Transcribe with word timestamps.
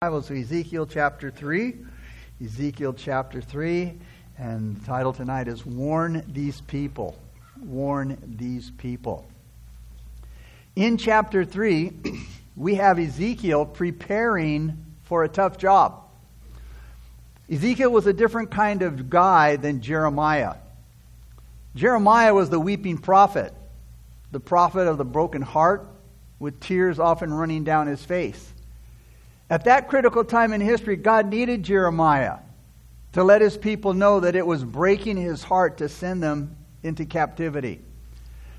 Bibles 0.00 0.28
to 0.28 0.40
Ezekiel 0.40 0.86
chapter 0.86 1.28
3. 1.28 1.74
Ezekiel 2.40 2.92
chapter 2.92 3.40
3. 3.40 3.94
And 4.38 4.76
the 4.76 4.86
title 4.86 5.12
tonight 5.12 5.48
is 5.48 5.66
Warn 5.66 6.22
These 6.28 6.60
People. 6.60 7.18
Warn 7.60 8.16
These 8.38 8.70
People. 8.78 9.26
In 10.76 10.98
chapter 10.98 11.44
3, 11.44 11.92
we 12.56 12.76
have 12.76 13.00
Ezekiel 13.00 13.66
preparing 13.66 14.78
for 15.02 15.24
a 15.24 15.28
tough 15.28 15.58
job. 15.58 16.04
Ezekiel 17.50 17.90
was 17.90 18.06
a 18.06 18.12
different 18.12 18.52
kind 18.52 18.82
of 18.82 19.10
guy 19.10 19.56
than 19.56 19.80
Jeremiah. 19.80 20.54
Jeremiah 21.74 22.34
was 22.34 22.50
the 22.50 22.60
weeping 22.60 22.98
prophet, 22.98 23.52
the 24.30 24.38
prophet 24.38 24.86
of 24.86 24.96
the 24.96 25.04
broken 25.04 25.42
heart, 25.42 25.88
with 26.38 26.60
tears 26.60 27.00
often 27.00 27.34
running 27.34 27.64
down 27.64 27.88
his 27.88 28.04
face. 28.04 28.52
At 29.50 29.64
that 29.64 29.88
critical 29.88 30.24
time 30.24 30.52
in 30.52 30.60
history, 30.60 30.96
God 30.96 31.26
needed 31.26 31.62
Jeremiah 31.62 32.38
to 33.12 33.24
let 33.24 33.40
his 33.40 33.56
people 33.56 33.94
know 33.94 34.20
that 34.20 34.36
it 34.36 34.46
was 34.46 34.62
breaking 34.62 35.16
his 35.16 35.42
heart 35.42 35.78
to 35.78 35.88
send 35.88 36.22
them 36.22 36.56
into 36.82 37.06
captivity. 37.06 37.80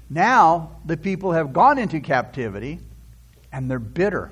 Now, 0.10 0.72
the 0.86 0.98
people 0.98 1.34
have 1.34 1.54
gone 1.54 1.78
into 1.78 2.00
captivity 2.00 2.80
and 3.52 3.70
they're 3.70 3.78
bitter 3.78 4.32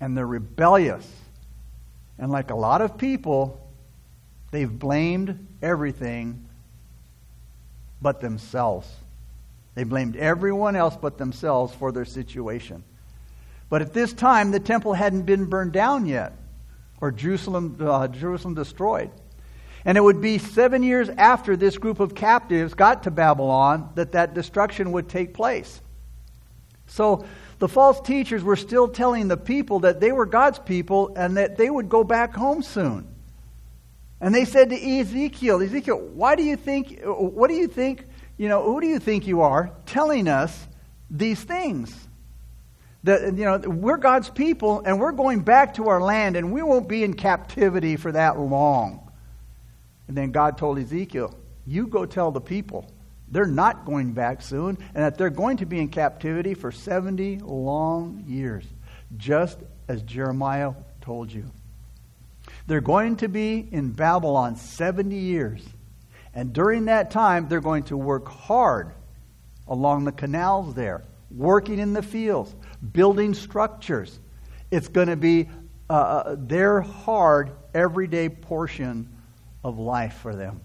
and 0.00 0.16
they're 0.16 0.26
rebellious. 0.26 1.06
And 2.18 2.30
like 2.30 2.50
a 2.50 2.54
lot 2.54 2.80
of 2.80 2.96
people, 2.96 3.60
they've 4.52 4.70
blamed 4.70 5.46
everything 5.60 6.46
but 8.00 8.20
themselves. 8.20 8.88
They 9.74 9.84
blamed 9.84 10.16
everyone 10.16 10.76
else 10.76 10.96
but 10.96 11.18
themselves 11.18 11.74
for 11.74 11.90
their 11.90 12.04
situation. 12.04 12.84
But 13.70 13.80
at 13.80 13.94
this 13.94 14.12
time, 14.12 14.50
the 14.50 14.60
temple 14.60 14.92
hadn't 14.92 15.22
been 15.22 15.46
burned 15.46 15.72
down 15.72 16.04
yet, 16.04 16.34
or 17.00 17.10
Jerusalem, 17.12 17.78
uh, 17.80 18.08
Jerusalem 18.08 18.54
destroyed. 18.54 19.10
And 19.84 19.96
it 19.96 20.02
would 20.02 20.20
be 20.20 20.36
seven 20.36 20.82
years 20.82 21.08
after 21.08 21.56
this 21.56 21.78
group 21.78 22.00
of 22.00 22.14
captives 22.14 22.74
got 22.74 23.04
to 23.04 23.10
Babylon 23.10 23.90
that 23.94 24.12
that 24.12 24.34
destruction 24.34 24.92
would 24.92 25.08
take 25.08 25.32
place. 25.32 25.80
So 26.86 27.24
the 27.60 27.68
false 27.68 28.00
teachers 28.00 28.42
were 28.42 28.56
still 28.56 28.88
telling 28.88 29.28
the 29.28 29.36
people 29.36 29.80
that 29.80 30.00
they 30.00 30.12
were 30.12 30.26
God's 30.26 30.58
people 30.58 31.12
and 31.16 31.36
that 31.36 31.56
they 31.56 31.70
would 31.70 31.88
go 31.88 32.04
back 32.04 32.34
home 32.34 32.62
soon. 32.62 33.06
And 34.20 34.34
they 34.34 34.44
said 34.44 34.70
to 34.70 34.76
Ezekiel, 34.76 35.62
Ezekiel, 35.62 35.98
why 36.12 36.34
do 36.34 36.42
you 36.42 36.56
think, 36.56 37.00
what 37.04 37.48
do 37.48 37.54
you 37.54 37.68
think, 37.68 38.04
you 38.36 38.48
know, 38.48 38.62
who 38.64 38.80
do 38.80 38.86
you 38.86 38.98
think 38.98 39.26
you 39.26 39.42
are 39.42 39.70
telling 39.86 40.28
us 40.28 40.66
these 41.08 41.42
things? 41.42 42.08
That, 43.04 43.36
you 43.36 43.44
know, 43.44 43.58
we're 43.58 43.96
God's 43.96 44.28
people 44.28 44.82
and 44.84 45.00
we're 45.00 45.12
going 45.12 45.40
back 45.40 45.74
to 45.74 45.88
our 45.88 46.00
land 46.00 46.36
and 46.36 46.52
we 46.52 46.62
won't 46.62 46.88
be 46.88 47.02
in 47.02 47.14
captivity 47.14 47.96
for 47.96 48.12
that 48.12 48.38
long. 48.38 49.10
And 50.06 50.16
then 50.16 50.32
God 50.32 50.58
told 50.58 50.78
Ezekiel, 50.78 51.34
You 51.66 51.86
go 51.86 52.04
tell 52.04 52.30
the 52.30 52.40
people 52.40 52.90
they're 53.30 53.46
not 53.46 53.84
going 53.84 54.12
back 54.12 54.42
soon 54.42 54.76
and 54.94 55.04
that 55.04 55.16
they're 55.16 55.30
going 55.30 55.58
to 55.58 55.66
be 55.66 55.78
in 55.78 55.88
captivity 55.88 56.54
for 56.54 56.72
70 56.72 57.38
long 57.38 58.24
years, 58.26 58.64
just 59.16 59.58
as 59.88 60.02
Jeremiah 60.02 60.72
told 61.00 61.32
you. 61.32 61.50
They're 62.66 62.80
going 62.80 63.16
to 63.16 63.28
be 63.28 63.66
in 63.70 63.92
Babylon 63.92 64.56
70 64.56 65.16
years. 65.16 65.64
And 66.34 66.52
during 66.52 66.86
that 66.86 67.10
time, 67.10 67.48
they're 67.48 67.60
going 67.60 67.84
to 67.84 67.96
work 67.96 68.28
hard 68.28 68.92
along 69.66 70.04
the 70.04 70.12
canals 70.12 70.74
there, 70.74 71.04
working 71.30 71.78
in 71.78 71.92
the 71.92 72.02
fields, 72.02 72.54
building 72.80 73.34
structures. 73.34 74.18
It's 74.70 74.88
going 74.88 75.08
to 75.08 75.16
be 75.16 75.48
uh, 75.88 75.92
uh, 75.92 76.36
their 76.38 76.80
hard, 76.80 77.52
everyday 77.74 78.28
portion 78.28 79.08
of 79.64 79.78
life 79.78 80.14
for 80.14 80.34
them. 80.34 80.60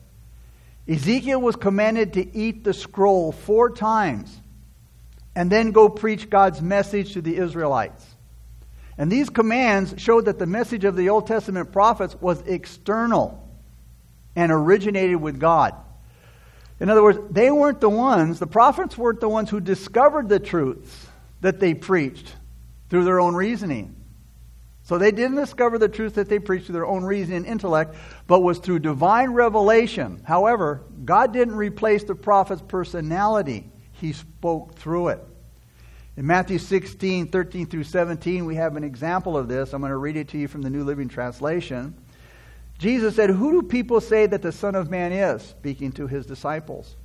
Ezekiel 0.87 1.41
was 1.41 1.55
commanded 1.55 2.13
to 2.13 2.37
eat 2.37 2.63
the 2.63 2.73
scroll 2.73 3.31
four 3.31 3.71
times 3.71 4.39
and 5.35 5.51
then 5.51 5.71
go 5.71 5.89
preach 5.89 6.29
God's 6.29 6.61
message 6.61 7.13
to 7.13 7.21
the 7.21 7.35
Israelites. 7.37 8.05
And 8.97 9.11
these 9.11 9.29
commands 9.29 9.95
showed 9.97 10.25
that 10.25 10.39
the 10.39 10.45
message 10.45 10.85
of 10.85 10.95
the 10.95 11.09
Old 11.09 11.27
Testament 11.27 11.71
prophets 11.71 12.15
was 12.21 12.41
external 12.41 13.45
and 14.35 14.51
originated 14.51 15.17
with 15.17 15.39
God. 15.39 15.73
In 16.79 16.89
other 16.89 17.03
words, 17.03 17.19
they 17.31 17.51
weren't 17.51 17.81
the 17.81 17.89
ones, 17.89 18.39
the 18.39 18.47
prophets 18.47 18.97
weren't 18.97 19.21
the 19.21 19.29
ones 19.29 19.49
who 19.49 19.59
discovered 19.59 20.29
the 20.29 20.39
truths 20.39 21.07
that 21.45 21.59
they 21.59 21.75
preached 21.75 22.35
through 22.89 23.03
their 23.03 23.19
own 23.19 23.35
reasoning. 23.35 23.95
So 24.81 24.97
they 24.97 25.11
didn't 25.11 25.35
discover 25.35 25.77
the 25.77 25.87
truth 25.87 26.15
that 26.15 26.27
they 26.27 26.39
preached 26.39 26.65
through 26.65 26.73
their 26.73 26.87
own 26.87 27.03
reasoning 27.03 27.37
and 27.37 27.45
intellect, 27.45 27.95
but 28.25 28.41
was 28.41 28.57
through 28.57 28.79
divine 28.79 29.29
revelation. 29.29 30.21
However, 30.23 30.81
God 31.03 31.33
didn't 31.33 31.55
replace 31.55 32.03
the 32.03 32.15
prophet's 32.15 32.63
personality, 32.63 33.69
he 33.91 34.11
spoke 34.11 34.73
through 34.73 35.09
it. 35.09 35.23
In 36.17 36.25
Matthew 36.25 36.57
16, 36.57 37.27
13 37.27 37.67
through 37.67 37.83
17, 37.83 38.45
we 38.45 38.55
have 38.55 38.75
an 38.75 38.83
example 38.83 39.37
of 39.37 39.47
this. 39.47 39.71
I'm 39.71 39.81
going 39.81 39.91
to 39.91 39.97
read 39.97 40.17
it 40.17 40.29
to 40.29 40.39
you 40.39 40.47
from 40.47 40.63
the 40.63 40.71
New 40.71 40.83
Living 40.83 41.09
Translation. 41.09 41.93
Jesus 42.79 43.15
said, 43.15 43.29
Who 43.29 43.61
do 43.61 43.67
people 43.67 44.01
say 44.01 44.25
that 44.25 44.41
the 44.41 44.51
Son 44.51 44.73
of 44.73 44.89
Man 44.89 45.11
is? 45.11 45.43
Speaking 45.43 45.91
to 45.91 46.07
his 46.07 46.25
disciples. 46.25 46.95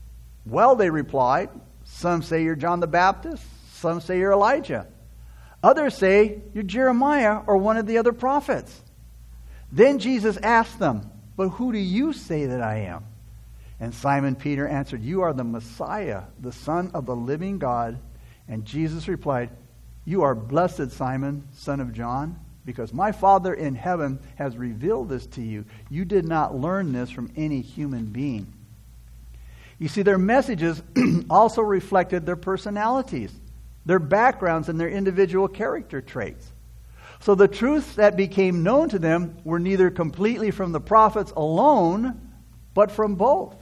Well, 0.46 0.76
they 0.76 0.88
replied, 0.88 1.50
Some 1.84 2.22
say 2.22 2.42
you're 2.42 2.56
John 2.56 2.80
the 2.80 2.86
Baptist, 2.86 3.44
some 3.80 4.00
say 4.00 4.18
you're 4.18 4.32
Elijah. 4.32 4.86
Others 5.62 5.96
say 5.96 6.40
you're 6.54 6.62
Jeremiah 6.62 7.40
or 7.46 7.56
one 7.56 7.76
of 7.76 7.86
the 7.86 7.98
other 7.98 8.12
prophets. 8.12 8.80
Then 9.72 9.98
Jesus 9.98 10.36
asked 10.36 10.78
them, 10.78 11.10
But 11.36 11.48
who 11.50 11.72
do 11.72 11.78
you 11.78 12.12
say 12.12 12.46
that 12.46 12.60
I 12.60 12.80
am? 12.80 13.04
And 13.78 13.94
Simon 13.94 14.34
Peter 14.34 14.68
answered, 14.68 15.02
You 15.02 15.22
are 15.22 15.32
the 15.32 15.44
Messiah, 15.44 16.24
the 16.38 16.52
Son 16.52 16.90
of 16.92 17.06
the 17.06 17.16
living 17.16 17.58
God. 17.58 17.98
And 18.48 18.64
Jesus 18.64 19.08
replied, 19.08 19.50
You 20.04 20.22
are 20.22 20.34
blessed, 20.34 20.90
Simon, 20.90 21.48
son 21.52 21.80
of 21.80 21.94
John, 21.94 22.38
because 22.66 22.92
my 22.92 23.12
Father 23.12 23.54
in 23.54 23.74
heaven 23.74 24.18
has 24.36 24.58
revealed 24.58 25.08
this 25.08 25.26
to 25.28 25.42
you. 25.42 25.64
You 25.88 26.04
did 26.04 26.26
not 26.26 26.54
learn 26.54 26.92
this 26.92 27.10
from 27.10 27.32
any 27.36 27.62
human 27.62 28.06
being. 28.06 28.52
You 29.78 29.88
see, 29.88 30.02
their 30.02 30.18
messages 30.18 30.82
also 31.30 31.62
reflected 31.62 32.26
their 32.26 32.36
personalities 32.36 33.32
their 33.86 33.98
backgrounds, 33.98 34.68
and 34.68 34.78
their 34.78 34.90
individual 34.90 35.48
character 35.48 36.00
traits. 36.00 36.52
So 37.20 37.34
the 37.34 37.48
truths 37.48 37.94
that 37.96 38.16
became 38.16 38.62
known 38.62 38.88
to 38.90 38.98
them 38.98 39.36
were 39.44 39.58
neither 39.58 39.90
completely 39.90 40.50
from 40.50 40.72
the 40.72 40.80
prophets 40.80 41.32
alone, 41.36 42.32
but 42.74 42.90
from 42.90 43.14
both. 43.14 43.56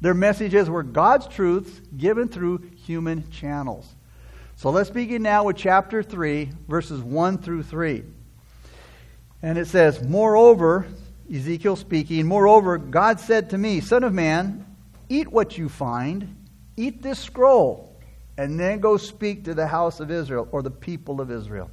Their 0.00 0.14
messages 0.14 0.68
were 0.68 0.82
God's 0.82 1.26
truths 1.26 1.80
given 1.96 2.28
through 2.28 2.58
human 2.84 3.30
channels. 3.30 3.94
So 4.56 4.70
let's 4.70 4.90
begin 4.90 5.22
now 5.22 5.44
with 5.44 5.56
chapter 5.56 6.02
3, 6.02 6.50
verses 6.68 7.00
1 7.00 7.38
through 7.38 7.62
3. 7.62 8.02
And 9.42 9.58
it 9.58 9.66
says, 9.66 10.02
Moreover, 10.02 10.86
Ezekiel 11.32 11.76
speaking, 11.76 12.26
Moreover, 12.26 12.78
God 12.78 13.20
said 13.20 13.50
to 13.50 13.58
me, 13.58 13.80
Son 13.80 14.02
of 14.02 14.12
man, 14.12 14.66
eat 15.08 15.28
what 15.28 15.58
you 15.58 15.68
find, 15.68 16.36
eat 16.76 17.02
this 17.02 17.18
scroll 17.18 17.95
and 18.38 18.58
then 18.58 18.80
go 18.80 18.96
speak 18.96 19.44
to 19.44 19.54
the 19.54 19.66
house 19.66 20.00
of 20.00 20.10
Israel 20.10 20.48
or 20.52 20.62
the 20.62 20.70
people 20.70 21.20
of 21.20 21.30
Israel. 21.30 21.70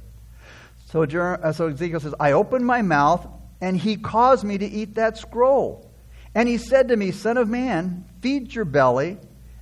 So, 0.86 1.02
uh, 1.02 1.52
so 1.52 1.68
Ezekiel 1.68 2.00
says, 2.00 2.14
I 2.20 2.32
opened 2.32 2.66
my 2.66 2.82
mouth, 2.82 3.26
and 3.60 3.76
he 3.76 3.96
caused 3.96 4.44
me 4.44 4.58
to 4.58 4.66
eat 4.66 4.94
that 4.94 5.18
scroll. 5.18 5.90
And 6.34 6.48
he 6.48 6.58
said 6.58 6.88
to 6.88 6.96
me, 6.96 7.10
Son 7.10 7.36
of 7.36 7.48
man, 7.48 8.04
feed 8.20 8.54
your 8.54 8.64
belly 8.64 9.18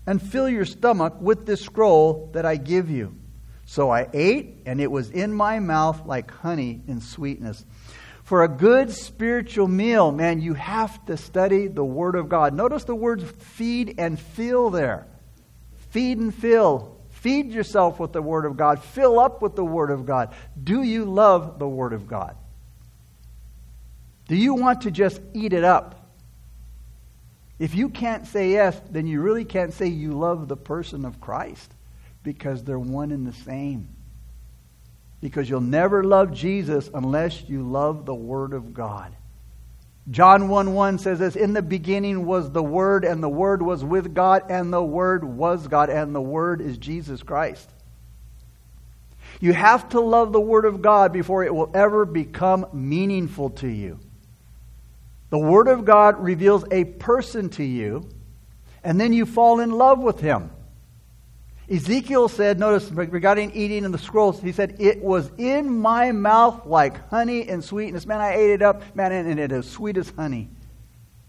and 0.06 0.20
fill 0.20 0.48
your 0.48 0.64
stomach 0.64 1.14
with 1.20 1.46
this 1.46 1.60
scroll 1.60 2.30
that 2.32 2.44
I 2.44 2.56
give 2.56 2.90
you. 2.90 3.14
So 3.64 3.90
I 3.90 4.08
ate, 4.12 4.62
and 4.66 4.80
it 4.80 4.90
was 4.90 5.10
in 5.10 5.32
my 5.32 5.60
mouth 5.60 6.04
like 6.06 6.30
honey 6.30 6.82
in 6.86 7.00
sweetness. 7.00 7.64
For 8.24 8.44
a 8.44 8.48
good 8.48 8.90
spiritual 8.90 9.68
meal, 9.68 10.12
man, 10.12 10.40
you 10.40 10.54
have 10.54 11.04
to 11.06 11.16
study 11.16 11.68
the 11.68 11.84
Word 11.84 12.14
of 12.14 12.28
God. 12.28 12.54
Notice 12.54 12.84
the 12.84 12.94
words 12.94 13.24
feed 13.24 13.94
and 13.98 14.18
fill 14.18 14.70
there. 14.70 15.06
Feed 15.92 16.16
and 16.16 16.34
fill. 16.34 16.96
Feed 17.10 17.52
yourself 17.52 18.00
with 18.00 18.12
the 18.12 18.22
Word 18.22 18.46
of 18.46 18.56
God. 18.56 18.82
Fill 18.82 19.20
up 19.20 19.42
with 19.42 19.56
the 19.56 19.64
Word 19.64 19.90
of 19.90 20.06
God. 20.06 20.34
Do 20.64 20.82
you 20.82 21.04
love 21.04 21.58
the 21.58 21.68
Word 21.68 21.92
of 21.92 22.08
God? 22.08 22.34
Do 24.26 24.34
you 24.34 24.54
want 24.54 24.80
to 24.82 24.90
just 24.90 25.20
eat 25.34 25.52
it 25.52 25.64
up? 25.64 26.08
If 27.58 27.74
you 27.74 27.90
can't 27.90 28.26
say 28.26 28.52
yes, 28.52 28.80
then 28.90 29.06
you 29.06 29.20
really 29.20 29.44
can't 29.44 29.74
say 29.74 29.86
you 29.86 30.12
love 30.12 30.48
the 30.48 30.56
person 30.56 31.04
of 31.04 31.20
Christ 31.20 31.70
because 32.22 32.64
they're 32.64 32.78
one 32.78 33.12
and 33.12 33.26
the 33.26 33.34
same. 33.34 33.90
Because 35.20 35.50
you'll 35.50 35.60
never 35.60 36.02
love 36.02 36.32
Jesus 36.32 36.88
unless 36.94 37.50
you 37.50 37.62
love 37.62 38.06
the 38.06 38.14
Word 38.14 38.54
of 38.54 38.72
God. 38.72 39.14
John 40.10 40.48
1 40.48 40.74
1 40.74 40.98
says 40.98 41.20
this 41.20 41.36
In 41.36 41.52
the 41.52 41.62
beginning 41.62 42.26
was 42.26 42.50
the 42.50 42.62
Word, 42.62 43.04
and 43.04 43.22
the 43.22 43.28
Word 43.28 43.62
was 43.62 43.84
with 43.84 44.14
God, 44.14 44.50
and 44.50 44.72
the 44.72 44.82
Word 44.82 45.24
was 45.24 45.68
God, 45.68 45.90
and 45.90 46.14
the 46.14 46.20
Word 46.20 46.60
is 46.60 46.76
Jesus 46.76 47.22
Christ. 47.22 47.68
You 49.40 49.52
have 49.52 49.88
to 49.90 50.00
love 50.00 50.32
the 50.32 50.40
Word 50.40 50.64
of 50.64 50.82
God 50.82 51.12
before 51.12 51.44
it 51.44 51.54
will 51.54 51.70
ever 51.74 52.04
become 52.04 52.66
meaningful 52.72 53.50
to 53.50 53.68
you. 53.68 53.98
The 55.30 55.38
Word 55.38 55.68
of 55.68 55.84
God 55.84 56.22
reveals 56.22 56.64
a 56.70 56.84
person 56.84 57.48
to 57.50 57.64
you, 57.64 58.08
and 58.84 59.00
then 59.00 59.12
you 59.12 59.24
fall 59.24 59.60
in 59.60 59.70
love 59.70 60.00
with 60.00 60.20
him. 60.20 60.50
Ezekiel 61.72 62.28
said, 62.28 62.58
notice 62.58 62.90
regarding 62.90 63.52
eating 63.52 63.84
in 63.84 63.92
the 63.92 63.98
scrolls, 63.98 64.42
he 64.42 64.52
said, 64.52 64.76
It 64.78 65.00
was 65.00 65.30
in 65.38 65.80
my 65.80 66.12
mouth 66.12 66.66
like 66.66 67.08
honey 67.08 67.48
and 67.48 67.64
sweetness. 67.64 68.04
Man, 68.04 68.20
I 68.20 68.34
ate 68.34 68.50
it 68.50 68.62
up, 68.62 68.82
man, 68.94 69.10
and 69.12 69.40
it 69.40 69.50
is 69.52 69.70
sweet 69.70 69.96
as 69.96 70.10
honey. 70.10 70.50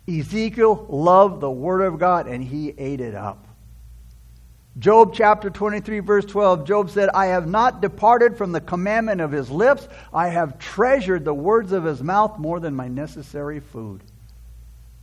Ezekiel 0.06 0.86
loved 0.90 1.40
the 1.40 1.50
Word 1.50 1.82
of 1.82 1.98
God, 1.98 2.28
and 2.28 2.44
he 2.44 2.74
ate 2.78 3.00
it 3.00 3.16
up. 3.16 3.48
Job 4.78 5.14
chapter 5.14 5.50
23, 5.50 6.00
verse 6.00 6.26
12, 6.26 6.66
Job 6.66 6.90
said, 6.90 7.10
I 7.14 7.28
have 7.28 7.48
not 7.48 7.80
departed 7.80 8.38
from 8.38 8.52
the 8.52 8.60
commandment 8.60 9.22
of 9.22 9.32
his 9.32 9.50
lips. 9.50 9.88
I 10.14 10.28
have 10.28 10.60
treasured 10.60 11.24
the 11.24 11.34
words 11.34 11.72
of 11.72 11.86
his 11.86 12.04
mouth 12.04 12.38
more 12.38 12.60
than 12.60 12.76
my 12.76 12.90
necessary 12.90 13.62
food. 13.62 14.04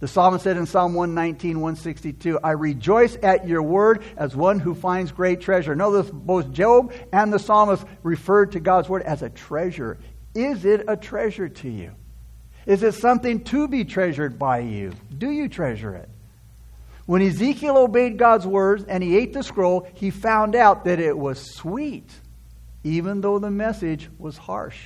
The 0.01 0.09
psalmist 0.09 0.45
said 0.45 0.57
in 0.57 0.65
Psalm 0.65 0.95
119, 0.95 1.61
162, 1.61 2.41
I 2.43 2.53
rejoice 2.53 3.19
at 3.23 3.47
your 3.47 3.63
word 3.63 4.03
as 4.17 4.35
one 4.35 4.59
who 4.59 4.75
finds 4.75 5.13
great 5.13 5.43
treasure. 5.43 5.77
Notice 5.77 6.11
both 6.11 6.51
Job 6.53 6.95
and 7.13 7.31
the 7.31 7.39
psalmist 7.39 7.85
referred 8.03 8.53
to 8.53 8.61
God's 8.61 8.89
word 8.89 9.03
as 9.03 9.23
a 9.23 9.29
treasure. 9.29 9.99
Is 10.35 10.65
it 10.65 10.85
a 10.89 10.97
treasure 10.97 11.51
to 11.51 11.69
you? 11.69 11.93
Is 12.65 12.83
it 12.83 12.95
something 12.95 13.45
to 13.45 13.69
be 13.69 13.85
treasured 13.85 14.39
by 14.39 14.61
you? 14.61 14.93
Do 15.17 15.31
you 15.31 15.49
treasure 15.49 15.95
it? 15.95 16.09
When 17.05 17.21
Ezekiel 17.21 17.77
obeyed 17.77 18.17
God's 18.17 18.47
words 18.47 18.85
and 18.85 19.03
he 19.03 19.19
ate 19.19 19.35
the 19.35 19.43
scroll, 19.43 19.87
he 19.95 20.11
found 20.11 20.55
out 20.55 20.85
that 20.85 20.99
it 20.99 21.17
was 21.17 21.57
sweet, 21.57 22.11
even 22.85 23.21
though 23.21 23.39
the 23.39 23.51
message 23.51 24.09
was 24.19 24.39
harsh. 24.39 24.79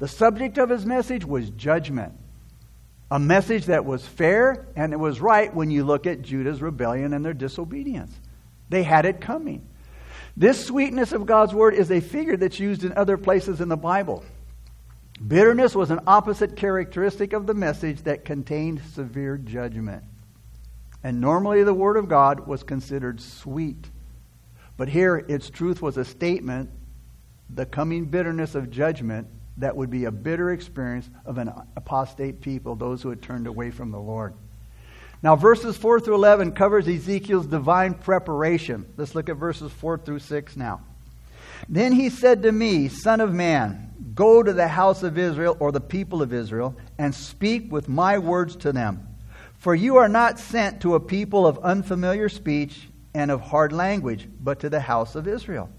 The 0.00 0.08
subject 0.08 0.58
of 0.58 0.68
his 0.68 0.84
message 0.84 1.24
was 1.24 1.48
judgment. 1.50 2.12
A 3.12 3.18
message 3.18 3.66
that 3.66 3.84
was 3.84 4.06
fair 4.06 4.68
and 4.74 4.94
it 4.94 4.96
was 4.96 5.20
right 5.20 5.54
when 5.54 5.70
you 5.70 5.84
look 5.84 6.06
at 6.06 6.22
Judah's 6.22 6.62
rebellion 6.62 7.12
and 7.12 7.22
their 7.22 7.34
disobedience. 7.34 8.10
They 8.70 8.82
had 8.82 9.04
it 9.04 9.20
coming. 9.20 9.68
This 10.34 10.64
sweetness 10.64 11.12
of 11.12 11.26
God's 11.26 11.52
word 11.52 11.74
is 11.74 11.90
a 11.90 12.00
figure 12.00 12.38
that's 12.38 12.58
used 12.58 12.84
in 12.84 12.94
other 12.94 13.18
places 13.18 13.60
in 13.60 13.68
the 13.68 13.76
Bible. 13.76 14.24
Bitterness 15.28 15.74
was 15.74 15.90
an 15.90 16.00
opposite 16.06 16.56
characteristic 16.56 17.34
of 17.34 17.46
the 17.46 17.52
message 17.52 18.00
that 18.04 18.24
contained 18.24 18.80
severe 18.94 19.36
judgment. 19.36 20.04
And 21.04 21.20
normally 21.20 21.64
the 21.64 21.74
Word 21.74 21.98
of 21.98 22.08
God 22.08 22.46
was 22.46 22.62
considered 22.62 23.20
sweet. 23.20 23.90
But 24.78 24.88
here 24.88 25.18
its 25.28 25.50
truth 25.50 25.82
was 25.82 25.98
a 25.98 26.04
statement, 26.06 26.70
the 27.50 27.66
coming 27.66 28.06
bitterness 28.06 28.54
of 28.54 28.70
judgment 28.70 29.28
that 29.58 29.76
would 29.76 29.90
be 29.90 30.04
a 30.04 30.10
bitter 30.10 30.50
experience 30.50 31.08
of 31.24 31.38
an 31.38 31.52
apostate 31.76 32.40
people, 32.40 32.74
those 32.74 33.02
who 33.02 33.10
had 33.10 33.22
turned 33.22 33.46
away 33.46 33.70
from 33.70 33.90
the 33.90 34.00
Lord. 34.00 34.34
Now, 35.22 35.36
verses 35.36 35.76
4 35.76 36.00
through 36.00 36.16
11 36.16 36.52
covers 36.52 36.88
Ezekiel's 36.88 37.46
divine 37.46 37.94
preparation. 37.94 38.86
Let's 38.96 39.14
look 39.14 39.28
at 39.28 39.36
verses 39.36 39.70
4 39.70 39.98
through 39.98 40.18
6 40.18 40.56
now. 40.56 40.80
Then 41.68 41.92
he 41.92 42.10
said 42.10 42.42
to 42.42 42.50
me, 42.50 42.88
Son 42.88 43.20
of 43.20 43.32
man, 43.32 43.92
go 44.14 44.42
to 44.42 44.52
the 44.52 44.66
house 44.66 45.04
of 45.04 45.16
Israel, 45.16 45.56
or 45.60 45.70
the 45.70 45.80
people 45.80 46.22
of 46.22 46.32
Israel, 46.32 46.76
and 46.98 47.14
speak 47.14 47.70
with 47.70 47.88
my 47.88 48.18
words 48.18 48.56
to 48.56 48.72
them. 48.72 49.06
For 49.58 49.76
you 49.76 49.96
are 49.96 50.08
not 50.08 50.40
sent 50.40 50.80
to 50.80 50.96
a 50.96 51.00
people 51.00 51.46
of 51.46 51.58
unfamiliar 51.58 52.28
speech 52.28 52.88
and 53.14 53.30
of 53.30 53.40
hard 53.40 53.72
language, 53.72 54.28
but 54.40 54.58
to 54.60 54.70
the 54.70 54.80
house 54.80 55.14
of 55.14 55.28
Israel. 55.28 55.70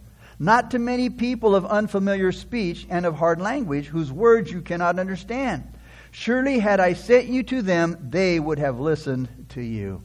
Not 0.43 0.71
to 0.71 0.79
many 0.79 1.09
people 1.09 1.55
of 1.55 1.65
unfamiliar 1.65 2.33
speech 2.33 2.85
and 2.89 3.05
of 3.05 3.15
hard 3.15 3.39
language, 3.39 3.85
whose 3.85 4.11
words 4.11 4.51
you 4.51 4.61
cannot 4.61 4.99
understand. 4.99 5.63
Surely, 6.11 6.59
had 6.59 6.81
I 6.81 6.91
sent 6.91 7.27
you 7.27 7.43
to 7.43 7.61
them, 7.61 8.09
they 8.09 8.41
would 8.41 8.59
have 8.59 8.77
listened 8.77 9.45
to 9.51 9.61
you. 9.61 10.03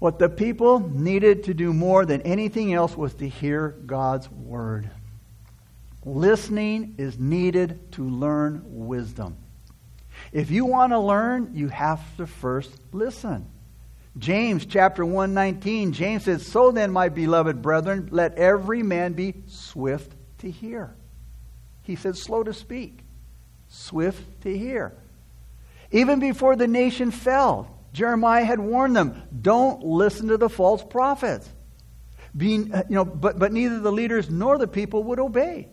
What 0.00 0.18
the 0.18 0.28
people 0.28 0.80
needed 0.80 1.44
to 1.44 1.54
do 1.54 1.72
more 1.72 2.04
than 2.04 2.22
anything 2.22 2.74
else 2.74 2.96
was 2.96 3.14
to 3.14 3.28
hear 3.28 3.76
God's 3.86 4.28
word. 4.32 4.90
Listening 6.04 6.96
is 6.98 7.16
needed 7.16 7.92
to 7.92 8.02
learn 8.02 8.62
wisdom. 8.64 9.36
If 10.32 10.50
you 10.50 10.64
want 10.64 10.92
to 10.92 10.98
learn, 10.98 11.52
you 11.54 11.68
have 11.68 12.00
to 12.16 12.26
first 12.26 12.76
listen. 12.90 13.48
James 14.16 14.64
chapter 14.64 15.04
119, 15.04 15.92
James 15.92 16.24
says, 16.24 16.46
So 16.46 16.70
then, 16.70 16.92
my 16.92 17.08
beloved 17.08 17.60
brethren, 17.60 18.08
let 18.12 18.36
every 18.36 18.82
man 18.82 19.14
be 19.14 19.34
swift 19.46 20.12
to 20.38 20.50
hear. 20.50 20.94
He 21.82 21.96
said, 21.96 22.16
slow 22.16 22.42
to 22.42 22.54
speak, 22.54 23.00
swift 23.68 24.42
to 24.42 24.56
hear. 24.56 24.94
Even 25.90 26.18
before 26.18 26.56
the 26.56 26.68
nation 26.68 27.10
fell, 27.10 27.68
Jeremiah 27.92 28.44
had 28.44 28.58
warned 28.58 28.96
them, 28.96 29.22
don't 29.40 29.82
listen 29.84 30.28
to 30.28 30.36
the 30.36 30.48
false 30.48 30.82
prophets. 30.82 31.48
Being, 32.36 32.74
uh, 32.74 32.82
you 32.88 32.96
know, 32.96 33.04
but, 33.04 33.38
but 33.38 33.52
neither 33.52 33.78
the 33.78 33.92
leaders 33.92 34.28
nor 34.28 34.58
the 34.58 34.66
people 34.66 35.04
would 35.04 35.20
obey. 35.20 35.68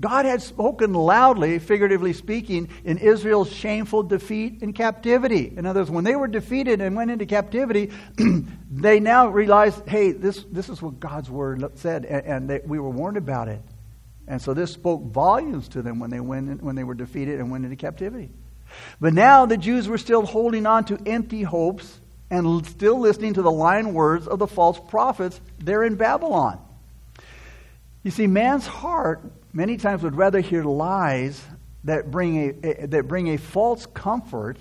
God 0.00 0.26
had 0.26 0.42
spoken 0.42 0.92
loudly, 0.92 1.58
figuratively 1.58 2.12
speaking, 2.12 2.68
in 2.84 2.98
Israel's 2.98 3.50
shameful 3.50 4.02
defeat 4.02 4.60
and 4.60 4.74
captivity. 4.74 5.52
In 5.56 5.64
other 5.64 5.80
words, 5.80 5.90
when 5.90 6.04
they 6.04 6.16
were 6.16 6.28
defeated 6.28 6.82
and 6.82 6.94
went 6.94 7.10
into 7.10 7.24
captivity, 7.24 7.90
they 8.70 9.00
now 9.00 9.28
realized, 9.28 9.88
hey, 9.88 10.12
this, 10.12 10.44
this 10.52 10.68
is 10.68 10.82
what 10.82 11.00
God's 11.00 11.30
word 11.30 11.64
said, 11.76 12.04
and, 12.04 12.26
and 12.26 12.50
they, 12.50 12.60
we 12.64 12.78
were 12.78 12.90
warned 12.90 13.16
about 13.16 13.48
it. 13.48 13.62
And 14.28 14.42
so 14.42 14.52
this 14.52 14.72
spoke 14.72 15.02
volumes 15.02 15.68
to 15.68 15.82
them 15.82 15.98
when 15.98 16.10
they, 16.10 16.20
went 16.20 16.62
when 16.62 16.74
they 16.74 16.84
were 16.84 16.94
defeated 16.94 17.40
and 17.40 17.50
went 17.50 17.64
into 17.64 17.76
captivity. 17.76 18.30
But 19.00 19.14
now 19.14 19.46
the 19.46 19.56
Jews 19.56 19.88
were 19.88 19.98
still 19.98 20.26
holding 20.26 20.66
on 20.66 20.84
to 20.86 21.00
empty 21.06 21.42
hopes 21.42 22.00
and 22.28 22.66
still 22.66 22.98
listening 22.98 23.34
to 23.34 23.42
the 23.42 23.50
lying 23.50 23.94
words 23.94 24.26
of 24.26 24.40
the 24.40 24.46
false 24.46 24.80
prophets 24.88 25.40
there 25.58 25.84
in 25.84 25.94
Babylon. 25.94 26.60
You 28.02 28.10
see, 28.10 28.26
man's 28.26 28.66
heart 28.66 29.22
many 29.56 29.78
times 29.78 30.02
would 30.02 30.14
rather 30.14 30.40
hear 30.40 30.62
lies 30.62 31.42
that 31.84 32.10
bring 32.10 32.36
a, 32.36 32.82
a, 32.82 32.86
that 32.88 33.08
bring 33.08 33.28
a 33.28 33.38
false 33.38 33.86
comfort 33.86 34.58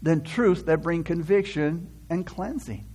than 0.00 0.22
truths 0.22 0.62
that 0.62 0.82
bring 0.82 1.04
conviction 1.04 1.88
and 2.08 2.26
cleansing. 2.26 2.86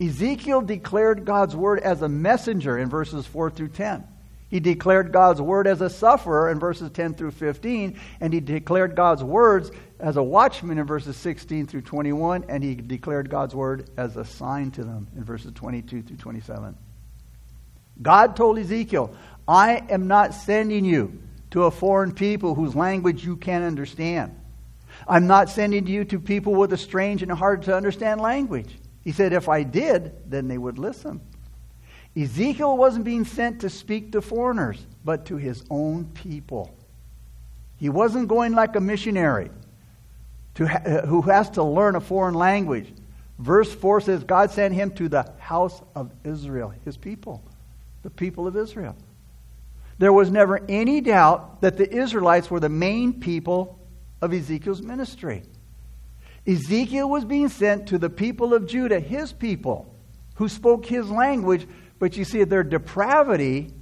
Ezekiel 0.00 0.60
declared 0.60 1.24
God's 1.24 1.56
word 1.56 1.80
as 1.80 2.02
a 2.02 2.08
messenger 2.08 2.78
in 2.78 2.90
verses 2.90 3.26
4 3.26 3.50
through 3.50 3.68
10. 3.68 4.04
He 4.50 4.60
declared 4.60 5.12
God's 5.12 5.40
word 5.40 5.66
as 5.66 5.80
a 5.80 5.88
sufferer 5.88 6.50
in 6.50 6.58
verses 6.58 6.90
10 6.90 7.14
through 7.14 7.30
15, 7.30 7.98
and 8.20 8.32
he 8.32 8.40
declared 8.40 8.94
God's 8.94 9.24
words 9.24 9.70
as 9.98 10.16
a 10.16 10.22
watchman 10.22 10.78
in 10.78 10.86
verses 10.86 11.16
16 11.16 11.66
through 11.66 11.82
21, 11.82 12.44
and 12.48 12.62
he 12.62 12.74
declared 12.74 13.30
God's 13.30 13.54
word 13.54 13.88
as 13.96 14.16
a 14.16 14.24
sign 14.24 14.70
to 14.72 14.84
them 14.84 15.08
in 15.16 15.24
verses 15.24 15.52
22 15.54 16.02
through 16.02 16.16
27. 16.18 16.76
God 18.02 18.36
told 18.36 18.58
Ezekiel, 18.58 19.14
I 19.46 19.82
am 19.90 20.08
not 20.08 20.34
sending 20.34 20.84
you 20.84 21.20
to 21.50 21.64
a 21.64 21.70
foreign 21.70 22.12
people 22.12 22.54
whose 22.54 22.74
language 22.74 23.24
you 23.24 23.36
can't 23.36 23.64
understand. 23.64 24.34
I'm 25.06 25.26
not 25.26 25.50
sending 25.50 25.86
you 25.86 26.04
to 26.06 26.18
people 26.18 26.54
with 26.54 26.72
a 26.72 26.76
strange 26.76 27.22
and 27.22 27.30
hard 27.30 27.62
to 27.64 27.76
understand 27.76 28.20
language. 28.20 28.78
He 29.02 29.12
said, 29.12 29.32
if 29.32 29.48
I 29.48 29.62
did, 29.62 30.30
then 30.30 30.48
they 30.48 30.56
would 30.56 30.78
listen. 30.78 31.20
Ezekiel 32.16 32.76
wasn't 32.76 33.04
being 33.04 33.24
sent 33.24 33.60
to 33.60 33.70
speak 33.70 34.12
to 34.12 34.22
foreigners, 34.22 34.84
but 35.04 35.26
to 35.26 35.36
his 35.36 35.64
own 35.68 36.06
people. 36.06 36.74
He 37.76 37.88
wasn't 37.88 38.28
going 38.28 38.52
like 38.52 38.76
a 38.76 38.80
missionary 38.80 39.50
to 40.54 40.66
ha- 40.66 40.82
uh, 40.86 41.06
who 41.06 41.22
has 41.22 41.50
to 41.50 41.62
learn 41.62 41.96
a 41.96 42.00
foreign 42.00 42.34
language. 42.34 42.92
Verse 43.38 43.72
4 43.74 44.00
says 44.00 44.24
God 44.24 44.52
sent 44.52 44.74
him 44.74 44.92
to 44.92 45.08
the 45.08 45.30
house 45.38 45.82
of 45.94 46.12
Israel, 46.24 46.72
his 46.84 46.96
people, 46.96 47.42
the 48.02 48.10
people 48.10 48.46
of 48.46 48.56
Israel. 48.56 48.96
There 49.98 50.12
was 50.12 50.30
never 50.30 50.60
any 50.68 51.00
doubt 51.00 51.60
that 51.60 51.76
the 51.76 51.90
Israelites 51.90 52.50
were 52.50 52.60
the 52.60 52.68
main 52.68 53.20
people 53.20 53.78
of 54.20 54.32
Ezekiel's 54.32 54.82
ministry. 54.82 55.42
Ezekiel 56.46 57.08
was 57.08 57.24
being 57.24 57.48
sent 57.48 57.88
to 57.88 57.98
the 57.98 58.10
people 58.10 58.54
of 58.54 58.66
Judah, 58.66 59.00
his 59.00 59.32
people, 59.32 59.94
who 60.34 60.48
spoke 60.48 60.84
his 60.84 61.08
language, 61.10 61.66
but 61.98 62.16
you 62.16 62.24
see, 62.24 62.44
their 62.44 62.64
depravity 62.64 63.72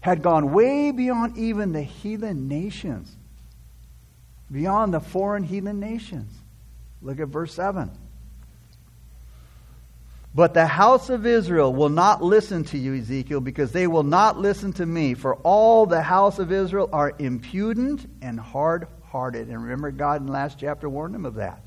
had 0.00 0.22
gone 0.22 0.52
way 0.52 0.92
beyond 0.92 1.36
even 1.36 1.72
the 1.72 1.82
heathen 1.82 2.48
nations, 2.48 3.16
beyond 4.50 4.94
the 4.94 5.00
foreign 5.00 5.42
heathen 5.42 5.80
nations. 5.80 6.32
Look 7.02 7.20
at 7.20 7.28
verse 7.28 7.52
7. 7.54 7.90
But 10.36 10.52
the 10.52 10.66
house 10.66 11.08
of 11.08 11.24
Israel 11.24 11.72
will 11.72 11.88
not 11.88 12.22
listen 12.22 12.64
to 12.64 12.76
you, 12.76 12.94
Ezekiel, 12.94 13.40
because 13.40 13.72
they 13.72 13.86
will 13.86 14.02
not 14.02 14.38
listen 14.38 14.74
to 14.74 14.84
me. 14.84 15.14
For 15.14 15.36
all 15.36 15.86
the 15.86 16.02
house 16.02 16.38
of 16.38 16.52
Israel 16.52 16.90
are 16.92 17.14
impudent 17.18 18.06
and 18.20 18.38
hard 18.38 18.86
hearted. 19.04 19.48
And 19.48 19.62
remember, 19.62 19.90
God 19.90 20.20
in 20.20 20.26
the 20.26 20.32
last 20.32 20.58
chapter 20.58 20.90
warned 20.90 21.14
them 21.14 21.24
of 21.24 21.36
that. 21.36 21.64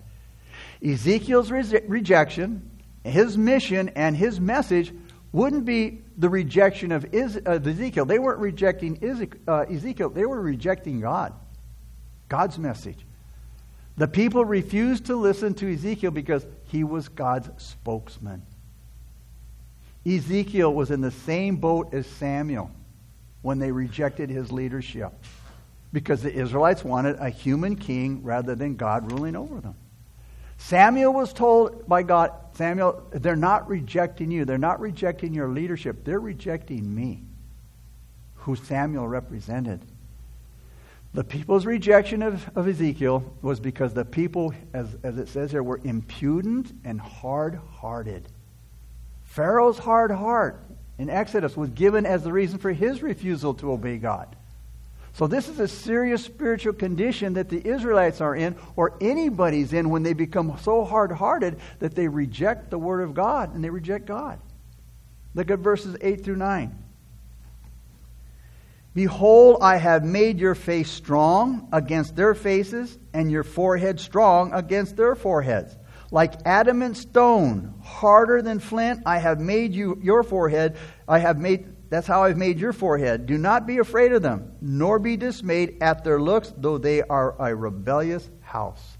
Ezekiel's 0.85 1.49
re- 1.49 1.81
rejection, 1.87 2.69
his 3.03 3.35
mission, 3.39 3.89
and 3.89 4.15
his 4.15 4.39
message 4.39 4.93
wouldn't 5.31 5.65
be 5.65 6.03
the 6.15 6.29
rejection 6.29 6.91
of 6.91 7.05
uh, 7.05 7.17
Ezekiel. 7.17 8.05
They 8.05 8.19
weren't 8.19 8.39
rejecting 8.39 8.99
uh, 9.47 9.61
Ezekiel, 9.61 10.09
they 10.11 10.27
were 10.27 10.39
rejecting 10.39 11.01
God, 11.01 11.33
God's 12.27 12.59
message. 12.59 13.03
The 13.97 14.07
people 14.07 14.45
refused 14.45 15.07
to 15.07 15.15
listen 15.15 15.55
to 15.55 15.73
Ezekiel 15.73 16.11
because 16.11 16.45
he 16.65 16.83
was 16.83 17.09
God's 17.09 17.49
spokesman. 17.57 18.43
Ezekiel 20.15 20.73
was 20.73 20.91
in 20.91 21.01
the 21.01 21.11
same 21.11 21.57
boat 21.57 21.93
as 21.93 22.07
Samuel 22.07 22.71
when 23.41 23.59
they 23.59 23.71
rejected 23.71 24.29
his 24.29 24.51
leadership 24.51 25.13
because 25.93 26.21
the 26.21 26.33
Israelites 26.33 26.83
wanted 26.83 27.17
a 27.19 27.29
human 27.29 27.75
king 27.75 28.23
rather 28.23 28.55
than 28.55 28.75
God 28.75 29.11
ruling 29.11 29.35
over 29.35 29.59
them. 29.59 29.75
Samuel 30.57 31.13
was 31.13 31.31
told 31.31 31.87
by 31.87 32.03
God, 32.03 32.31
Samuel, 32.53 33.07
they're 33.11 33.35
not 33.35 33.69
rejecting 33.69 34.29
you. 34.29 34.45
They're 34.45 34.57
not 34.57 34.79
rejecting 34.81 35.33
your 35.33 35.47
leadership. 35.47 36.03
They're 36.03 36.19
rejecting 36.19 36.93
me, 36.93 37.23
who 38.35 38.55
Samuel 38.55 39.07
represented. 39.07 39.79
The 41.13 41.23
people's 41.23 41.65
rejection 41.65 42.21
of, 42.21 42.49
of 42.55 42.67
Ezekiel 42.67 43.33
was 43.41 43.59
because 43.59 43.93
the 43.93 44.05
people, 44.05 44.53
as, 44.73 44.95
as 45.01 45.17
it 45.17 45.29
says 45.29 45.51
here, 45.51 45.63
were 45.63 45.79
impudent 45.83 46.71
and 46.83 46.99
hard 46.99 47.59
hearted. 47.71 48.27
Pharaoh's 49.29 49.77
hard 49.77 50.09
heart 50.09 50.59
in 50.97 51.07
Exodus 51.07 51.55
was 51.55 51.69
given 51.69 52.07
as 52.07 52.23
the 52.23 52.33
reason 52.33 52.57
for 52.57 52.73
his 52.73 53.03
refusal 53.03 53.53
to 53.53 53.71
obey 53.71 53.97
God. 53.97 54.35
So, 55.13 55.27
this 55.27 55.47
is 55.47 55.59
a 55.59 55.67
serious 55.67 56.23
spiritual 56.23 56.73
condition 56.73 57.33
that 57.33 57.49
the 57.49 57.65
Israelites 57.65 58.21
are 58.21 58.35
in, 58.35 58.55
or 58.75 58.97
anybody's 58.99 59.71
in, 59.71 59.91
when 59.91 60.01
they 60.01 60.13
become 60.13 60.57
so 60.61 60.83
hard 60.83 61.11
hearted 61.11 61.59
that 61.77 61.93
they 61.93 62.07
reject 62.07 62.71
the 62.71 62.79
Word 62.79 63.01
of 63.01 63.13
God 63.13 63.53
and 63.53 63.63
they 63.63 63.69
reject 63.69 64.07
God. 64.07 64.39
Look 65.35 65.51
at 65.51 65.59
verses 65.59 65.95
8 66.01 66.23
through 66.23 66.37
9. 66.37 66.83
Behold, 68.95 69.59
I 69.61 69.77
have 69.77 70.03
made 70.03 70.39
your 70.39 70.55
face 70.55 70.89
strong 70.89 71.69
against 71.71 72.15
their 72.15 72.33
faces, 72.33 72.97
and 73.13 73.31
your 73.31 73.43
forehead 73.43 73.99
strong 73.99 74.53
against 74.53 74.97
their 74.97 75.15
foreheads. 75.15 75.75
Like 76.11 76.33
adamant 76.45 76.97
stone, 76.97 77.75
harder 77.83 78.41
than 78.41 78.59
flint, 78.59 79.03
I 79.05 79.19
have 79.19 79.39
made 79.39 79.73
you 79.73 79.99
your 80.01 80.23
forehead. 80.23 80.77
I 81.07 81.19
have 81.19 81.39
made 81.39 81.67
that's 81.89 82.05
how 82.05 82.23
I've 82.23 82.37
made 82.37 82.59
your 82.59 82.71
forehead. 82.71 83.25
Do 83.25 83.37
not 83.37 83.65
be 83.65 83.79
afraid 83.79 84.13
of 84.13 84.21
them, 84.21 84.53
nor 84.61 84.99
be 84.99 85.17
dismayed 85.17 85.81
at 85.81 86.03
their 86.03 86.21
looks, 86.21 86.53
though 86.55 86.77
they 86.77 87.01
are 87.01 87.35
a 87.39 87.55
rebellious 87.55 88.29
house. 88.41 88.97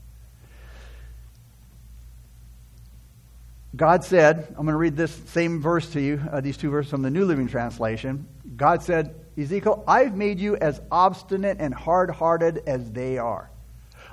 God 3.76 4.04
said, 4.04 4.48
I'm 4.50 4.66
going 4.66 4.68
to 4.70 4.76
read 4.76 4.98
this 4.98 5.14
same 5.28 5.62
verse 5.62 5.92
to 5.92 6.02
you, 6.02 6.20
uh, 6.32 6.42
these 6.42 6.58
two 6.58 6.72
verses 6.72 6.90
from 6.90 7.04
the 7.04 7.12
New 7.12 7.26
Living 7.26 7.48
Translation. 7.48 8.28
God 8.58 8.82
said, 8.82 9.14
Ezekiel, 9.38 9.84
I've 9.88 10.18
made 10.18 10.40
you 10.40 10.58
as 10.58 10.82
obstinate 10.92 11.58
and 11.60 11.72
hard 11.72 12.10
hearted 12.10 12.64
as 12.66 12.92
they 12.92 13.20
are. 13.20 13.52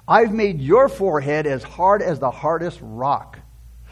I've 0.08 0.32
made 0.32 0.60
your 0.60 0.88
forehead 0.88 1.46
as 1.46 1.62
hard 1.62 2.02
as 2.02 2.18
the 2.18 2.30
hardest 2.30 2.78
rock. 2.82 3.38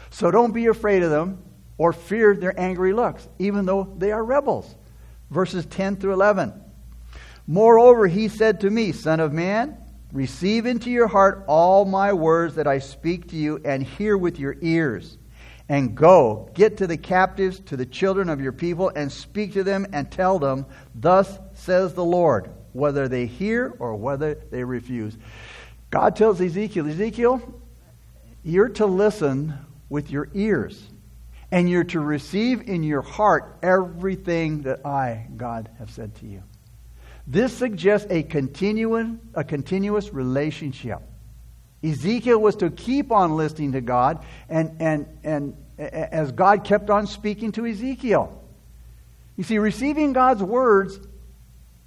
So 0.09 0.31
don't 0.31 0.53
be 0.53 0.67
afraid 0.67 1.03
of 1.03 1.09
them 1.09 1.43
or 1.77 1.91
fear 1.91 2.35
their 2.35 2.57
angry 2.59 2.93
looks, 2.93 3.27
even 3.37 3.65
though 3.65 3.93
they 3.97 4.11
are 4.11 4.23
rebels. 4.23 4.75
Verses 5.29 5.65
10 5.65 5.97
through 5.97 6.13
11. 6.13 6.53
Moreover, 7.47 8.07
he 8.07 8.27
said 8.27 8.61
to 8.61 8.69
me, 8.69 8.91
Son 8.91 9.19
of 9.19 9.33
man, 9.33 9.77
receive 10.11 10.65
into 10.65 10.89
your 10.89 11.07
heart 11.07 11.43
all 11.47 11.85
my 11.85 12.13
words 12.13 12.55
that 12.55 12.67
I 12.67 12.79
speak 12.79 13.29
to 13.29 13.35
you, 13.35 13.61
and 13.65 13.83
hear 13.83 14.17
with 14.17 14.39
your 14.39 14.55
ears. 14.61 15.17
And 15.67 15.95
go, 15.95 16.49
get 16.53 16.77
to 16.77 16.87
the 16.87 16.97
captives, 16.97 17.59
to 17.61 17.77
the 17.77 17.85
children 17.85 18.29
of 18.29 18.39
your 18.39 18.51
people, 18.51 18.91
and 18.95 19.11
speak 19.11 19.53
to 19.53 19.63
them, 19.63 19.87
and 19.93 20.09
tell 20.09 20.39
them, 20.39 20.65
Thus 20.93 21.39
says 21.53 21.93
the 21.93 22.05
Lord, 22.05 22.51
whether 22.71 23.07
they 23.07 23.25
hear 23.25 23.75
or 23.79 23.95
whether 23.95 24.35
they 24.35 24.63
refuse. 24.63 25.17
God 25.95 26.17
tells 26.17 26.41
Ezekiel, 26.41 26.89
Ezekiel, 26.89 27.41
you're 28.43 28.67
to 28.67 28.85
listen 28.85 29.57
with 29.87 30.11
your 30.11 30.27
ears 30.33 30.83
and 31.51 31.69
you're 31.69 31.85
to 31.85 32.01
receive 32.01 32.67
in 32.67 32.83
your 32.83 33.01
heart 33.01 33.59
everything 33.63 34.63
that 34.63 34.85
I, 34.85 35.25
God, 35.37 35.69
have 35.79 35.89
said 35.89 36.13
to 36.15 36.25
you. 36.25 36.43
This 37.25 37.55
suggests 37.55 38.11
a, 38.11 38.23
continuing, 38.23 39.21
a 39.35 39.45
continuous 39.45 40.11
relationship. 40.11 40.99
Ezekiel 41.81 42.41
was 42.41 42.57
to 42.57 42.69
keep 42.71 43.09
on 43.09 43.37
listening 43.37 43.71
to 43.71 43.79
God, 43.79 44.21
and, 44.49 44.75
and, 44.81 45.07
and 45.23 45.55
as 45.77 46.33
God 46.33 46.65
kept 46.65 46.89
on 46.89 47.07
speaking 47.07 47.53
to 47.53 47.65
Ezekiel. 47.65 48.43
You 49.37 49.45
see, 49.45 49.59
receiving 49.59 50.11
God's 50.11 50.43
words 50.43 50.99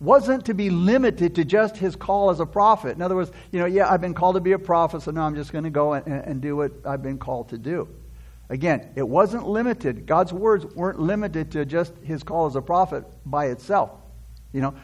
wasn't 0.01 0.45
to 0.47 0.55
be 0.55 0.71
limited 0.71 1.35
to 1.35 1.45
just 1.45 1.77
his 1.77 1.97
call 1.97 2.31
as 2.31 2.41
a 2.41 2.47
prophet. 2.47 2.95
In 2.95 3.03
other 3.03 3.17
words, 3.17 3.33
you 3.51 3.59
know, 3.59 3.67
yeah, 3.67 3.91
I've 3.91 4.01
been 4.01 4.15
called 4.15 4.37
to 4.37 4.41
be 4.41 4.53
a 4.53 4.59
prophet, 4.59 5.03
so 5.03 5.11
now 5.11 5.23
I'm 5.23 5.35
just 5.35 5.53
going 5.53 5.65
to 5.65 5.71
go 5.71 5.95
and, 5.95 6.07
and 6.07 6.41
do 6.41 6.57
what 6.57 6.73
I've 6.85 7.03
been 7.03 7.19
called 7.19 7.49
to 7.51 7.59
do. 7.59 7.89
Again, 8.49 8.89
it 8.97 9.07
wasn't 9.07 9.47
limited. 9.47 10.07
God's 10.07 10.33
words 10.33 10.65
weren't 10.65 11.01
limited 11.01 11.53
to 11.53 11.65
just 11.65 11.93
his 12.03 12.23
call 12.23 12.47
as 12.47 12.57
a 12.57 12.63
prophet 12.63 13.05
by 13.27 13.47
itself. 13.47 13.91
You 14.53 14.63
know, 14.63 14.75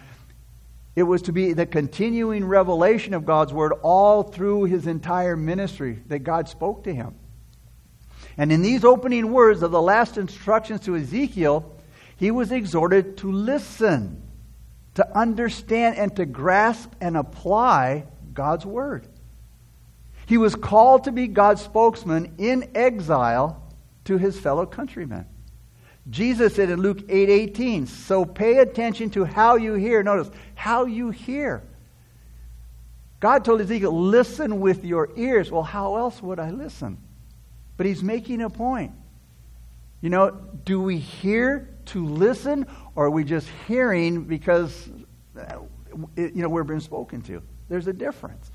it 0.96 1.04
was 1.04 1.22
to 1.22 1.32
be 1.32 1.52
the 1.54 1.66
continuing 1.66 2.44
revelation 2.44 3.14
of 3.14 3.24
God's 3.24 3.52
word 3.52 3.72
all 3.82 4.22
through 4.22 4.64
his 4.64 4.86
entire 4.86 5.36
ministry 5.36 6.00
that 6.08 6.20
God 6.20 6.48
spoke 6.48 6.84
to 6.84 6.94
him. 6.94 7.14
And 8.36 8.52
in 8.52 8.62
these 8.62 8.84
opening 8.84 9.32
words 9.32 9.62
of 9.62 9.70
the 9.70 9.80
last 9.80 10.18
instructions 10.18 10.80
to 10.82 10.96
Ezekiel, 10.96 11.72
he 12.16 12.30
was 12.30 12.52
exhorted 12.52 13.16
to 13.18 13.30
listen, 13.30 14.22
to 14.94 15.16
understand, 15.16 15.96
and 15.96 16.14
to 16.16 16.26
grasp 16.26 16.92
and 17.00 17.16
apply 17.16 18.06
God's 18.32 18.64
word. 18.64 19.08
He 20.26 20.38
was 20.38 20.54
called 20.54 21.04
to 21.04 21.12
be 21.12 21.26
God's 21.26 21.62
spokesman 21.62 22.34
in 22.38 22.70
exile 22.74 23.62
to 24.04 24.18
his 24.18 24.38
fellow 24.38 24.66
countrymen. 24.66 25.26
Jesus 26.08 26.54
said 26.54 26.70
in 26.70 26.80
Luke 26.80 27.02
8 27.08 27.28
18, 27.30 27.86
so 27.86 28.24
pay 28.24 28.58
attention 28.58 29.10
to 29.10 29.24
how 29.24 29.56
you 29.56 29.74
hear. 29.74 30.02
Notice, 30.02 30.30
how 30.54 30.84
you 30.84 31.10
hear. 31.10 31.62
God 33.20 33.44
told 33.44 33.62
Ezekiel, 33.62 33.98
listen 33.98 34.60
with 34.60 34.84
your 34.84 35.08
ears. 35.16 35.50
Well, 35.50 35.62
how 35.62 35.96
else 35.96 36.22
would 36.22 36.38
I 36.38 36.50
listen? 36.50 36.98
But 37.76 37.86
he's 37.86 38.02
making 38.02 38.42
a 38.42 38.50
point. 38.50 38.92
You 40.02 40.10
know, 40.10 40.30
do 40.64 40.82
we 40.82 40.98
hear 40.98 41.73
to 41.86 42.06
listen, 42.06 42.66
or 42.94 43.06
are 43.06 43.10
we 43.10 43.24
just 43.24 43.48
hearing 43.66 44.24
because, 44.24 44.90
uh, 45.38 45.58
you 46.16 46.42
know, 46.42 46.48
we're 46.48 46.64
being 46.64 46.80
spoken 46.80 47.22
to? 47.22 47.42
There's 47.68 47.86
a 47.86 47.92
difference. 47.92 48.50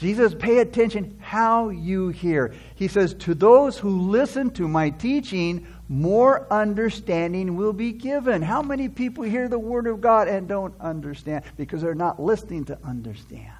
Jesus, 0.00 0.34
pay 0.34 0.60
attention 0.60 1.18
how 1.20 1.68
you 1.68 2.08
hear. 2.08 2.54
He 2.74 2.88
says, 2.88 3.12
To 3.14 3.34
those 3.34 3.76
who 3.76 4.10
listen 4.10 4.50
to 4.52 4.66
my 4.66 4.88
teaching, 4.88 5.66
more 5.90 6.50
understanding 6.50 7.54
will 7.54 7.74
be 7.74 7.92
given. 7.92 8.40
How 8.40 8.62
many 8.62 8.88
people 8.88 9.24
hear 9.24 9.46
the 9.46 9.58
word 9.58 9.86
of 9.86 10.00
God 10.00 10.26
and 10.26 10.48
don't 10.48 10.74
understand? 10.80 11.44
Because 11.58 11.82
they're 11.82 11.94
not 11.94 12.18
listening 12.18 12.64
to 12.66 12.78
understand, 12.82 13.52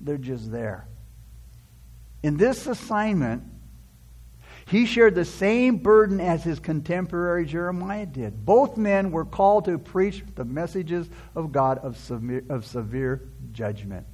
they're 0.00 0.16
just 0.16 0.50
there. 0.50 0.86
In 2.22 2.38
this 2.38 2.66
assignment, 2.66 3.42
he 4.68 4.84
shared 4.84 5.14
the 5.14 5.24
same 5.24 5.78
burden 5.78 6.20
as 6.20 6.44
his 6.44 6.60
contemporary 6.60 7.46
Jeremiah 7.46 8.04
did. 8.04 8.44
Both 8.44 8.76
men 8.76 9.10
were 9.10 9.24
called 9.24 9.64
to 9.64 9.78
preach 9.78 10.22
the 10.34 10.44
messages 10.44 11.08
of 11.34 11.52
God 11.52 11.78
of 11.78 11.96
severe, 11.96 12.44
of 12.50 12.66
severe 12.66 13.22
judgment. 13.52 14.06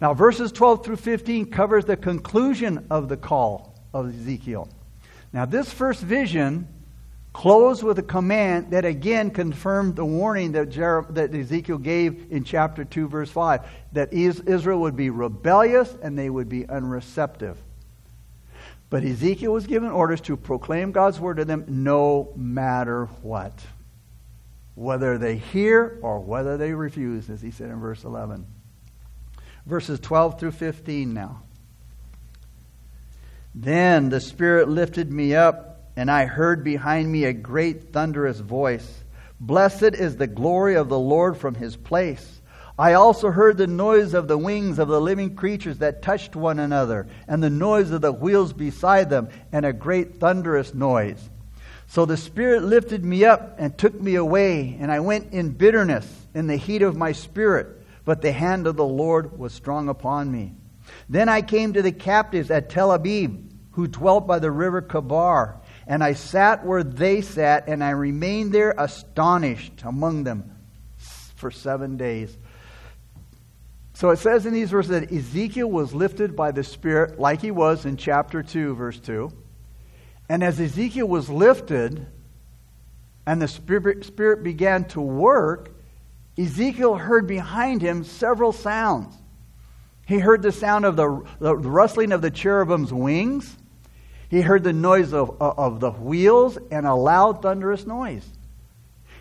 Now, 0.00 0.12
verses 0.12 0.50
12 0.50 0.84
through 0.84 0.96
15 0.96 1.50
covers 1.50 1.84
the 1.84 1.96
conclusion 1.96 2.86
of 2.90 3.08
the 3.08 3.16
call 3.16 3.78
of 3.94 4.08
Ezekiel. 4.08 4.68
Now, 5.32 5.44
this 5.44 5.72
first 5.72 6.02
vision 6.02 6.66
closed 7.32 7.84
with 7.84 7.98
a 8.00 8.02
command 8.02 8.72
that 8.72 8.84
again 8.84 9.30
confirmed 9.30 9.94
the 9.94 10.04
warning 10.04 10.50
that, 10.52 10.70
Jer- 10.70 11.06
that 11.10 11.32
Ezekiel 11.32 11.78
gave 11.78 12.32
in 12.32 12.42
chapter 12.42 12.84
2, 12.84 13.06
verse 13.06 13.30
5 13.30 13.60
that 13.92 14.12
Israel 14.12 14.80
would 14.80 14.96
be 14.96 15.10
rebellious 15.10 15.94
and 16.02 16.18
they 16.18 16.28
would 16.28 16.48
be 16.48 16.64
unreceptive. 16.68 17.56
But 18.90 19.04
Ezekiel 19.04 19.52
was 19.52 19.66
given 19.66 19.90
orders 19.90 20.20
to 20.22 20.36
proclaim 20.36 20.92
God's 20.92 21.20
word 21.20 21.38
to 21.38 21.44
them 21.44 21.64
no 21.68 22.32
matter 22.36 23.06
what, 23.22 23.54
whether 24.74 25.16
they 25.16 25.36
hear 25.36 25.98
or 26.02 26.20
whether 26.20 26.56
they 26.56 26.74
refuse, 26.74 27.30
as 27.30 27.40
he 27.40 27.52
said 27.52 27.70
in 27.70 27.80
verse 27.80 28.04
11 28.04 28.46
verses 29.66 30.00
12 30.00 30.40
through 30.40 30.50
15 30.50 31.14
now. 31.14 31.42
Then 33.54 34.08
the 34.08 34.20
Spirit 34.20 34.68
lifted 34.68 35.10
me 35.10 35.34
up, 35.34 35.90
and 35.96 36.10
I 36.10 36.26
heard 36.26 36.64
behind 36.64 37.10
me 37.10 37.24
a 37.24 37.32
great 37.32 37.92
thunderous 37.92 38.40
voice 38.40 39.04
Blessed 39.42 39.94
is 39.94 40.16
the 40.16 40.26
glory 40.26 40.74
of 40.74 40.90
the 40.90 40.98
Lord 40.98 41.38
from 41.38 41.54
his 41.54 41.74
place. 41.74 42.39
I 42.80 42.94
also 42.94 43.30
heard 43.30 43.58
the 43.58 43.66
noise 43.66 44.14
of 44.14 44.26
the 44.26 44.38
wings 44.38 44.78
of 44.78 44.88
the 44.88 45.02
living 45.02 45.34
creatures 45.34 45.76
that 45.78 46.00
touched 46.00 46.34
one 46.34 46.58
another, 46.58 47.08
and 47.28 47.42
the 47.42 47.50
noise 47.50 47.90
of 47.90 48.00
the 48.00 48.10
wheels 48.10 48.54
beside 48.54 49.10
them, 49.10 49.28
and 49.52 49.66
a 49.66 49.72
great 49.74 50.18
thunderous 50.18 50.72
noise. 50.72 51.28
So 51.88 52.06
the 52.06 52.16
Spirit 52.16 52.62
lifted 52.62 53.04
me 53.04 53.26
up 53.26 53.56
and 53.58 53.76
took 53.76 54.00
me 54.00 54.14
away, 54.14 54.78
and 54.80 54.90
I 54.90 55.00
went 55.00 55.34
in 55.34 55.50
bitterness 55.50 56.06
in 56.32 56.46
the 56.46 56.56
heat 56.56 56.80
of 56.80 56.96
my 56.96 57.12
spirit, 57.12 57.66
but 58.06 58.22
the 58.22 58.32
hand 58.32 58.66
of 58.66 58.76
the 58.76 58.86
Lord 58.86 59.38
was 59.38 59.52
strong 59.52 59.90
upon 59.90 60.32
me. 60.32 60.54
Then 61.06 61.28
I 61.28 61.42
came 61.42 61.74
to 61.74 61.82
the 61.82 61.92
captives 61.92 62.50
at 62.50 62.70
Tel 62.70 62.92
Abib, 62.92 63.52
who 63.72 63.88
dwelt 63.88 64.26
by 64.26 64.38
the 64.38 64.50
river 64.50 64.80
Chebar, 64.80 65.60
and 65.86 66.02
I 66.02 66.14
sat 66.14 66.64
where 66.64 66.82
they 66.82 67.20
sat, 67.20 67.68
and 67.68 67.84
I 67.84 67.90
remained 67.90 68.52
there 68.52 68.74
astonished 68.78 69.82
among 69.84 70.24
them 70.24 70.56
for 71.36 71.50
seven 71.50 71.98
days. 71.98 72.38
So 74.00 74.08
it 74.08 74.18
says 74.18 74.46
in 74.46 74.54
these 74.54 74.70
verses 74.70 74.92
that 74.92 75.12
Ezekiel 75.12 75.70
was 75.70 75.92
lifted 75.92 76.34
by 76.34 76.52
the 76.52 76.64
Spirit, 76.64 77.20
like 77.20 77.42
he 77.42 77.50
was 77.50 77.84
in 77.84 77.98
chapter 77.98 78.42
2, 78.42 78.74
verse 78.74 78.98
2. 78.98 79.30
And 80.26 80.42
as 80.42 80.58
Ezekiel 80.58 81.06
was 81.06 81.28
lifted 81.28 82.06
and 83.26 83.42
the 83.42 83.46
Spirit, 83.46 84.42
began 84.42 84.84
to 84.86 85.02
work, 85.02 85.72
Ezekiel 86.38 86.94
heard 86.94 87.26
behind 87.26 87.82
him 87.82 88.02
several 88.02 88.52
sounds. 88.52 89.14
He 90.06 90.18
heard 90.18 90.40
the 90.40 90.50
sound 90.50 90.86
of 90.86 90.96
the, 90.96 91.22
the 91.38 91.54
rustling 91.54 92.12
of 92.12 92.22
the 92.22 92.30
cherubim's 92.30 92.94
wings. 92.94 93.54
He 94.30 94.40
heard 94.40 94.64
the 94.64 94.72
noise 94.72 95.12
of, 95.12 95.36
of 95.42 95.78
the 95.78 95.90
wheels 95.90 96.56
and 96.70 96.86
a 96.86 96.94
loud, 96.94 97.42
thunderous 97.42 97.86
noise. 97.86 98.26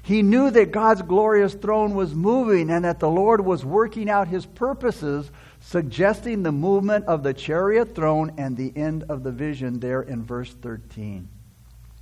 He 0.09 0.23
knew 0.23 0.49
that 0.49 0.71
God's 0.71 1.03
glorious 1.03 1.53
throne 1.53 1.93
was 1.93 2.15
moving 2.15 2.71
and 2.71 2.83
that 2.83 2.99
the 2.99 3.07
Lord 3.07 3.41
was 3.41 3.63
working 3.63 4.09
out 4.09 4.27
his 4.27 4.43
purposes 4.43 5.29
suggesting 5.59 6.41
the 6.41 6.51
movement 6.51 7.05
of 7.05 7.21
the 7.21 7.31
chariot 7.31 7.93
throne 7.93 8.31
and 8.39 8.57
the 8.57 8.75
end 8.75 9.03
of 9.07 9.21
the 9.21 9.31
vision 9.31 9.79
there 9.79 10.01
in 10.01 10.23
verse 10.23 10.51
13. 10.51 11.29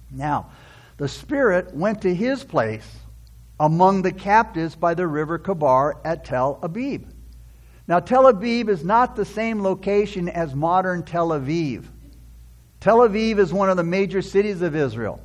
Now, 0.10 0.52
the 0.96 1.10
Spirit 1.10 1.76
went 1.76 2.04
to 2.04 2.16
his 2.16 2.46
place 2.46 2.90
among 3.60 4.04
the 4.04 4.14
captives 4.14 4.74
by 4.74 4.94
the 4.94 5.06
river 5.06 5.38
Chebar 5.38 6.00
at 6.06 6.24
Tel 6.24 6.60
Abib. 6.64 7.10
Now, 7.90 8.00
Tel 8.00 8.28
Abib 8.28 8.70
is 8.70 8.86
not 8.86 9.18
the 9.18 9.26
same 9.26 9.62
location 9.62 10.30
as 10.30 10.56
modern 10.56 11.04
Tel 11.04 11.32
Aviv. 11.32 11.84
Tel 12.80 13.00
Aviv 13.00 13.38
is 13.38 13.52
one 13.52 13.70
of 13.70 13.76
the 13.76 13.84
major 13.84 14.22
cities 14.22 14.62
of 14.62 14.78
Israel. 14.78 15.22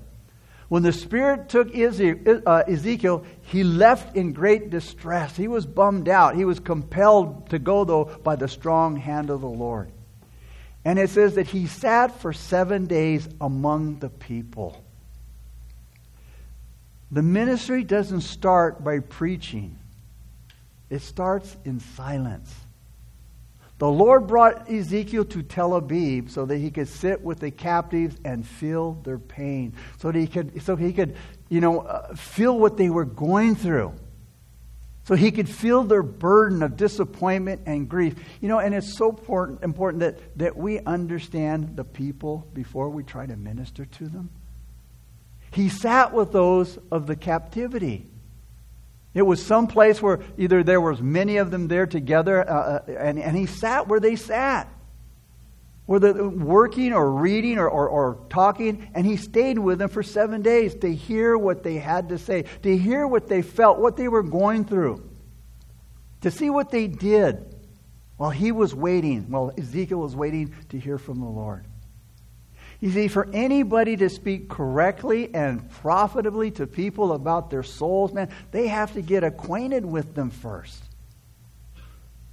When 0.73 0.83
the 0.83 0.93
Spirit 0.95 1.50
took 1.50 1.69
uh, 1.76 2.62
Ezekiel, 2.67 3.26
he 3.43 3.62
left 3.62 4.17
in 4.17 4.33
great 4.33 4.71
distress. 4.71 5.37
He 5.37 5.47
was 5.47 5.67
bummed 5.67 6.09
out. 6.09 6.35
He 6.35 6.47
was 6.47 6.61
compelled 6.61 7.50
to 7.50 7.59
go, 7.59 7.85
though, 7.85 8.07
by 8.07 8.37
the 8.37 8.49
strong 8.49 8.97
hand 8.97 9.29
of 9.29 9.43
the 9.43 9.50
Lord. 9.50 9.93
And 10.83 10.99
it 10.99 11.11
says 11.11 11.35
that 11.35 11.47
he 11.47 11.67
sat 11.67 12.19
for 12.23 12.33
seven 12.33 12.87
days 12.87 13.29
among 13.38 13.99
the 13.99 14.09
people. 14.09 14.83
The 17.11 17.23
ministry 17.23 17.85
doesn't 17.85 18.23
start 18.23 18.83
by 18.83 19.00
preaching, 19.00 19.79
it 20.88 21.02
starts 21.02 21.55
in 21.67 21.81
silence. 21.81 22.50
The 23.83 23.91
Lord 23.91 24.29
brought 24.29 24.71
Ezekiel 24.71 25.25
to 25.25 25.43
Tel 25.43 25.71
Aviv 25.71 26.31
so 26.31 26.47
that 26.47 26.59
he 26.59 26.71
could 26.71 26.87
sit 26.87 27.21
with 27.21 27.41
the 27.41 27.51
captives 27.51 28.17
and 28.25 28.47
feel 28.47 28.93
their 29.03 29.19
pain, 29.19 29.75
so 29.99 30.12
that 30.12 30.19
he 30.21 30.29
could, 30.29 30.62
so 30.62 30.77
he 30.77 30.93
could 30.93 31.17
you 31.49 31.61
know, 31.61 31.81
uh, 31.81 32.15
feel 32.15 32.57
what 32.57 32.77
they 32.77 32.91
were 32.91 33.05
going 33.05 33.57
through. 33.57 33.93
So 35.03 35.17
he 35.17 35.33
could 35.33 35.49
feel 35.49 35.83
their 35.83 36.05
burden 36.05 36.62
of 36.62 36.77
disappointment 36.77 37.62
and 37.67 37.89
grief. 37.89 38.15
You 38.41 38.47
know, 38.47 38.61
and 38.61 38.73
it's 38.73 38.97
so 38.97 39.11
important, 39.11 39.65
important 39.65 39.99
that, 40.03 40.39
that 40.39 40.57
we 40.57 40.79
understand 40.79 41.75
the 41.75 41.83
people 41.83 42.47
before 42.55 42.89
we 42.89 43.03
try 43.03 43.27
to 43.27 43.35
minister 43.35 43.85
to 43.85 44.09
them. 44.09 44.31
He 45.51 45.69
sat 45.69 46.15
with 46.15 46.31
those 46.31 46.79
of 46.93 47.09
the 47.09 47.17
captivity. 47.17 48.12
It 49.14 49.23
was 49.23 49.45
some 49.45 49.66
place 49.66 50.00
where 50.00 50.21
either 50.38 50.62
there 50.62 50.81
was 50.81 51.02
many 51.02 51.37
of 51.37 51.50
them 51.50 51.69
there 51.69 51.87
together, 51.87 52.49
uh, 52.49 52.54
uh, 52.54 52.92
and, 52.99 53.19
and 53.19 53.37
he 53.37 53.47
sat 53.47 53.87
where 53.87 54.00
they 54.00 54.16
sat, 54.16 54.69
whether 55.85 56.28
working 56.28 56.95
or 56.95 57.10
reading 57.10 57.58
or, 57.58 57.69
or, 57.69 57.89
or 57.89 58.26
talking, 58.30 58.89
and 58.95 59.04
he 59.04 59.17
stayed 59.17 59.58
with 59.58 59.78
them 59.78 59.91
for 59.91 60.02
seven 60.02 60.41
days 60.41 60.75
to 60.76 60.95
hear 60.95 61.37
what 61.37 61.63
they 61.63 61.75
had 61.75 62.08
to 62.08 62.19
say, 62.19 62.45
to 62.63 62.76
hear 62.76 63.06
what 63.06 63.28
they 63.28 63.43
felt, 63.43 63.78
what 63.78 63.99
they 63.99 64.08
were 64.08 64.23
going 64.23 64.65
through, 64.65 65.06
to 66.23 66.30
see 66.30 66.49
what 66.49 66.71
they 66.71 66.87
did 66.87 67.54
while 68.17 68.30
he 68.30 68.50
was 68.50 68.75
waiting, 68.75 69.30
while 69.30 69.52
Ezekiel 69.58 69.99
was 69.99 70.17
waiting 70.17 70.54
to 70.71 70.78
hear 70.78 70.97
from 70.97 71.21
the 71.21 71.26
Lord. 71.26 71.67
You 72.82 72.90
see, 72.90 73.06
for 73.06 73.28
anybody 73.32 73.97
to 73.99 74.10
speak 74.10 74.49
correctly 74.49 75.32
and 75.32 75.71
profitably 75.71 76.50
to 76.52 76.66
people 76.66 77.12
about 77.12 77.49
their 77.49 77.62
souls, 77.62 78.12
man, 78.12 78.28
they 78.50 78.66
have 78.66 78.95
to 78.95 79.02
get 79.02 79.23
acquainted 79.23 79.86
with 79.86 80.16
them 80.16 80.30
first. 80.30 80.82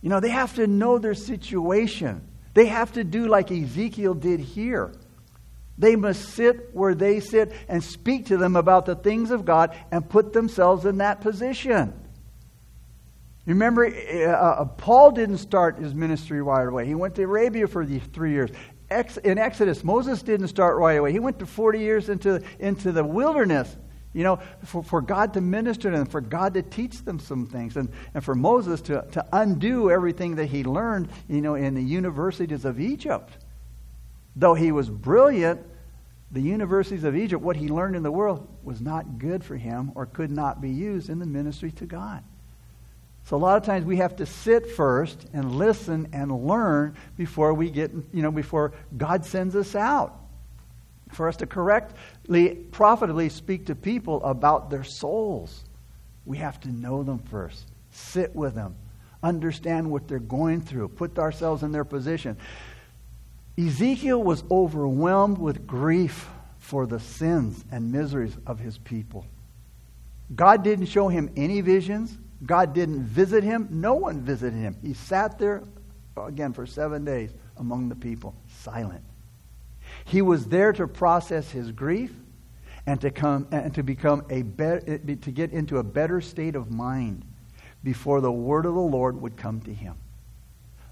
You 0.01 0.09
know, 0.09 0.19
they 0.19 0.31
have 0.31 0.55
to 0.55 0.65
know 0.65 0.97
their 0.97 1.13
situation. 1.13 2.27
They 2.55 2.65
have 2.65 2.93
to 2.93 3.03
do 3.03 3.27
like 3.27 3.51
Ezekiel 3.51 4.15
did 4.15 4.39
here. 4.39 4.91
They 5.77 5.95
must 5.95 6.29
sit 6.29 6.73
where 6.73 6.95
they 6.95 7.19
sit 7.19 7.51
and 7.67 7.83
speak 7.83 8.25
to 8.25 8.37
them 8.37 8.55
about 8.55 8.87
the 8.87 8.95
things 8.95 9.29
of 9.29 9.45
God 9.45 9.77
and 9.91 10.09
put 10.09 10.33
themselves 10.33 10.83
in 10.83 10.97
that 10.97 11.21
position. 11.21 11.93
Remember, 13.45 13.85
uh, 13.85 14.29
uh 14.31 14.65
Paul 14.65 15.11
didn't 15.11 15.37
start 15.37 15.77
his 15.77 15.93
ministry 15.93 16.41
right 16.41 16.67
away. 16.67 16.87
He 16.87 16.95
went 16.95 17.13
to 17.15 17.21
Arabia 17.21 17.67
for 17.67 17.85
these 17.85 18.03
three 18.13 18.31
years 18.31 18.49
in 19.23 19.37
Exodus, 19.37 19.83
Moses 19.83 20.23
didn't 20.23 20.47
start 20.47 20.77
right 20.77 20.97
away. 20.97 21.11
He 21.11 21.19
went 21.19 21.39
to 21.39 21.45
40 21.45 21.79
years 21.79 22.09
into, 22.09 22.41
into 22.59 22.91
the 22.91 23.03
wilderness, 23.03 23.75
you 24.13 24.23
know, 24.23 24.39
for, 24.65 24.83
for 24.83 25.01
God 25.01 25.33
to 25.35 25.41
minister 25.41 25.91
to 25.91 25.97
them, 25.97 26.05
for 26.07 26.21
God 26.21 26.55
to 26.55 26.63
teach 26.63 27.03
them 27.03 27.19
some 27.19 27.45
things, 27.45 27.77
and, 27.77 27.89
and 28.13 28.23
for 28.23 28.33
Moses 28.33 28.81
to, 28.81 29.05
to 29.11 29.25
undo 29.31 29.91
everything 29.91 30.35
that 30.35 30.47
he 30.47 30.63
learned, 30.63 31.09
you 31.27 31.41
know, 31.41 31.55
in 31.55 31.75
the 31.75 31.83
universities 31.83 32.65
of 32.65 32.79
Egypt. 32.79 33.37
Though 34.35 34.55
he 34.55 34.71
was 34.71 34.89
brilliant, 34.89 35.61
the 36.31 36.41
universities 36.41 37.03
of 37.03 37.15
Egypt, 37.15 37.43
what 37.43 37.55
he 37.55 37.67
learned 37.67 37.95
in 37.95 38.03
the 38.03 38.11
world, 38.11 38.47
was 38.63 38.81
not 38.81 39.19
good 39.19 39.43
for 39.43 39.57
him 39.57 39.91
or 39.95 40.05
could 40.05 40.31
not 40.31 40.61
be 40.61 40.69
used 40.69 41.09
in 41.09 41.19
the 41.19 41.25
ministry 41.25 41.71
to 41.73 41.85
God. 41.85 42.23
So 43.29 43.37
a 43.37 43.37
lot 43.37 43.57
of 43.57 43.63
times 43.63 43.85
we 43.85 43.97
have 43.97 44.15
to 44.15 44.25
sit 44.25 44.71
first 44.71 45.27
and 45.33 45.51
listen 45.51 46.07
and 46.13 46.47
learn 46.47 46.95
before 47.15 47.53
we 47.53 47.69
get, 47.69 47.91
you 48.11 48.23
know, 48.23 48.31
before 48.31 48.73
God 48.97 49.23
sends 49.23 49.55
us 49.55 49.75
out. 49.75 50.15
For 51.11 51.27
us 51.27 51.37
to 51.37 51.45
correctly, 51.45 52.55
profitably 52.71 53.29
speak 53.29 53.67
to 53.67 53.75
people 53.75 54.23
about 54.23 54.71
their 54.71 54.83
souls, 54.83 55.63
we 56.25 56.37
have 56.37 56.59
to 56.61 56.69
know 56.69 57.03
them 57.03 57.19
first, 57.19 57.67
sit 57.91 58.35
with 58.35 58.55
them, 58.55 58.75
understand 59.21 59.91
what 59.91 60.07
they're 60.07 60.17
going 60.17 60.61
through, 60.61 60.87
put 60.87 61.19
ourselves 61.19 61.61
in 61.61 61.71
their 61.71 61.85
position. 61.85 62.35
Ezekiel 63.59 64.23
was 64.23 64.43
overwhelmed 64.49 65.37
with 65.37 65.67
grief 65.67 66.27
for 66.57 66.87
the 66.87 66.99
sins 66.99 67.63
and 67.71 67.91
miseries 67.91 68.35
of 68.47 68.57
his 68.57 68.79
people. 68.79 69.27
God 70.35 70.63
didn't 70.63 70.85
show 70.85 71.07
him 71.07 71.31
any 71.35 71.61
visions. 71.61 72.17
God 72.45 72.73
didn't 72.73 73.03
visit 73.03 73.43
him. 73.43 73.67
No 73.71 73.95
one 73.95 74.21
visited 74.21 74.57
him. 74.57 74.77
He 74.81 74.93
sat 74.93 75.39
there, 75.39 75.63
again, 76.17 76.53
for 76.53 76.65
seven 76.65 77.03
days 77.03 77.31
among 77.57 77.89
the 77.89 77.95
people, 77.95 78.35
silent. 78.47 79.03
He 80.05 80.21
was 80.21 80.45
there 80.45 80.71
to 80.73 80.87
process 80.87 81.51
his 81.51 81.71
grief 81.71 82.13
and 82.85 83.01
to, 83.01 83.11
come, 83.11 83.47
and 83.51 83.73
to 83.75 83.83
become 83.83 84.23
a 84.29 84.43
better, 84.43 84.97
to 84.97 85.31
get 85.31 85.51
into 85.51 85.79
a 85.79 85.83
better 85.83 86.21
state 86.21 86.55
of 86.55 86.71
mind 86.71 87.25
before 87.83 88.21
the 88.21 88.31
word 88.31 88.65
of 88.65 88.73
the 88.73 88.79
Lord 88.79 89.19
would 89.21 89.35
come 89.35 89.61
to 89.61 89.73
him. 89.73 89.95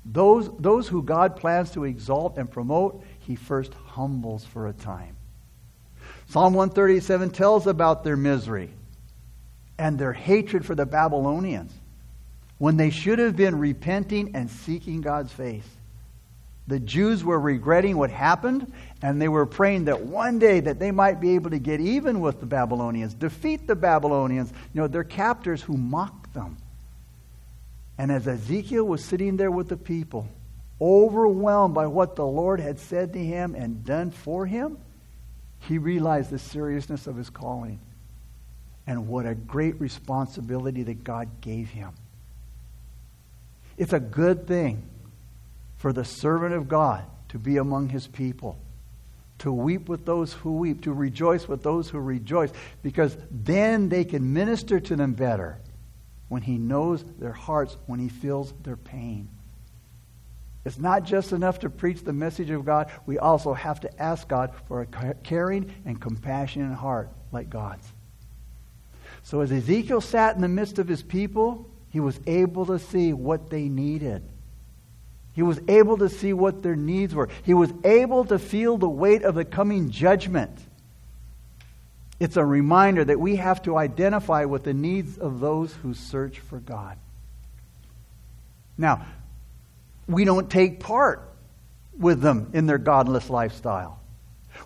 Those, 0.06 0.50
those 0.58 0.88
who 0.88 1.04
God 1.04 1.36
plans 1.36 1.71
to 1.71 1.84
exalt 1.84 2.38
and 2.38 2.50
promote, 2.50 3.04
he 3.19 3.36
first 3.36 3.73
humbles 3.73 4.45
for 4.45 4.67
a 4.67 4.73
time. 4.73 5.15
Psalm 6.28 6.54
137 6.54 7.30
tells 7.32 7.67
about 7.67 8.04
their 8.04 8.17
misery 8.17 8.69
and 9.77 9.97
their 9.97 10.13
hatred 10.13 10.65
for 10.65 10.75
the 10.75 10.85
Babylonians 10.85 11.71
when 12.57 12.77
they 12.77 12.89
should 12.89 13.19
have 13.19 13.35
been 13.35 13.59
repenting 13.59 14.35
and 14.35 14.49
seeking 14.49 15.01
God's 15.01 15.31
face. 15.31 15.67
The 16.67 16.79
Jews 16.79 17.23
were 17.23 17.39
regretting 17.39 17.97
what 17.97 18.09
happened, 18.09 18.73
and 19.01 19.21
they 19.21 19.29
were 19.29 19.45
praying 19.45 19.85
that 19.85 20.01
one 20.01 20.37
day 20.37 20.59
that 20.59 20.79
they 20.79 20.91
might 20.91 21.21
be 21.21 21.35
able 21.35 21.51
to 21.51 21.59
get 21.59 21.79
even 21.79 22.19
with 22.19 22.41
the 22.41 22.45
Babylonians, 22.45 23.13
defeat 23.13 23.67
the 23.67 23.75
Babylonians, 23.75 24.51
you 24.73 24.81
know, 24.81 24.87
their 24.87 25.05
captors 25.05 25.61
who 25.61 25.77
mocked 25.77 26.33
them. 26.33 26.57
And 27.97 28.11
as 28.11 28.27
Ezekiel 28.27 28.83
was 28.83 29.03
sitting 29.03 29.37
there 29.37 29.51
with 29.51 29.69
the 29.69 29.77
people, 29.77 30.27
overwhelmed 30.81 31.73
by 31.73 31.87
what 31.87 32.15
the 32.15 32.25
Lord 32.25 32.59
had 32.59 32.79
said 32.79 33.13
to 33.13 33.19
him 33.19 33.55
and 33.55 33.85
done 33.85 34.11
for 34.11 34.45
him, 34.45 34.77
he 35.59 35.77
realized 35.77 36.31
the 36.31 36.39
seriousness 36.39 37.07
of 37.07 37.15
his 37.15 37.29
calling 37.29 37.79
and 38.88 39.08
what 39.08 39.26
a 39.26 39.36
great 39.36 39.80
responsibility 39.80 40.84
that 40.84 41.04
God 41.04 41.41
gave 41.41 41.69
him. 41.69 41.91
It's 43.78 43.93
a 43.93 44.00
good 44.00 44.47
thing 44.47 44.84
for 45.76 45.93
the 45.93 46.06
servant 46.06 46.56
of 46.56 46.67
God 46.67 47.04
to 47.30 47.38
be 47.38 47.58
among 47.58 47.89
his 47.89 48.08
people, 48.08 48.58
to 49.39 49.52
weep 49.52 49.88
with 49.89 50.06
those 50.06 50.34
who 50.34 50.54
weep, 50.58 50.84
to 50.84 50.93
rejoice 50.93 51.47
with 51.47 51.62
those 51.62 51.89
who 51.89 52.00
rejoice, 52.00 52.52
because 52.82 53.15
then 53.30 53.89
they 53.89 54.06
can 54.06 54.34
minister 54.34 54.80
to 54.80 54.95
them 54.95 55.13
better 55.13 55.60
when 56.30 56.41
He 56.41 56.58
knows 56.58 57.04
their 57.19 57.34
hearts, 57.34 57.78
when 57.86 58.00
He 58.00 58.10
feels 58.10 58.54
their 58.63 58.76
pain. 58.76 59.30
It's 60.65 60.78
not 60.78 61.04
just 61.04 61.32
enough 61.32 61.60
to 61.60 61.69
preach 61.69 62.04
the 62.04 62.12
message 62.12 62.50
of 62.50 62.65
God. 62.65 62.91
We 63.06 63.19
also 63.19 63.54
have 63.54 63.80
to 63.82 64.02
ask 64.02 64.28
God 64.28 64.54
for 64.67 64.82
a 64.82 65.13
caring 65.23 65.73
and 65.86 66.02
compassionate 66.02 66.78
heart 66.78 67.10
like 67.32 67.50
God's. 67.50 67.88
So 69.27 69.41
as 69.41 69.51
Ezekiel 69.51 69.99
sat 69.99 70.37
in 70.37 70.41
the 70.41 70.47
midst 70.47 70.79
of 70.79 70.87
his 70.87 71.03
people, 71.03 71.69
he 71.89 71.99
was 71.99 72.17
able 72.27 72.65
to 72.67 72.79
see 72.79 73.11
what 73.11 73.49
they 73.49 73.67
needed. 73.67 74.23
He 75.33 75.43
was 75.43 75.59
able 75.67 75.97
to 75.97 76.07
see 76.07 76.31
what 76.31 76.63
their 76.63 76.77
needs 76.77 77.13
were. 77.13 77.27
He 77.43 77.53
was 77.53 77.73
able 77.83 78.23
to 78.23 78.39
feel 78.39 78.77
the 78.77 78.87
weight 78.87 79.23
of 79.23 79.35
the 79.35 79.43
coming 79.43 79.89
judgment. 79.89 80.57
It's 82.21 82.37
a 82.37 82.45
reminder 82.45 83.03
that 83.03 83.19
we 83.19 83.35
have 83.35 83.61
to 83.63 83.75
identify 83.75 84.45
with 84.45 84.63
the 84.63 84.73
needs 84.73 85.17
of 85.17 85.41
those 85.41 85.73
who 85.73 85.93
search 85.93 86.39
for 86.39 86.61
God. 86.61 86.97
Now, 88.77 89.07
we 90.07 90.23
don't 90.23 90.49
take 90.49 90.79
part 90.79 91.33
with 91.99 92.21
them 92.21 92.51
in 92.53 92.65
their 92.65 92.77
godless 92.77 93.29
lifestyle. 93.29 93.99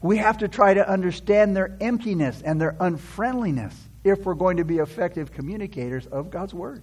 We 0.04 0.17
have 0.17 0.38
to 0.38 0.47
try 0.47 0.76
to 0.76 0.88
understand 0.88 1.56
their 1.56 1.76
emptiness 1.82 2.43
and 2.45 2.62
their 2.62 2.76
unfriendliness 2.80 3.88
if 4.04 4.26
we're 4.26 4.34
going 4.34 4.58
to 4.58 4.66
be 4.66 4.78
effective 4.78 5.32
communicators 5.32 6.08
of 6.08 6.30
God's 6.30 6.54
Word. 6.54 6.82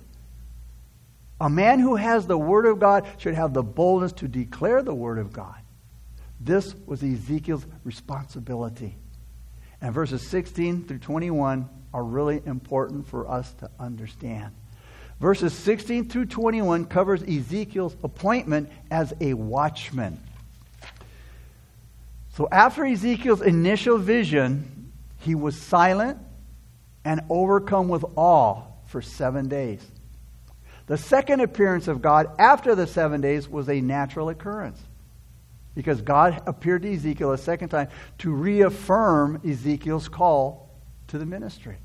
A 1.41 1.49
man 1.49 1.79
who 1.79 1.97
has 1.97 2.27
the 2.27 2.39
Word 2.39 2.67
of 2.67 2.79
God 2.79 3.07
should 3.19 3.35
have 3.35 3.55
the 3.55 3.63
boldness 3.63 4.13
to 4.15 4.29
declare 4.29 4.83
the 4.83 4.95
Word 4.95 5.19
of 5.19 5.33
God. 5.33 5.57
This 6.41 6.75
was 6.87 7.03
Ezekiel's 7.03 7.67
responsibility. 7.85 8.97
And 9.81 9.95
verses 9.95 10.27
16 10.27 10.85
through 10.85 10.99
21 10.99 11.69
are 11.95 12.05
really 12.05 12.43
important 12.45 13.07
for 13.07 13.29
us 13.29 13.53
to 13.55 13.71
understand. 13.79 14.53
Verses 15.21 15.53
16 15.53 16.09
through 16.09 16.27
21 16.27 16.85
covers 16.87 17.23
Ezekiel's 17.23 17.97
appointment 18.05 18.71
as 18.91 19.13
a 19.21 19.35
watchman. 19.35 20.21
So 22.35 22.49
after 22.53 22.85
Ezekiel's 22.85 23.43
initial 23.43 23.99
vision, 23.99 24.93
he 25.19 25.35
was 25.35 25.61
silent 25.61 26.19
and 27.09 27.23
overcome 27.31 27.89
with 27.89 28.05
awe 28.17 28.65
for 28.85 29.01
seven 29.01 29.49
days. 29.49 29.81
The 30.89 30.99
second 30.99 31.41
appearance 31.41 31.89
of 31.89 32.03
God 32.03 32.27
after 32.39 32.75
the 32.75 32.87
seven 32.87 33.23
days 33.23 33.49
was 33.49 33.67
a 33.71 33.81
natural 33.81 34.29
occurrence 34.29 34.79
because 35.75 36.03
God 36.03 36.43
appeared 36.47 36.83
to 36.83 36.93
Ezekiel 36.93 37.33
a 37.33 37.39
second 37.39 37.71
time 37.71 37.89
to 38.19 38.31
reaffirm 38.31 39.41
Ezekiel's 39.43 40.07
call 40.07 40.69
to 41.07 41.17
the 41.17 41.25
ministry, 41.25 41.79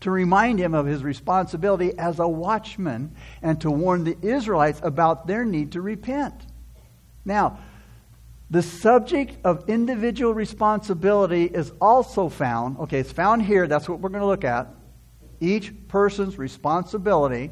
to 0.00 0.10
remind 0.10 0.58
him 0.58 0.72
of 0.72 0.86
his 0.86 1.04
responsibility 1.04 1.98
as 1.98 2.18
a 2.18 2.26
watchman, 2.26 3.14
and 3.42 3.60
to 3.60 3.70
warn 3.70 4.04
the 4.04 4.16
Israelites 4.22 4.80
about 4.82 5.26
their 5.26 5.44
need 5.44 5.72
to 5.72 5.82
repent. 5.82 6.46
Now, 7.26 7.58
the 8.50 8.62
subject 8.62 9.36
of 9.44 9.68
individual 9.68 10.34
responsibility 10.34 11.44
is 11.44 11.72
also 11.80 12.28
found, 12.28 12.78
okay, 12.78 12.98
it's 12.98 13.12
found 13.12 13.42
here, 13.42 13.66
that's 13.66 13.88
what 13.88 14.00
we're 14.00 14.08
going 14.08 14.22
to 14.22 14.26
look 14.26 14.44
at. 14.44 14.68
Each 15.40 15.72
person's 15.88 16.36
responsibility 16.36 17.50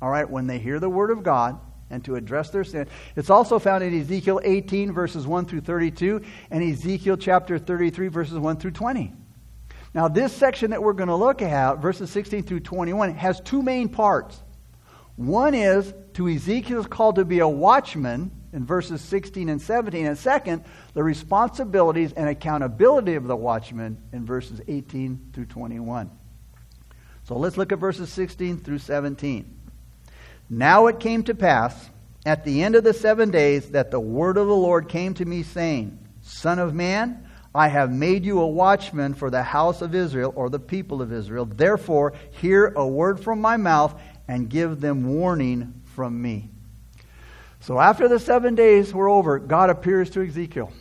all 0.00 0.10
right, 0.10 0.28
when 0.28 0.46
they 0.46 0.58
hear 0.58 0.78
the 0.78 0.88
word 0.88 1.10
of 1.10 1.22
God 1.22 1.58
and 1.88 2.04
to 2.04 2.16
address 2.16 2.50
their 2.50 2.64
sin. 2.64 2.86
It's 3.14 3.30
also 3.30 3.58
found 3.58 3.82
in 3.84 3.98
Ezekiel 3.98 4.40
18, 4.42 4.92
verses 4.92 5.26
1 5.26 5.46
through 5.46 5.60
32, 5.60 6.22
and 6.50 6.62
Ezekiel 6.62 7.16
chapter 7.16 7.58
33, 7.58 8.08
verses 8.08 8.38
1 8.38 8.56
through 8.56 8.72
20. 8.72 9.12
Now, 9.94 10.08
this 10.08 10.32
section 10.32 10.72
that 10.72 10.82
we're 10.82 10.92
going 10.92 11.08
to 11.08 11.16
look 11.16 11.40
at, 11.40 11.78
verses 11.78 12.10
16 12.10 12.42
through 12.42 12.60
21, 12.60 13.14
has 13.14 13.40
two 13.40 13.62
main 13.62 13.88
parts. 13.88 14.42
One 15.14 15.54
is 15.54 15.94
to 16.14 16.28
Ezekiel's 16.28 16.86
call 16.86 17.14
to 17.14 17.24
be 17.24 17.38
a 17.38 17.48
watchman 17.48 18.30
in 18.56 18.64
verses 18.64 19.02
16 19.02 19.50
and 19.50 19.60
17. 19.60 20.06
And 20.06 20.18
second, 20.18 20.64
the 20.94 21.04
responsibilities 21.04 22.14
and 22.14 22.28
accountability 22.28 23.14
of 23.14 23.26
the 23.26 23.36
watchman 23.36 23.98
in 24.12 24.24
verses 24.24 24.62
18 24.66 25.30
through 25.34 25.44
21. 25.44 26.10
So 27.24 27.36
let's 27.36 27.58
look 27.58 27.70
at 27.70 27.78
verses 27.78 28.10
16 28.10 28.60
through 28.60 28.78
17. 28.78 29.54
Now 30.48 30.86
it 30.86 31.00
came 31.00 31.22
to 31.24 31.34
pass 31.34 31.90
at 32.24 32.44
the 32.44 32.62
end 32.62 32.76
of 32.76 32.82
the 32.82 32.94
seven 32.94 33.30
days 33.30 33.70
that 33.70 33.90
the 33.90 34.00
word 34.00 34.38
of 34.38 34.46
the 34.46 34.56
Lord 34.56 34.88
came 34.88 35.12
to 35.14 35.24
me, 35.24 35.42
saying, 35.42 35.98
Son 36.22 36.58
of 36.58 36.74
man, 36.74 37.28
I 37.54 37.68
have 37.68 37.92
made 37.92 38.24
you 38.24 38.40
a 38.40 38.46
watchman 38.46 39.12
for 39.12 39.28
the 39.28 39.42
house 39.42 39.82
of 39.82 39.94
Israel, 39.94 40.32
or 40.34 40.48
the 40.48 40.58
people 40.58 41.02
of 41.02 41.12
Israel. 41.12 41.44
Therefore, 41.44 42.14
hear 42.30 42.72
a 42.74 42.86
word 42.86 43.20
from 43.20 43.40
my 43.40 43.58
mouth 43.58 44.00
and 44.28 44.48
give 44.48 44.80
them 44.80 45.14
warning 45.14 45.82
from 45.84 46.20
me. 46.20 46.50
So 47.66 47.80
after 47.80 48.06
the 48.06 48.20
seven 48.20 48.54
days 48.54 48.94
were 48.94 49.08
over, 49.08 49.40
God 49.40 49.70
appears 49.70 50.10
to 50.10 50.24
Ezekiel. 50.24 50.72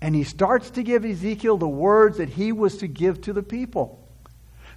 And 0.00 0.14
he 0.14 0.24
starts 0.24 0.70
to 0.70 0.82
give 0.82 1.04
Ezekiel 1.04 1.58
the 1.58 1.68
words 1.68 2.16
that 2.16 2.30
he 2.30 2.50
was 2.50 2.78
to 2.78 2.86
give 2.86 3.20
to 3.22 3.34
the 3.34 3.42
people. 3.42 4.08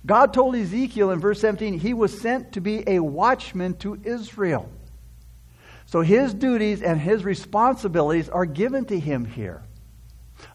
God 0.05 0.33
told 0.33 0.57
Ezekiel 0.57 1.09
in 1.09 1.21
verse 1.21 1.39
17 1.39 1.79
he 1.79 1.93
was 1.93 2.19
sent 2.19 2.51
to 2.51 2.59
be 2.59 2.83
a 2.85 2.99
watchman 2.99 3.75
to 3.75 3.97
Israel. 4.03 4.69
So 5.85 6.01
his 6.01 6.33
duties 6.33 6.81
and 6.81 6.99
his 6.99 7.23
responsibilities 7.23 8.27
are 8.27 8.45
given 8.45 8.83
to 8.83 8.99
him 8.99 9.23
here. 9.23 9.63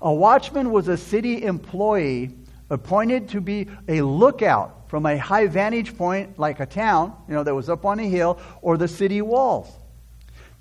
A 0.02 0.12
watchman 0.12 0.72
was 0.72 0.88
a 0.88 0.98
city 0.98 1.42
employee 1.42 2.32
appointed 2.68 3.30
to 3.30 3.40
be 3.40 3.66
a 3.88 4.02
lookout 4.02 4.90
from 4.90 5.06
a 5.06 5.16
high 5.16 5.46
vantage 5.46 5.96
point 5.96 6.38
like 6.38 6.60
a 6.60 6.66
town, 6.66 7.16
you 7.28 7.32
know, 7.32 7.44
that 7.44 7.54
was 7.54 7.70
up 7.70 7.86
on 7.86 7.98
a 7.98 8.06
hill 8.06 8.38
or 8.60 8.76
the 8.76 8.88
city 8.88 9.22
walls. 9.22 9.72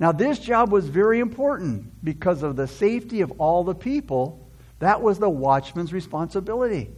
Now 0.02 0.12
this 0.12 0.40
job 0.40 0.72
was 0.72 0.88
very 0.88 1.20
important 1.20 2.04
because 2.04 2.42
of 2.42 2.56
the 2.56 2.68
safety 2.68 3.22
of 3.22 3.34
all 3.40 3.64
the 3.64 3.76
people. 3.76 4.50
That 4.80 5.00
was 5.00 5.20
the 5.20 5.30
watchman's 5.30 5.94
responsibility. 5.94 6.90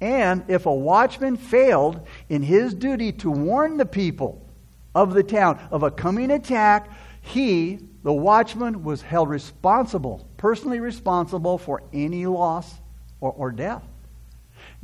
And 0.00 0.44
if 0.48 0.64
a 0.64 0.72
watchman 0.72 1.36
failed 1.36 2.00
in 2.30 2.42
his 2.42 2.72
duty 2.72 3.12
to 3.12 3.30
warn 3.30 3.76
the 3.76 3.84
people 3.84 4.48
of 4.94 5.12
the 5.12 5.22
town 5.22 5.60
of 5.70 5.82
a 5.82 5.90
coming 5.90 6.30
attack, 6.30 6.88
he, 7.20 7.78
the 8.04 8.12
watchman, 8.12 8.84
was 8.84 9.02
held 9.02 9.28
responsible, 9.28 10.26
personally 10.38 10.80
responsible 10.80 11.58
for 11.58 11.82
any 11.92 12.24
loss 12.24 12.74
or, 13.20 13.32
or 13.32 13.52
death. 13.52 13.82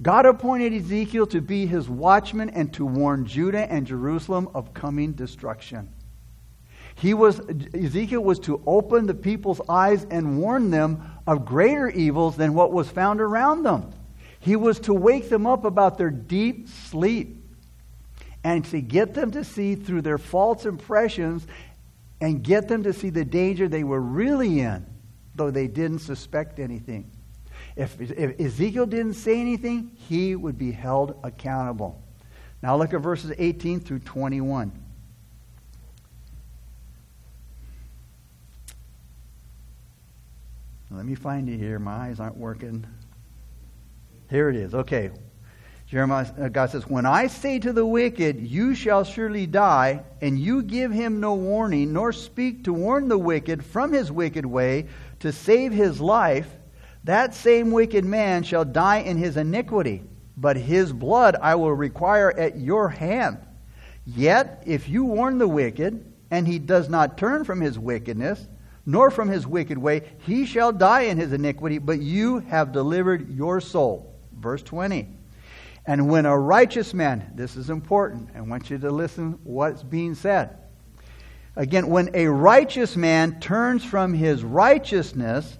God 0.03 0.27
appointed 0.27 0.75
Ezekiel 0.75 1.27
to 1.29 1.40
be 1.40 1.64
his 1.64 1.88
watchman 1.88 2.51
and 2.51 2.71
to 2.75 2.85
warn 2.85 3.25
Judah 3.25 3.73
and 3.73 3.87
Jerusalem 3.87 4.51
of 4.55 4.75
coming 4.75 5.12
destruction. 5.12 5.88
He 6.97 7.13
was, 7.13 7.41
Ezekiel 7.75 8.23
was 8.23 8.39
to 8.41 8.63
open 8.67 9.07
the 9.07 9.15
people's 9.15 9.61
eyes 9.69 10.07
and 10.11 10.39
warn 10.39 10.71
them 10.71 11.03
of 11.27 11.45
greater 11.45 11.91
evils 11.91 12.37
than 12.37 12.55
what 12.55 12.73
was 12.73 12.89
found 12.89 13.21
around 13.21 13.65
them. 13.65 13.93
He 14.41 14.57
was 14.57 14.81
to 14.81 14.95
wake 14.95 15.29
them 15.29 15.47
up 15.47 15.65
about 15.65 15.99
their 15.99 16.11
deep 16.11 16.69
sleep 16.69 17.45
and 18.43 18.65
to 18.67 18.81
get 18.81 19.13
them 19.13 19.31
to 19.33 19.45
see 19.45 19.75
through 19.75 20.03
their 20.03 20.17
false 20.17 20.65
impressions 20.65 21.47
and 22.21 22.43
get 22.43 22.69
them 22.69 22.85
to 22.85 22.95
see 22.95 23.11
the 23.11 23.25
danger 23.25 23.69
they 23.69 23.85
were 23.85 24.01
really 24.01 24.61
in, 24.61 24.87
though 25.35 25.51
they 25.51 25.67
didn't 25.67 25.99
suspect 25.99 26.59
anything. 26.59 27.11
If, 27.77 28.01
if 28.01 28.41
Ezekiel 28.41 28.87
didn't 28.87 29.15
say 29.15 29.39
anything, 29.39 29.91
he 30.09 30.35
would 30.35 30.57
be 30.57 30.73
held 30.73 31.19
accountable. 31.23 32.03
Now 32.63 32.77
look 32.77 32.95
at 32.95 33.03
verses 33.03 33.33
18 33.37 33.81
through 33.81 33.99
21. 33.99 34.73
Let 40.97 41.05
me 41.05 41.15
find 41.15 41.47
it 41.51 41.59
here. 41.59 41.79
My 41.79 42.09
eyes 42.09 42.21
aren't 42.21 42.39
working. 42.39 42.87
Here 44.31 44.49
it 44.49 44.57
is. 44.57 44.75
Okay. 44.75 45.11
Jeremiah, 45.87 46.27
uh, 46.41 46.49
God 46.49 46.71
says, 46.71 46.87
When 46.87 47.05
I 47.05 47.27
say 47.27 47.59
to 47.59 47.73
the 47.73 47.85
wicked, 47.85 48.41
You 48.41 48.75
shall 48.75 49.05
surely 49.05 49.47
die, 49.47 50.03
and 50.23 50.39
you 50.39 50.63
give 50.63 50.91
him 50.91 51.21
no 51.21 51.35
warning, 51.35 51.93
nor 51.93 52.13
speak 52.13 52.65
to 52.65 52.73
warn 52.73 53.09
the 53.09 53.19
wicked 53.19 53.63
from 53.63 53.93
his 53.93 54.11
wicked 54.11 54.47
way 54.47 54.87
to 55.21 55.33
save 55.33 55.71
his 55.71 56.01
life, 56.01 56.49
that 57.05 57.35
same 57.35 57.73
wicked 57.73 58.07
man 58.07 58.43
shall 58.43 58.65
die 58.65 59.01
in 59.01 59.19
his 59.19 59.37
iniquity, 59.37 60.03
but 60.37 60.57
his 60.57 60.95
blood 60.95 61.37
I 61.41 61.57
will 61.57 61.75
require 61.75 62.33
at 62.37 62.59
your 62.59 62.89
hand. 62.89 63.39
Yet, 64.07 64.63
if 64.65 64.89
you 64.89 65.05
warn 65.05 65.37
the 65.37 65.47
wicked, 65.47 66.11
and 66.31 66.49
he 66.49 66.59
does 66.59 66.89
not 66.89 67.19
turn 67.19 67.45
from 67.45 67.61
his 67.61 67.79
wickedness, 67.79 68.49
nor 68.87 69.11
from 69.11 69.29
his 69.29 69.46
wicked 69.46 69.77
way, 69.77 70.03
he 70.20 70.46
shall 70.46 70.72
die 70.72 71.03
in 71.03 71.18
his 71.18 71.33
iniquity, 71.33 71.79
but 71.79 72.01
you 72.01 72.38
have 72.38 72.72
delivered 72.72 73.29
your 73.35 73.61
soul. 73.61 74.14
Verse 74.33 74.62
20. 74.62 75.09
And 75.87 76.09
when 76.09 76.25
a 76.27 76.38
righteous 76.38 76.94
man, 76.94 77.33
this 77.35 77.57
is 77.57 77.68
important, 77.68 78.31
I 78.35 78.40
want 78.40 78.70
you 78.70 78.79
to 78.79 78.90
listen 78.90 79.38
what's 79.44 79.83
being 79.83 80.14
said. 80.14 80.57
Again, 81.57 81.88
when 81.88 82.11
a 82.14 82.27
righteous 82.27 82.96
man 82.96 83.40
turns 83.40 83.85
from 83.85 84.12
his 84.12 84.44
righteousness 84.44 85.59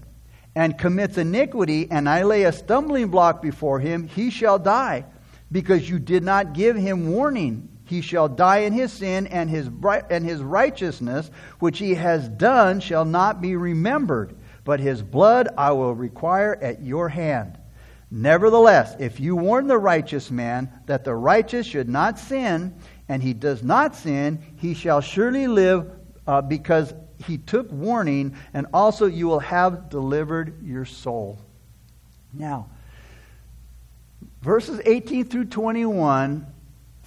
and 0.55 0.79
commits 0.79 1.19
iniquity, 1.19 1.89
and 1.91 2.09
I 2.09 2.23
lay 2.23 2.45
a 2.45 2.53
stumbling 2.53 3.09
block 3.09 3.41
before 3.43 3.81
him, 3.81 4.07
he 4.07 4.31
shall 4.31 4.59
die, 4.59 5.05
because 5.51 5.89
you 5.89 5.99
did 5.99 6.23
not 6.23 6.55
give 6.55 6.77
him 6.77 7.11
warning. 7.11 7.76
He 7.87 8.01
shall 8.01 8.29
die 8.29 8.59
in 8.59 8.73
his 8.73 8.93
sin, 8.93 9.29
and 9.29 9.49
his, 9.49 9.71
and 10.11 10.25
his 10.25 10.43
righteousness, 10.43 11.31
which 11.61 11.79
he 11.79 11.95
has 11.95 12.29
done, 12.29 12.81
shall 12.81 13.05
not 13.05 13.41
be 13.41 13.55
remembered, 13.55 14.37
but 14.65 14.81
his 14.81 15.03
blood 15.03 15.49
I 15.57 15.71
will 15.71 15.95
require 15.95 16.59
at 16.61 16.83
your 16.83 17.09
hand. 17.09 17.59
Nevertheless, 18.11 18.97
if 18.99 19.21
you 19.21 19.37
warn 19.37 19.69
the 19.69 19.79
righteous 19.79 20.31
man 20.31 20.71
that 20.87 21.05
the 21.05 21.15
righteous 21.15 21.67
should 21.67 21.89
not 21.89 22.19
sin, 22.19 22.75
and 23.09 23.23
he 23.23 23.33
does 23.33 23.63
not 23.63 23.95
sin, 23.95 24.43
he 24.57 24.75
shall 24.75 25.01
surely 25.01 25.47
live 25.47 25.91
uh, 26.27 26.43
because 26.43 26.93
he 27.25 27.39
took 27.39 27.71
warning, 27.71 28.37
and 28.53 28.67
also 28.75 29.07
you 29.07 29.29
will 29.29 29.41
have 29.41 29.89
delivered 29.89 30.61
your 30.65 30.85
soul. 30.85 31.39
Now, 32.33 32.69
verses 34.43 34.81
18 34.85 35.27
through 35.27 35.47
21 35.47 36.47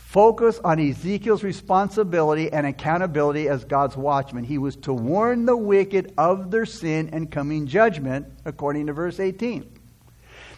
focus 0.10 0.60
on 0.63 0.80
Ezekiel's 0.80 1.43
responsibility 1.43 2.52
and 2.52 2.65
accountability 2.65 3.48
as 3.48 3.63
God's 3.63 3.95
watchman. 3.95 4.43
He 4.43 4.58
was 4.58 4.76
to 4.78 4.91
warn 4.91 5.45
the 5.45 5.56
wicked 5.56 6.15
of 6.17 6.50
their 6.50 6.65
sin 6.65 7.12
and 7.13 7.30
coming 7.30 7.67
judgment, 7.67 8.26
according 8.43 8.88
to 8.88 8.93
verse 8.93 9.19
18. 9.19 9.72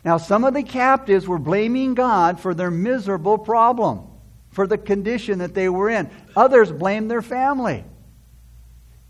Now, 0.05 0.15
some 0.17 0.45
of 0.45 0.53
the 0.53 0.63
captives 0.63 1.27
were 1.27 1.37
blaming 1.37 1.95
God 1.95 2.39
for 2.39 2.53
their 2.53 2.71
miserable 2.71 3.37
problem, 3.37 4.07
for 4.51 4.67
the 4.67 4.77
condition 4.77 5.39
that 5.39 5.53
they 5.53 5.67
were 5.67 5.89
in. 5.89 6.09
Others 6.37 6.71
blamed 6.71 7.11
their 7.11 7.21
family. 7.21 7.83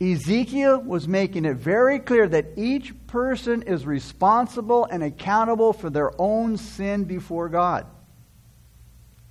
Ezekiel 0.01 0.81
was 0.81 1.07
making 1.07 1.45
it 1.45 1.57
very 1.57 1.99
clear 1.99 2.27
that 2.27 2.53
each 2.57 2.95
person 3.05 3.61
is 3.61 3.85
responsible 3.85 4.85
and 4.85 5.03
accountable 5.03 5.71
for 5.71 5.91
their 5.91 6.19
own 6.19 6.57
sin 6.57 7.03
before 7.03 7.47
God. 7.47 7.85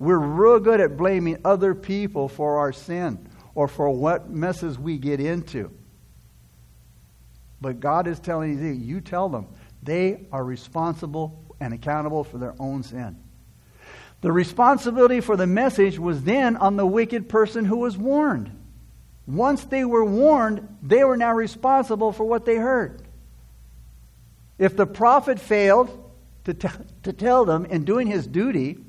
We're 0.01 0.17
real 0.17 0.59
good 0.59 0.81
at 0.81 0.97
blaming 0.97 1.41
other 1.45 1.75
people 1.75 2.27
for 2.27 2.57
our 2.57 2.73
sin 2.73 3.29
or 3.53 3.67
for 3.67 3.87
what 3.91 4.31
messes 4.31 4.79
we 4.79 4.97
get 4.97 5.19
into. 5.19 5.69
But 7.61 7.79
God 7.79 8.07
is 8.07 8.19
telling 8.19 8.57
Ezekiel, 8.57 8.81
you 8.81 9.01
tell 9.01 9.29
them 9.29 9.49
they 9.83 10.25
are 10.31 10.43
responsible 10.43 11.45
and 11.59 11.71
accountable 11.71 12.23
for 12.23 12.39
their 12.39 12.55
own 12.59 12.81
sin. 12.81 13.15
The 14.21 14.31
responsibility 14.31 15.21
for 15.21 15.37
the 15.37 15.45
message 15.45 15.99
was 15.99 16.23
then 16.23 16.57
on 16.57 16.77
the 16.77 16.85
wicked 16.85 17.29
person 17.29 17.63
who 17.63 17.77
was 17.77 17.95
warned. 17.95 18.57
Once 19.27 19.65
they 19.65 19.85
were 19.85 20.03
warned, 20.03 20.67
they 20.81 21.03
were 21.03 21.15
now 21.15 21.33
responsible 21.33 22.11
for 22.11 22.23
what 22.23 22.45
they 22.45 22.55
heard. 22.55 23.03
If 24.57 24.75
the 24.75 24.87
prophet 24.87 25.39
failed 25.39 26.11
to, 26.45 26.55
t- 26.55 26.69
to 27.03 27.13
tell 27.13 27.45
them 27.45 27.65
in 27.65 27.85
doing 27.85 28.07
his 28.07 28.25
duty, 28.25 28.79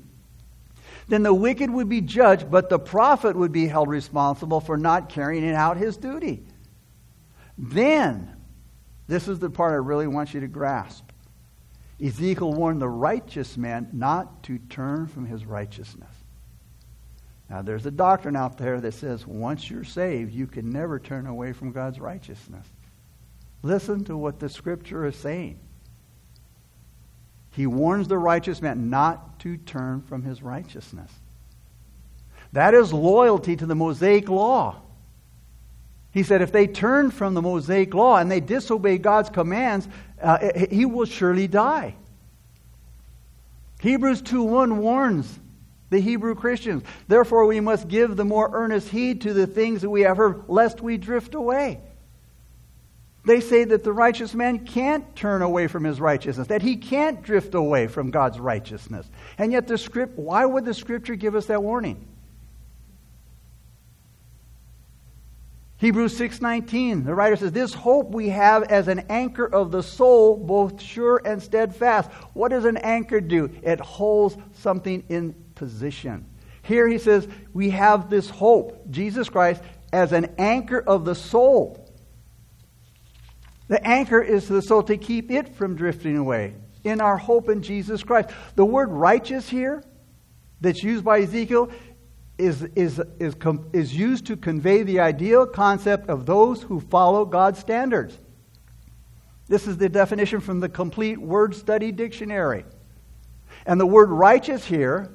then 1.07 1.23
the 1.23 1.33
wicked 1.33 1.69
would 1.69 1.89
be 1.89 2.01
judged, 2.01 2.49
but 2.49 2.69
the 2.69 2.79
prophet 2.79 3.35
would 3.35 3.51
be 3.51 3.67
held 3.67 3.89
responsible 3.89 4.59
for 4.59 4.77
not 4.77 5.09
carrying 5.09 5.49
out 5.51 5.77
his 5.77 5.97
duty. 5.97 6.43
Then, 7.57 8.35
this 9.07 9.27
is 9.27 9.39
the 9.39 9.49
part 9.49 9.73
I 9.73 9.77
really 9.77 10.07
want 10.07 10.33
you 10.33 10.39
to 10.39 10.47
grasp. 10.47 11.09
Ezekiel 12.03 12.53
warned 12.53 12.81
the 12.81 12.89
righteous 12.89 13.57
man 13.57 13.89
not 13.93 14.43
to 14.43 14.57
turn 14.57 15.07
from 15.07 15.25
his 15.25 15.45
righteousness. 15.45 16.13
Now, 17.49 17.61
there's 17.61 17.85
a 17.85 17.91
doctrine 17.91 18.35
out 18.35 18.57
there 18.57 18.81
that 18.81 18.93
says 18.93 19.27
once 19.27 19.69
you're 19.69 19.83
saved, 19.83 20.33
you 20.33 20.47
can 20.47 20.71
never 20.71 20.99
turn 20.99 21.27
away 21.27 21.53
from 21.53 21.71
God's 21.71 21.99
righteousness. 21.99 22.65
Listen 23.61 24.03
to 24.05 24.17
what 24.17 24.39
the 24.39 24.49
scripture 24.49 25.05
is 25.05 25.15
saying. 25.15 25.59
He 27.53 27.67
warns 27.67 28.07
the 28.07 28.17
righteous 28.17 28.61
man 28.61 28.89
not 28.89 29.39
to 29.41 29.57
turn 29.57 30.01
from 30.01 30.23
his 30.23 30.41
righteousness. 30.41 31.11
That 32.51 32.73
is 32.73 32.91
loyalty 32.91 33.55
to 33.55 33.65
the 33.65 33.75
Mosaic 33.75 34.27
law. 34.27 34.81
He 36.11 36.23
said 36.23 36.41
if 36.41 36.51
they 36.51 36.67
turn 36.67 37.11
from 37.11 37.33
the 37.33 37.41
Mosaic 37.41 37.93
law 37.93 38.17
and 38.17 38.29
they 38.29 38.39
disobey 38.39 38.97
God's 38.97 39.29
commands, 39.29 39.87
uh, 40.21 40.49
he 40.69 40.85
will 40.85 41.05
surely 41.05 41.47
die. 41.47 41.95
Hebrews 43.79 44.21
2:1 44.21 44.77
warns 44.77 45.39
the 45.89 45.99
Hebrew 45.99 46.33
Christians. 46.33 46.83
Therefore, 47.07 47.45
we 47.45 47.59
must 47.59 47.87
give 47.87 48.15
the 48.15 48.25
more 48.25 48.49
earnest 48.51 48.89
heed 48.89 49.21
to 49.21 49.33
the 49.33 49.45
things 49.45 49.81
that 49.81 49.89
we 49.89 50.01
have 50.01 50.17
heard, 50.17 50.43
lest 50.47 50.81
we 50.81 50.97
drift 50.97 51.35
away. 51.35 51.81
They 53.25 53.39
say 53.39 53.63
that 53.63 53.83
the 53.83 53.93
righteous 53.93 54.33
man 54.33 54.65
can't 54.65 55.15
turn 55.15 55.41
away 55.41 55.67
from 55.67 55.85
his 55.85 56.01
righteousness, 56.01 56.47
that 56.47 56.61
he 56.61 56.75
can't 56.75 57.23
drift 57.23 57.55
away 57.55 57.87
from 57.87 58.11
God's 58.11 58.39
righteousness. 58.39 59.09
And 59.37 59.51
yet, 59.51 59.67
the 59.67 59.77
script, 59.77 60.17
why 60.17 60.45
would 60.45 60.65
the 60.65 60.73
scripture 60.73 61.15
give 61.15 61.35
us 61.35 61.45
that 61.45 61.63
warning? 61.63 62.07
Hebrews 65.77 66.17
6:19 66.17 67.03
the 67.03 67.13
writer 67.13 67.35
says 67.35 67.51
this 67.51 67.73
hope 67.73 68.11
we 68.11 68.29
have 68.29 68.63
as 68.63 68.87
an 68.87 69.03
anchor 69.09 69.45
of 69.45 69.69
the 69.69 69.83
soul 69.83 70.37
both 70.37 70.81
sure 70.81 71.21
and 71.25 71.43
steadfast 71.43 72.09
what 72.31 72.51
does 72.51 72.63
an 72.63 72.77
anchor 72.77 73.19
do 73.19 73.49
it 73.61 73.81
holds 73.81 74.37
something 74.53 75.03
in 75.09 75.35
position. 75.55 76.25
Here 76.63 76.87
he 76.87 76.97
says, 76.97 77.27
we 77.53 77.69
have 77.71 78.09
this 78.09 78.29
hope, 78.29 78.89
Jesus 78.89 79.29
Christ, 79.29 79.61
as 79.91 80.13
an 80.13 80.33
anchor 80.37 80.79
of 80.79 81.05
the 81.05 81.13
soul. 81.13 81.82
The 83.73 83.87
anchor 83.87 84.21
is 84.21 84.45
to 84.45 84.53
the 84.53 84.61
soul 84.61 84.83
to 84.83 84.97
keep 84.97 85.31
it 85.31 85.55
from 85.55 85.75
drifting 85.75 86.15
away 86.15 86.53
in 86.83 87.01
our 87.01 87.17
hope 87.17 87.49
in 87.49 87.63
Jesus 87.63 88.03
Christ. 88.03 88.29
The 88.53 88.63
word 88.63 88.91
righteous 88.91 89.49
here, 89.49 89.83
that's 90.61 90.83
used 90.83 91.03
by 91.03 91.21
Ezekiel, 91.21 91.71
is, 92.37 92.61
is, 92.75 93.01
is, 93.19 93.35
is 93.73 93.97
used 93.97 94.27
to 94.27 94.37
convey 94.37 94.83
the 94.83 94.99
ideal 94.99 95.47
concept 95.47 96.07
of 96.07 96.27
those 96.27 96.61
who 96.61 96.81
follow 96.81 97.25
God's 97.25 97.57
standards. 97.57 98.15
This 99.47 99.65
is 99.65 99.77
the 99.77 99.89
definition 99.89 100.39
from 100.39 100.59
the 100.59 100.69
complete 100.69 101.17
word 101.17 101.55
study 101.55 101.91
dictionary. 101.91 102.65
And 103.65 103.81
the 103.81 103.87
word 103.87 104.11
righteous 104.11 104.63
here 104.63 105.09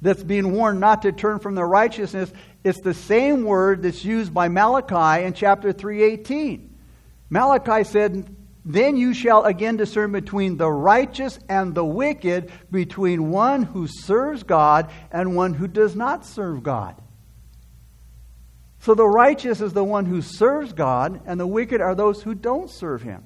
that's 0.00 0.24
being 0.24 0.50
warned 0.50 0.80
not 0.80 1.02
to 1.02 1.12
turn 1.12 1.38
from 1.38 1.54
their 1.54 1.68
righteousness, 1.68 2.32
it's 2.64 2.80
the 2.80 2.94
same 2.94 3.44
word 3.44 3.84
that's 3.84 4.04
used 4.04 4.34
by 4.34 4.48
Malachi 4.48 5.24
in 5.24 5.34
chapter 5.34 5.72
3:18. 5.72 6.70
Malachi 7.32 7.82
said, 7.82 8.36
"Then 8.62 8.98
you 8.98 9.14
shall 9.14 9.44
again 9.44 9.78
discern 9.78 10.12
between 10.12 10.58
the 10.58 10.70
righteous 10.70 11.38
and 11.48 11.74
the 11.74 11.84
wicked, 11.84 12.52
between 12.70 13.30
one 13.30 13.62
who 13.62 13.86
serves 13.86 14.42
God 14.42 14.90
and 15.10 15.34
one 15.34 15.54
who 15.54 15.66
does 15.66 15.96
not 15.96 16.26
serve 16.26 16.62
God." 16.62 16.94
So 18.80 18.92
the 18.92 19.08
righteous 19.08 19.62
is 19.62 19.72
the 19.72 19.82
one 19.82 20.04
who 20.04 20.20
serves 20.20 20.74
God, 20.74 21.22
and 21.24 21.40
the 21.40 21.46
wicked 21.46 21.80
are 21.80 21.94
those 21.94 22.22
who 22.22 22.34
don't 22.34 22.68
serve 22.68 23.00
him. 23.00 23.24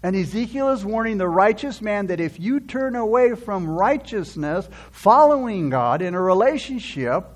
And 0.00 0.14
Ezekiel 0.14 0.68
is 0.68 0.84
warning 0.84 1.18
the 1.18 1.28
righteous 1.28 1.82
man 1.82 2.06
that 2.06 2.20
if 2.20 2.38
you 2.38 2.60
turn 2.60 2.94
away 2.94 3.34
from 3.34 3.68
righteousness, 3.68 4.68
following 4.92 5.68
God 5.68 6.00
in 6.00 6.14
a 6.14 6.20
relationship, 6.20 7.26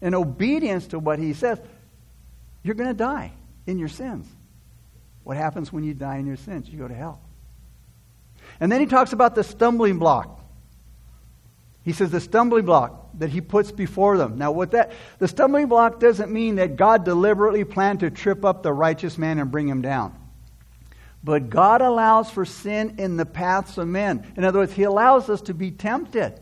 in 0.00 0.16
obedience 0.16 0.88
to 0.88 0.98
what 0.98 1.20
he 1.20 1.32
says, 1.32 1.60
you're 2.64 2.74
going 2.74 2.88
to 2.88 2.94
die 2.94 3.30
in 3.68 3.78
your 3.78 3.88
sins. 3.88 4.26
What 5.26 5.36
happens 5.36 5.72
when 5.72 5.82
you 5.82 5.92
die 5.92 6.18
in 6.18 6.26
your 6.26 6.36
sins? 6.36 6.68
You 6.68 6.78
go 6.78 6.86
to 6.86 6.94
hell. 6.94 7.20
And 8.60 8.70
then 8.70 8.78
he 8.78 8.86
talks 8.86 9.12
about 9.12 9.34
the 9.34 9.42
stumbling 9.42 9.98
block. 9.98 10.40
He 11.82 11.92
says 11.92 12.12
the 12.12 12.20
stumbling 12.20 12.64
block 12.64 13.08
that 13.18 13.30
he 13.30 13.40
puts 13.40 13.72
before 13.72 14.16
them. 14.18 14.38
Now, 14.38 14.52
what 14.52 14.70
that 14.70 14.92
the 15.18 15.26
stumbling 15.26 15.66
block 15.66 15.98
doesn't 15.98 16.30
mean 16.30 16.54
that 16.56 16.76
God 16.76 17.04
deliberately 17.04 17.64
planned 17.64 18.00
to 18.00 18.10
trip 18.12 18.44
up 18.44 18.62
the 18.62 18.72
righteous 18.72 19.18
man 19.18 19.40
and 19.40 19.50
bring 19.50 19.66
him 19.66 19.82
down. 19.82 20.16
But 21.24 21.50
God 21.50 21.82
allows 21.82 22.30
for 22.30 22.44
sin 22.44 22.94
in 22.98 23.16
the 23.16 23.26
paths 23.26 23.78
of 23.78 23.88
men. 23.88 24.32
In 24.36 24.44
other 24.44 24.60
words, 24.60 24.74
He 24.74 24.84
allows 24.84 25.28
us 25.28 25.40
to 25.42 25.54
be 25.54 25.72
tempted. 25.72 26.38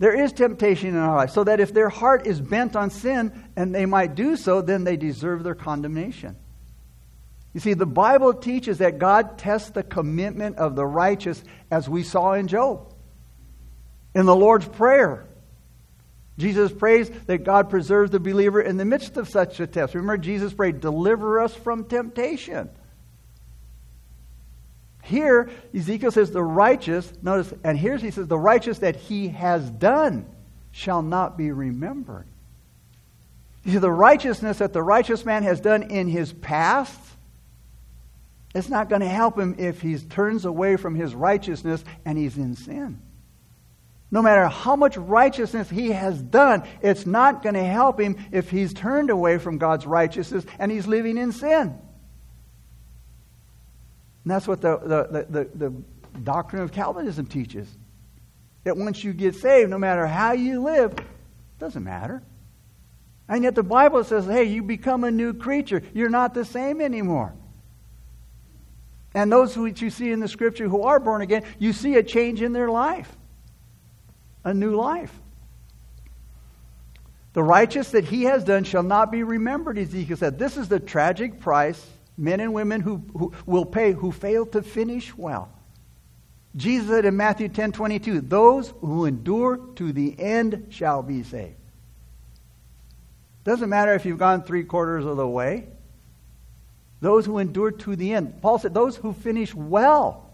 There 0.00 0.20
is 0.20 0.32
temptation 0.32 0.88
in 0.88 0.96
our 0.96 1.14
life, 1.14 1.30
so 1.30 1.44
that 1.44 1.60
if 1.60 1.72
their 1.72 1.90
heart 1.90 2.26
is 2.26 2.40
bent 2.40 2.74
on 2.74 2.90
sin, 2.90 3.44
and 3.54 3.72
they 3.72 3.86
might 3.86 4.16
do 4.16 4.34
so, 4.34 4.62
then 4.62 4.82
they 4.82 4.96
deserve 4.96 5.44
their 5.44 5.54
condemnation. 5.54 6.34
You 7.52 7.60
see, 7.60 7.74
the 7.74 7.86
Bible 7.86 8.32
teaches 8.32 8.78
that 8.78 8.98
God 8.98 9.38
tests 9.38 9.70
the 9.70 9.82
commitment 9.82 10.56
of 10.56 10.76
the 10.76 10.86
righteous, 10.86 11.42
as 11.70 11.88
we 11.88 12.02
saw 12.02 12.34
in 12.34 12.46
Job. 12.46 12.94
In 14.14 14.26
the 14.26 14.36
Lord's 14.36 14.68
Prayer, 14.68 15.26
Jesus 16.38 16.72
prays 16.72 17.10
that 17.26 17.44
God 17.44 17.68
preserves 17.68 18.10
the 18.10 18.20
believer 18.20 18.60
in 18.60 18.76
the 18.76 18.84
midst 18.84 19.16
of 19.16 19.28
such 19.28 19.60
a 19.60 19.66
test. 19.66 19.94
Remember, 19.94 20.16
Jesus 20.16 20.52
prayed, 20.52 20.80
Deliver 20.80 21.40
us 21.40 21.54
from 21.54 21.84
temptation. 21.84 22.70
Here, 25.02 25.50
Ezekiel 25.74 26.12
says 26.12 26.30
the 26.30 26.42
righteous, 26.42 27.12
notice, 27.22 27.52
and 27.64 27.76
here 27.76 27.96
he 27.96 28.10
says 28.10 28.28
the 28.28 28.38
righteous 28.38 28.78
that 28.78 28.96
he 28.96 29.28
has 29.28 29.68
done 29.68 30.26
shall 30.70 31.02
not 31.02 31.36
be 31.36 31.50
remembered. 31.50 32.26
You 33.64 33.72
see, 33.72 33.78
the 33.78 33.90
righteousness 33.90 34.58
that 34.58 34.72
the 34.72 34.82
righteous 34.82 35.24
man 35.24 35.42
has 35.42 35.60
done 35.60 35.84
in 35.84 36.08
his 36.08 36.32
past 36.32 36.98
It's 38.54 38.68
not 38.68 38.88
going 38.88 39.02
to 39.02 39.08
help 39.08 39.38
him 39.38 39.54
if 39.58 39.80
he 39.80 39.96
turns 39.98 40.44
away 40.44 40.76
from 40.76 40.94
his 40.94 41.14
righteousness 41.14 41.84
and 42.04 42.18
he's 42.18 42.36
in 42.36 42.56
sin. 42.56 43.00
No 44.10 44.22
matter 44.22 44.48
how 44.48 44.74
much 44.74 44.96
righteousness 44.96 45.70
he 45.70 45.92
has 45.92 46.20
done, 46.20 46.64
it's 46.82 47.06
not 47.06 47.44
going 47.44 47.54
to 47.54 47.64
help 47.64 48.00
him 48.00 48.16
if 48.32 48.50
he's 48.50 48.74
turned 48.74 49.08
away 49.08 49.38
from 49.38 49.58
God's 49.58 49.86
righteousness 49.86 50.44
and 50.58 50.72
he's 50.72 50.88
living 50.88 51.16
in 51.16 51.30
sin. 51.30 51.78
And 54.24 54.30
that's 54.30 54.48
what 54.48 54.60
the, 54.60 54.78
the, 54.78 55.26
the, 55.30 55.44
the, 55.54 55.72
doctrine 56.24 56.60
of 56.60 56.72
Calvinism 56.72 57.24
teaches. 57.26 57.68
That 58.64 58.76
once 58.76 59.04
you 59.04 59.12
get 59.12 59.36
saved, 59.36 59.70
no 59.70 59.78
matter 59.78 60.06
how 60.06 60.32
you 60.32 60.60
live, 60.60 60.94
doesn't 61.60 61.84
matter. 61.84 62.20
And 63.28 63.44
yet 63.44 63.54
the 63.54 63.62
Bible 63.62 64.02
says, 64.02 64.26
hey, 64.26 64.44
you 64.44 64.64
become 64.64 65.04
a 65.04 65.10
new 65.10 65.32
creature. 65.32 65.82
You're 65.94 66.10
not 66.10 66.34
the 66.34 66.44
same 66.44 66.80
anymore. 66.80 67.32
And 69.14 69.30
those 69.30 69.54
who 69.54 69.66
you 69.66 69.90
see 69.90 70.12
in 70.12 70.20
the 70.20 70.28
scripture 70.28 70.68
who 70.68 70.82
are 70.82 71.00
born 71.00 71.22
again, 71.22 71.42
you 71.58 71.72
see 71.72 71.96
a 71.96 72.02
change 72.02 72.42
in 72.42 72.52
their 72.52 72.70
life, 72.70 73.10
a 74.44 74.54
new 74.54 74.74
life. 74.74 75.12
The 77.32 77.42
righteous 77.42 77.90
that 77.90 78.04
he 78.04 78.24
has 78.24 78.44
done 78.44 78.64
shall 78.64 78.82
not 78.82 79.12
be 79.12 79.22
remembered, 79.22 79.78
Ezekiel 79.78 80.16
said. 80.16 80.38
This 80.38 80.56
is 80.56 80.68
the 80.68 80.80
tragic 80.80 81.40
price 81.40 81.84
men 82.20 82.40
and 82.40 82.52
women 82.52 82.80
who, 82.80 83.02
who 83.16 83.32
will 83.46 83.64
pay 83.64 83.92
who 83.92 84.12
fail 84.12 84.44
to 84.46 84.62
finish 84.62 85.16
well. 85.16 85.50
Jesus 86.56 86.88
said 86.88 87.04
in 87.04 87.16
Matthew 87.16 87.48
10 87.48 87.72
22, 87.72 88.20
Those 88.20 88.74
who 88.80 89.06
endure 89.06 89.56
to 89.76 89.92
the 89.92 90.18
end 90.18 90.66
shall 90.70 91.02
be 91.02 91.22
saved. 91.22 91.54
Doesn't 93.44 93.70
matter 93.70 93.94
if 93.94 94.04
you've 94.04 94.18
gone 94.18 94.42
three 94.42 94.64
quarters 94.64 95.04
of 95.04 95.16
the 95.16 95.26
way. 95.26 95.68
Those 97.00 97.26
who 97.26 97.38
endure 97.38 97.70
to 97.70 97.96
the 97.96 98.12
end. 98.12 98.42
Paul 98.42 98.58
said, 98.58 98.74
those 98.74 98.96
who 98.96 99.12
finish 99.12 99.54
well. 99.54 100.30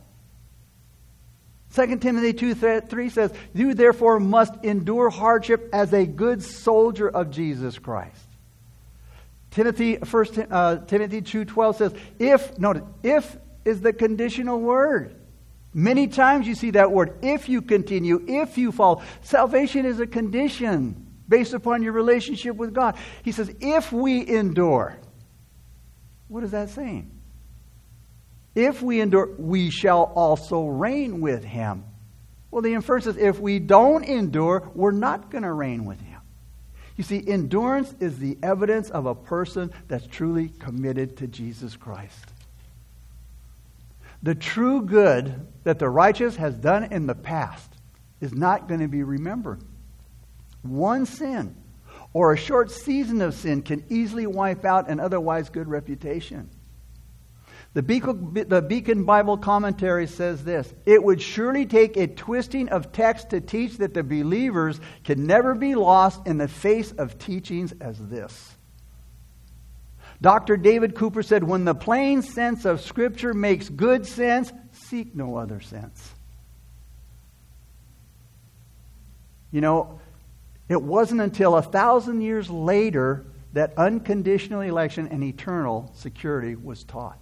2 1.74 1.98
Timothy 1.98 2.33
2 2.33 2.55
3 2.81 3.09
says, 3.11 3.33
You 3.52 3.74
therefore 3.74 4.18
must 4.18 4.64
endure 4.64 5.11
hardship 5.11 5.68
as 5.72 5.92
a 5.92 6.07
good 6.07 6.42
soldier 6.42 7.09
of 7.09 7.31
Jesus 7.31 7.79
Christ. 7.79 8.26
Timothy, 9.57 9.96
1 9.96 10.26
uh, 10.50 10.85
Timothy 10.85 11.22
2.12 11.22 11.76
says, 11.76 11.94
if, 12.18 12.59
notice, 12.59 12.83
if 13.02 13.38
is 13.64 13.81
the 13.81 13.94
conditional 13.94 14.61
word. 14.61 15.16
Many 15.72 16.09
times 16.09 16.46
you 16.46 16.55
see 16.55 16.72
that 16.72 16.92
word, 16.92 17.18
if 17.22 17.48
you 17.48 17.62
continue, 17.62 18.22
if 18.29 18.59
you 18.59 18.70
fall. 18.70 19.02
Salvation 19.22 19.87
is 19.87 19.98
a 19.98 20.07
condition 20.07 21.07
based 21.26 21.55
upon 21.55 21.83
your 21.83 21.92
relationship 21.92 22.57
with 22.57 22.74
God. 22.74 22.96
He 23.22 23.33
says, 23.33 23.50
if 23.61 23.92
we 23.92 24.29
endure. 24.29 24.98
What 26.28 26.44
is 26.44 26.50
that 26.50 26.70
saying? 26.70 27.10
If 28.54 28.82
we 28.82 29.00
endure, 29.00 29.34
we 29.38 29.70
shall 29.70 30.04
also 30.14 30.66
reign 30.66 31.20
with 31.20 31.44
him. 31.44 31.84
Well, 32.50 32.62
the 32.62 32.74
inference 32.74 33.06
is 33.06 33.16
if 33.16 33.38
we 33.38 33.58
don't 33.58 34.02
endure, 34.02 34.70
we're 34.74 34.92
not 34.92 35.30
going 35.30 35.42
to 35.42 35.52
reign 35.52 35.84
with 35.84 36.00
him. 36.00 36.20
You 36.96 37.04
see, 37.04 37.22
endurance 37.26 37.94
is 38.00 38.18
the 38.18 38.38
evidence 38.42 38.88
of 38.88 39.04
a 39.04 39.14
person 39.14 39.70
that's 39.88 40.06
truly 40.06 40.48
committed 40.48 41.18
to 41.18 41.26
Jesus 41.26 41.76
Christ. 41.76 42.32
The 44.22 44.34
true 44.34 44.82
good 44.82 45.46
that 45.64 45.78
the 45.78 45.90
righteous 45.90 46.36
has 46.36 46.56
done 46.56 46.84
in 46.84 47.06
the 47.06 47.14
past 47.14 47.70
is 48.20 48.32
not 48.32 48.66
going 48.66 48.80
to 48.80 48.88
be 48.88 49.02
remembered. 49.02 49.60
One 50.62 51.04
sin 51.04 51.54
or 52.12 52.32
a 52.32 52.36
short 52.36 52.70
season 52.70 53.20
of 53.20 53.34
sin 53.34 53.62
can 53.62 53.84
easily 53.88 54.26
wipe 54.26 54.64
out 54.64 54.88
an 54.88 55.00
otherwise 55.00 55.50
good 55.50 55.68
reputation. 55.68 56.50
The 57.76 57.82
Beacon, 57.82 59.04
Bible 59.04 59.36
commentary 59.36 60.06
says 60.06 60.42
this 60.42 60.72
It 60.86 61.02
would 61.02 61.20
surely 61.20 61.66
take 61.66 61.98
a 61.98 62.06
twisting 62.06 62.70
of 62.70 62.90
text 62.90 63.30
to 63.30 63.40
teach 63.42 63.76
that 63.76 63.92
the 63.92 64.02
believers 64.02 64.80
can 65.04 65.26
never 65.26 65.54
be 65.54 65.74
lost 65.74 66.26
in 66.26 66.38
the 66.38 66.48
face 66.48 66.92
of 66.92 67.18
teachings 67.18 67.74
as 67.78 67.98
this. 67.98 68.56
Dr. 70.22 70.56
David 70.56 70.94
Cooper 70.94 71.22
said, 71.22 71.44
When 71.44 71.66
the 71.66 71.74
plain 71.74 72.22
sense 72.22 72.64
of 72.64 72.80
Scripture 72.80 73.34
makes 73.34 73.68
good 73.68 74.06
sense, 74.06 74.50
seek 74.72 75.14
no 75.14 75.36
other 75.36 75.60
sense. 75.60 76.14
You 79.50 79.60
know, 79.60 80.00
it 80.68 80.83
wasn't 80.83 81.20
until 81.20 81.57
a 81.57 81.62
thousand 81.62 82.22
years 82.22 82.50
later 82.50 83.24
that 83.52 83.72
unconditional 83.76 84.61
election 84.61 85.09
and 85.09 85.22
eternal 85.22 85.90
security 85.94 86.57
was 86.57 86.85
taught. 86.85 87.18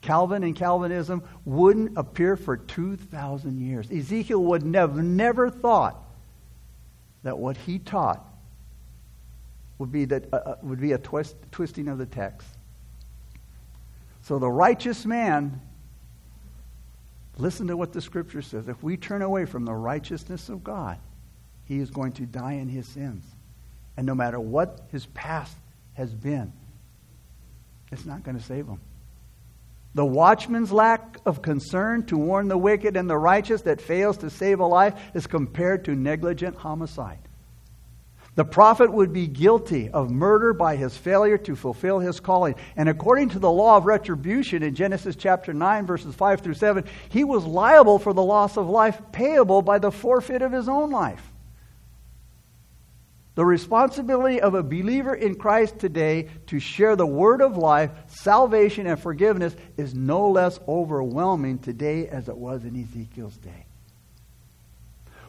Calvin 0.00 0.44
and 0.44 0.54
Calvinism 0.54 1.22
wouldn't 1.44 1.96
appear 1.96 2.36
for 2.36 2.56
2,000 2.56 3.60
years. 3.60 3.90
Ezekiel 3.90 4.42
would 4.44 4.62
have 4.74 4.96
never 4.96 5.50
thought 5.50 5.96
that 7.22 7.38
what 7.38 7.56
he 7.56 7.78
taught 7.78 8.24
would 9.78 9.90
be, 9.90 10.04
that, 10.04 10.32
uh, 10.32 10.36
uh, 10.36 10.56
would 10.62 10.80
be 10.80 10.92
a 10.92 10.98
twist, 10.98 11.34
twisting 11.50 11.88
of 11.88 11.98
the 11.98 12.06
text. 12.06 12.46
So 14.22 14.38
the 14.38 14.50
righteous 14.50 15.04
man, 15.04 15.60
listen 17.38 17.66
to 17.66 17.76
what 17.76 17.92
the 17.92 18.00
scripture 18.00 18.42
says. 18.42 18.68
If 18.68 18.82
we 18.82 18.96
turn 18.96 19.22
away 19.22 19.46
from 19.46 19.64
the 19.64 19.74
righteousness 19.74 20.48
of 20.48 20.62
God, 20.62 20.98
he 21.64 21.78
is 21.78 21.90
going 21.90 22.12
to 22.12 22.26
die 22.26 22.54
in 22.54 22.68
his 22.68 22.86
sins. 22.86 23.24
And 23.96 24.06
no 24.06 24.14
matter 24.14 24.40
what 24.40 24.86
his 24.90 25.06
past 25.06 25.56
has 25.94 26.12
been, 26.14 26.52
it's 27.92 28.04
not 28.04 28.24
going 28.24 28.36
to 28.36 28.42
save 28.42 28.66
him. 28.66 28.80
The 29.94 30.04
watchman's 30.04 30.72
lack 30.72 31.18
of 31.24 31.40
concern 31.40 32.04
to 32.06 32.16
warn 32.16 32.48
the 32.48 32.58
wicked 32.58 32.96
and 32.96 33.08
the 33.08 33.16
righteous 33.16 33.62
that 33.62 33.80
fails 33.80 34.16
to 34.18 34.30
save 34.30 34.58
a 34.58 34.66
life 34.66 35.00
is 35.14 35.28
compared 35.28 35.84
to 35.84 35.94
negligent 35.94 36.56
homicide. 36.56 37.20
The 38.34 38.44
prophet 38.44 38.92
would 38.92 39.12
be 39.12 39.28
guilty 39.28 39.90
of 39.90 40.10
murder 40.10 40.52
by 40.52 40.74
his 40.74 40.96
failure 40.96 41.38
to 41.38 41.54
fulfill 41.54 42.00
his 42.00 42.18
calling. 42.18 42.56
And 42.74 42.88
according 42.88 43.28
to 43.30 43.38
the 43.38 43.50
law 43.50 43.76
of 43.76 43.86
retribution 43.86 44.64
in 44.64 44.74
Genesis 44.74 45.14
chapter 45.14 45.52
9, 45.52 45.86
verses 45.86 46.16
5 46.16 46.40
through 46.40 46.54
7, 46.54 46.84
he 47.10 47.22
was 47.22 47.44
liable 47.44 48.00
for 48.00 48.12
the 48.12 48.24
loss 48.24 48.56
of 48.56 48.68
life 48.68 49.00
payable 49.12 49.62
by 49.62 49.78
the 49.78 49.92
forfeit 49.92 50.42
of 50.42 50.50
his 50.50 50.68
own 50.68 50.90
life. 50.90 51.33
The 53.34 53.44
responsibility 53.44 54.40
of 54.40 54.54
a 54.54 54.62
believer 54.62 55.14
in 55.14 55.34
Christ 55.34 55.78
today 55.78 56.28
to 56.46 56.60
share 56.60 56.94
the 56.94 57.06
word 57.06 57.42
of 57.42 57.56
life, 57.56 57.90
salvation, 58.06 58.86
and 58.86 59.00
forgiveness 59.00 59.56
is 59.76 59.92
no 59.92 60.30
less 60.30 60.60
overwhelming 60.68 61.58
today 61.58 62.06
as 62.06 62.28
it 62.28 62.36
was 62.36 62.64
in 62.64 62.80
Ezekiel's 62.80 63.36
day. 63.38 63.66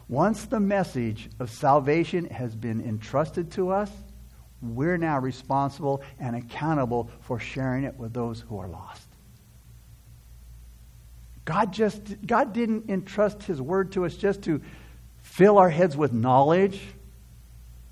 Once 0.08 0.46
the 0.46 0.60
message 0.60 1.30
of 1.40 1.50
salvation 1.50 2.26
has 2.26 2.56
been 2.56 2.80
entrusted 2.80 3.52
to 3.54 3.72
us, 3.72 3.90
we're 4.62 4.98
now 4.98 5.20
responsible 5.20 6.04
and 6.20 6.36
accountable 6.36 7.10
for 7.22 7.40
sharing 7.40 7.86
it 7.86 7.96
with 7.98 8.14
those 8.14 8.40
who 8.42 8.60
are 8.60 8.68
lost. 8.68 9.08
God 11.44 11.74
just 11.74 12.26
God 12.26 12.54
didn't 12.54 12.90
entrust 12.90 13.44
his 13.44 13.62
word 13.62 13.92
to 13.94 14.06
us 14.06 14.16
just 14.16 14.44
to 14.44 14.62
fill 15.22 15.58
our 15.58 15.70
heads 15.70 15.98
with 15.98 16.14
knowledge 16.14 16.82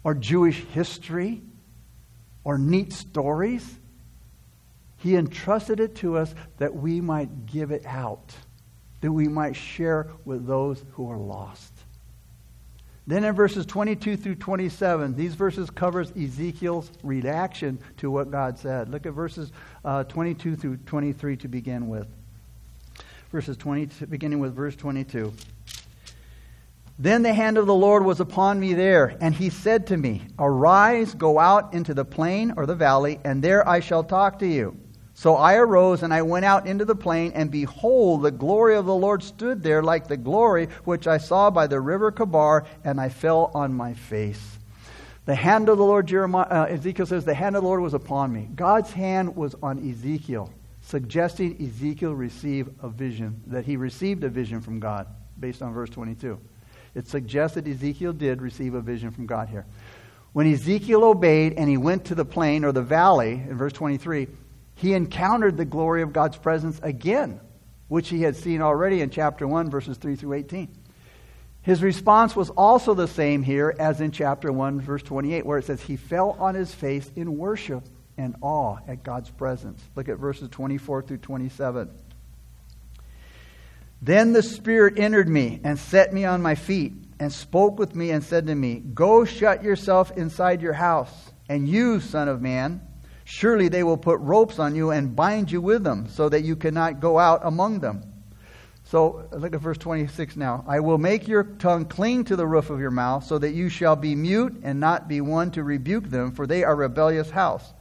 or 0.04 0.14
Jewish 0.14 0.64
history 0.66 1.42
or 2.44 2.58
neat 2.58 2.94
stories. 2.94 3.80
He 4.98 5.16
entrusted 5.16 5.80
it 5.80 5.96
to 5.98 6.18
us 6.18 6.34
that 6.58 6.76
we 6.76 7.02
might 7.02 7.46
give 7.46 7.72
it 7.72 7.86
out, 7.86 8.34
that 9.02 9.12
we 9.12 9.28
might 9.28 9.56
share 9.56 10.10
with 10.26 10.48
those 10.48 10.84
who 10.94 11.12
are 11.12 11.18
lost. 11.18 11.74
Then 13.06 13.26
in 13.26 13.36
verses 13.36 13.66
22 13.66 14.16
through 14.16 14.36
27, 14.36 15.16
these 15.16 15.36
verses 15.36 15.70
covers 15.70 16.12
Ezekiel's 16.12 16.90
reaction 17.04 17.80
to 17.98 18.10
what 18.10 18.32
God 18.32 18.58
said. 18.58 18.88
Look 18.88 19.06
at 19.06 19.12
verses 19.12 19.52
uh, 19.84 20.06
22 20.06 20.56
through 20.56 20.78
23 20.78 21.36
to 21.38 21.48
begin 21.50 21.90
with. 21.90 22.08
Verses 23.30 23.58
20, 23.58 24.06
beginning 24.06 24.40
with 24.40 24.56
verse 24.56 24.76
22. 24.78 25.34
Then 27.04 27.22
the 27.22 27.34
hand 27.34 27.58
of 27.58 27.68
the 27.68 27.76
Lord 27.76 28.06
was 28.06 28.22
upon 28.22 28.62
me 28.62 28.74
there, 28.76 29.18
and 29.20 29.36
he 29.36 29.50
said 29.50 29.88
to 29.88 29.98
me, 29.98 30.22
Arise, 30.40 31.14
go 31.14 31.38
out 31.38 31.74
into 31.74 31.94
the 31.94 32.06
plain 32.06 32.54
or 32.56 32.66
the 32.66 32.76
valley, 32.76 33.20
and 33.26 33.44
there 33.44 33.68
I 33.68 33.82
shall 33.82 34.06
talk 34.06 34.40
to 34.40 34.48
you. 34.48 34.78
So 35.14 35.36
I 35.36 35.56
arose 35.56 36.02
and 36.02 36.14
I 36.14 36.22
went 36.22 36.46
out 36.46 36.66
into 36.66 36.86
the 36.86 36.96
plain, 36.96 37.34
and 37.36 37.52
behold, 37.52 38.22
the 38.22 38.32
glory 38.32 38.78
of 38.78 38.86
the 38.86 38.96
Lord 38.96 39.22
stood 39.22 39.62
there 39.62 39.84
like 39.84 40.08
the 40.08 40.16
glory 40.16 40.70
which 40.86 41.06
I 41.06 41.18
saw 41.18 41.50
by 41.50 41.68
the 41.68 41.82
river 41.82 42.10
Chebar, 42.10 42.66
and 42.86 43.02
I 43.02 43.10
fell 43.10 43.52
on 43.54 43.74
my 43.74 43.96
face. 43.96 44.58
The 45.26 45.36
hand 45.36 45.68
of 45.68 45.78
the 45.78 45.84
Lord, 45.84 46.08
Jeremiah, 46.08 46.48
uh, 46.50 46.68
Ezekiel 46.70 47.06
says, 47.06 47.26
the 47.26 47.34
hand 47.34 47.58
of 47.58 47.64
the 47.64 47.68
Lord 47.68 47.82
was 47.82 47.94
upon 47.94 48.32
me. 48.32 48.48
God's 48.56 48.94
hand 48.94 49.36
was 49.36 49.58
on 49.62 49.78
Ezekiel, 49.90 50.54
suggesting 50.82 51.62
Ezekiel 51.62 52.14
receive 52.16 52.70
a 52.82 52.88
vision, 52.88 53.42
that 53.48 53.66
he 53.66 53.76
received 53.76 54.24
a 54.24 54.30
vision 54.30 54.62
from 54.62 54.80
God, 54.80 55.06
based 55.38 55.62
on 55.62 55.74
verse 55.74 55.90
22. 55.90 56.40
It 56.96 57.08
suggests 57.08 57.56
that 57.56 57.68
Ezekiel 57.68 58.14
did 58.14 58.42
receive 58.42 58.74
a 58.74 58.82
vision 58.82 59.12
from 59.12 59.26
God 59.26 59.50
here. 59.50 59.66
When 60.34 60.52
Ezekiel 60.52 61.04
obeyed 61.04 61.54
and 61.54 61.70
he 61.70 61.78
went 61.78 62.06
to 62.06 62.16
the 62.16 62.26
plain 62.26 62.66
or 62.66 62.72
the 62.72 62.82
valley, 62.82 63.34
in 63.34 63.56
verse 63.56 63.74
23, 63.74 64.28
he 64.76 64.94
encountered 64.94 65.58
the 65.58 65.66
glory 65.66 66.02
of 66.02 66.14
God's 66.14 66.38
presence 66.38 66.80
again, 66.82 67.40
which 67.88 68.10
he 68.10 68.24
had 68.24 68.36
seen 68.36 68.62
already 68.62 69.02
in 69.02 69.10
chapter 69.10 69.48
1, 69.48 69.70
verses 69.70 69.98
3 69.98 70.16
through 70.16 70.34
18. 70.34 70.70
His 71.62 71.82
response 71.82 72.36
was 72.36 72.50
also 72.50 72.94
the 72.94 73.08
same 73.08 73.42
here 73.42 73.74
as 73.80 74.02
in 74.02 74.12
chapter 74.12 74.52
1, 74.52 74.82
verse 74.82 75.04
28, 75.04 75.46
where 75.46 75.60
it 75.60 75.66
says, 75.66 75.82
He 75.82 75.96
fell 75.96 76.32
on 76.40 76.56
his 76.56 76.74
face 76.74 77.10
in 77.16 77.38
worship 77.38 77.84
and 78.18 78.36
awe 78.42 78.78
at 78.88 79.04
God's 79.04 79.30
presence. 79.30 79.82
Look 79.96 80.10
at 80.10 80.18
verses 80.18 80.50
24 80.50 81.04
through 81.04 81.18
27. 81.18 81.90
Then 84.04 84.34
the 84.34 84.44
Spirit 84.44 85.00
entered 85.00 85.30
me 85.30 85.62
and 85.64 85.80
set 85.80 86.12
me 86.12 86.26
on 86.26 86.42
my 86.42 86.56
feet 86.56 86.92
and 87.22 87.32
spoke 87.32 87.80
with 87.80 87.96
me 87.96 88.12
and 88.12 88.22
said 88.22 88.48
to 88.48 88.54
me, 88.54 88.84
Go 88.94 89.24
shut 89.24 89.64
yourself 89.64 90.12
inside 90.18 90.62
your 90.62 90.74
house, 90.74 91.32
and 91.48 91.70
you, 91.70 92.02
Son 92.02 92.28
of 92.28 92.42
Man, 92.42 92.86
surely 93.24 93.70
they 93.70 93.82
will 93.82 93.96
put 93.96 94.20
ropes 94.20 94.60
on 94.60 94.76
you 94.76 94.92
and 94.92 95.16
bind 95.16 95.50
you 95.50 95.62
with 95.62 95.86
them, 95.86 96.10
so 96.10 96.28
that 96.28 96.44
you 96.44 96.58
cannot 96.58 97.00
go 97.00 97.18
out 97.18 97.46
among 97.46 97.80
them. 97.80 98.04
So 98.84 99.26
look 99.32 99.56
at 99.56 99.62
verse 99.62 99.78
26 99.78 100.36
now. 100.36 100.66
I 100.68 100.82
will 100.82 100.98
make 100.98 101.30
your 101.30 101.46
tongue 101.46 101.86
cling 101.86 102.26
to 102.26 102.36
the 102.36 102.46
roof 102.46 102.70
of 102.70 102.82
your 102.82 102.92
mouth, 102.92 103.24
so 103.24 103.38
that 103.38 103.54
you 103.54 103.70
shall 103.70 103.96
be 103.96 104.16
mute 104.16 104.60
and 104.64 104.82
not 104.82 105.08
be 105.08 105.22
one 105.22 105.50
to 105.52 105.64
rebuke 105.64 106.10
them, 106.10 106.34
for 106.34 106.46
they 106.46 106.66
are 106.66 106.76
rebellious 106.76 107.30
house. 107.30 107.74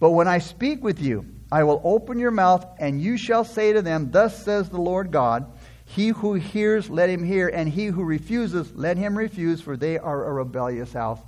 But 0.00 0.10
when 0.10 0.26
I 0.26 0.38
speak 0.38 0.82
with 0.82 1.00
you, 1.00 1.24
I 1.52 1.62
will 1.62 1.80
open 1.84 2.18
your 2.18 2.32
mouth, 2.32 2.66
and 2.80 3.00
you 3.00 3.16
shall 3.16 3.44
say 3.44 3.72
to 3.72 3.80
them, 3.80 4.10
Thus 4.10 4.44
says 4.44 4.68
the 4.68 4.80
Lord 4.80 5.12
God, 5.12 5.46
He 5.88 6.08
who 6.08 6.34
hears, 6.34 6.90
let 6.90 7.08
him 7.08 7.24
hear, 7.24 7.48
and 7.48 7.68
he 7.68 7.86
who 7.86 8.04
refuses, 8.04 8.74
let 8.74 8.96
him 8.96 9.16
refuse, 9.16 9.60
for 9.60 9.76
they 9.76 9.98
are 9.98 10.24
a 10.26 10.32
rebellious 10.32 10.92
house. 10.92 11.20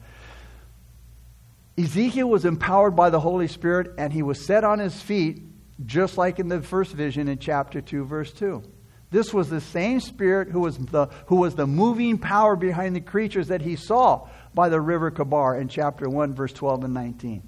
Ezekiel 1.78 2.28
was 2.28 2.44
empowered 2.44 2.94
by 2.94 3.10
the 3.10 3.20
Holy 3.20 3.48
Spirit, 3.48 3.92
and 3.96 4.12
he 4.12 4.22
was 4.22 4.44
set 4.44 4.64
on 4.64 4.78
his 4.78 5.00
feet, 5.00 5.42
just 5.86 6.18
like 6.18 6.38
in 6.38 6.48
the 6.48 6.60
first 6.60 6.92
vision 6.92 7.26
in 7.26 7.38
chapter 7.38 7.80
2, 7.80 8.04
verse 8.04 8.32
2. 8.32 8.62
This 9.10 9.32
was 9.32 9.48
the 9.48 9.60
same 9.60 9.98
Spirit 9.98 10.48
who 10.48 10.60
was 10.60 10.76
the, 10.78 11.06
who 11.26 11.36
was 11.36 11.54
the 11.54 11.66
moving 11.66 12.18
power 12.18 12.54
behind 12.54 12.94
the 12.94 13.00
creatures 13.00 13.48
that 13.48 13.62
he 13.62 13.76
saw 13.76 14.28
by 14.54 14.68
the 14.68 14.80
river 14.80 15.10
Chebar 15.10 15.60
in 15.60 15.68
chapter 15.68 16.08
1, 16.08 16.34
verse 16.34 16.52
12 16.52 16.84
and 16.84 16.94
19. 16.94 17.42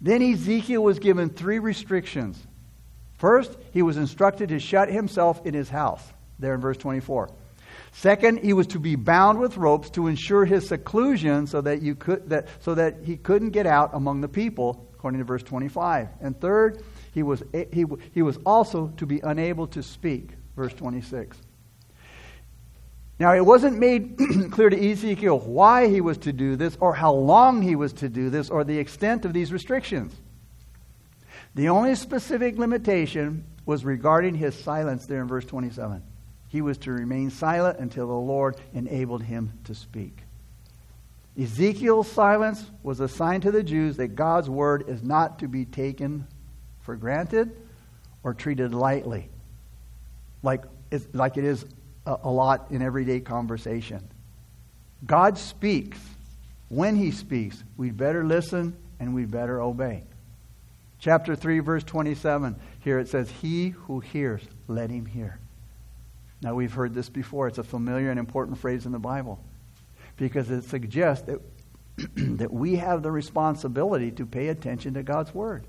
Then 0.00 0.20
Ezekiel 0.20 0.82
was 0.82 0.98
given 0.98 1.30
three 1.30 1.58
restrictions. 1.58 2.44
First, 3.14 3.56
he 3.72 3.82
was 3.82 3.96
instructed 3.96 4.48
to 4.48 4.58
shut 4.58 4.90
himself 4.90 5.46
in 5.46 5.54
his 5.54 5.68
house, 5.68 6.02
there 6.40 6.54
in 6.54 6.60
verse 6.60 6.76
24. 6.76 7.30
Second, 7.92 8.40
he 8.40 8.52
was 8.52 8.66
to 8.68 8.78
be 8.78 8.96
bound 8.96 9.38
with 9.38 9.56
ropes 9.56 9.90
to 9.90 10.06
ensure 10.06 10.44
his 10.44 10.68
seclusion 10.68 11.46
so 11.46 11.60
that, 11.60 11.82
you 11.82 11.94
could, 11.94 12.28
that, 12.28 12.48
so 12.60 12.74
that 12.74 12.98
he 13.04 13.16
couldn't 13.16 13.50
get 13.50 13.66
out 13.66 13.90
among 13.94 14.20
the 14.20 14.28
people, 14.28 14.88
according 14.94 15.18
to 15.18 15.24
verse 15.24 15.42
25. 15.42 16.08
And 16.20 16.40
third, 16.40 16.82
he 17.12 17.22
was, 17.22 17.42
he, 17.52 17.84
he 18.12 18.22
was 18.22 18.38
also 18.46 18.88
to 18.96 19.06
be 19.06 19.20
unable 19.20 19.66
to 19.68 19.82
speak 19.82 20.30
verse 20.56 20.72
26. 20.74 21.36
Now, 23.18 23.34
it 23.34 23.44
wasn't 23.44 23.78
made 23.78 24.18
clear 24.50 24.70
to 24.70 24.90
Ezekiel 24.90 25.38
why 25.40 25.88
he 25.88 26.00
was 26.00 26.16
to 26.18 26.32
do 26.32 26.56
this, 26.56 26.76
or 26.80 26.94
how 26.94 27.12
long 27.12 27.60
he 27.60 27.76
was 27.76 27.92
to 27.94 28.08
do 28.08 28.30
this, 28.30 28.48
or 28.48 28.64
the 28.64 28.78
extent 28.78 29.26
of 29.26 29.34
these 29.34 29.52
restrictions. 29.52 30.14
The 31.54 31.68
only 31.68 31.94
specific 31.96 32.56
limitation 32.56 33.44
was 33.66 33.84
regarding 33.84 34.36
his 34.36 34.54
silence 34.54 35.06
there 35.06 35.20
in 35.20 35.28
verse 35.28 35.44
27. 35.44 36.02
He 36.50 36.60
was 36.60 36.78
to 36.78 36.92
remain 36.92 37.30
silent 37.30 37.78
until 37.78 38.06
the 38.06 38.12
Lord 38.12 38.56
enabled 38.74 39.22
him 39.22 39.52
to 39.64 39.74
speak. 39.74 40.22
Ezekiel's 41.40 42.10
silence 42.10 42.70
was 42.82 43.00
a 43.00 43.08
sign 43.08 43.40
to 43.40 43.50
the 43.50 43.62
Jews 43.62 43.96
that 43.96 44.08
God's 44.08 44.50
word 44.50 44.84
is 44.88 45.02
not 45.02 45.38
to 45.38 45.48
be 45.48 45.64
taken 45.64 46.26
for 46.82 46.96
granted 46.96 47.56
or 48.22 48.34
treated 48.34 48.74
lightly 48.74 49.30
like, 50.42 50.64
like 51.12 51.36
it 51.36 51.44
is 51.44 51.64
a, 52.06 52.16
a 52.24 52.30
lot 52.30 52.70
in 52.70 52.82
everyday 52.82 53.20
conversation. 53.20 54.08
God 55.06 55.38
speaks. 55.38 55.98
When 56.68 56.94
he 56.94 57.10
speaks, 57.10 57.62
we'd 57.76 57.96
better 57.96 58.24
listen 58.24 58.76
and 59.00 59.14
we'd 59.14 59.30
better 59.30 59.60
obey. 59.60 60.04
Chapter 61.00 61.34
3, 61.34 61.60
verse 61.60 61.82
27, 61.82 62.54
here 62.80 62.98
it 62.98 63.08
says, 63.08 63.28
He 63.28 63.70
who 63.70 64.00
hears, 64.00 64.42
let 64.68 64.90
him 64.90 65.06
hear. 65.06 65.39
Now, 66.42 66.54
we've 66.54 66.72
heard 66.72 66.94
this 66.94 67.08
before. 67.08 67.48
It's 67.48 67.58
a 67.58 67.64
familiar 67.64 68.10
and 68.10 68.18
important 68.18 68.58
phrase 68.58 68.86
in 68.86 68.92
the 68.92 68.98
Bible 68.98 69.42
because 70.16 70.50
it 70.50 70.64
suggests 70.64 71.26
that, 71.26 71.40
that 72.38 72.52
we 72.52 72.76
have 72.76 73.02
the 73.02 73.10
responsibility 73.10 74.10
to 74.12 74.26
pay 74.26 74.48
attention 74.48 74.94
to 74.94 75.02
God's 75.02 75.34
Word. 75.34 75.66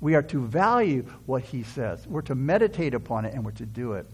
We 0.00 0.16
are 0.16 0.22
to 0.24 0.44
value 0.44 1.04
what 1.26 1.44
he 1.44 1.62
says. 1.62 2.06
We're 2.06 2.22
to 2.22 2.34
meditate 2.34 2.94
upon 2.94 3.24
it 3.24 3.34
and 3.34 3.44
we're 3.44 3.52
to 3.52 3.66
do 3.66 3.92
it. 3.92 4.06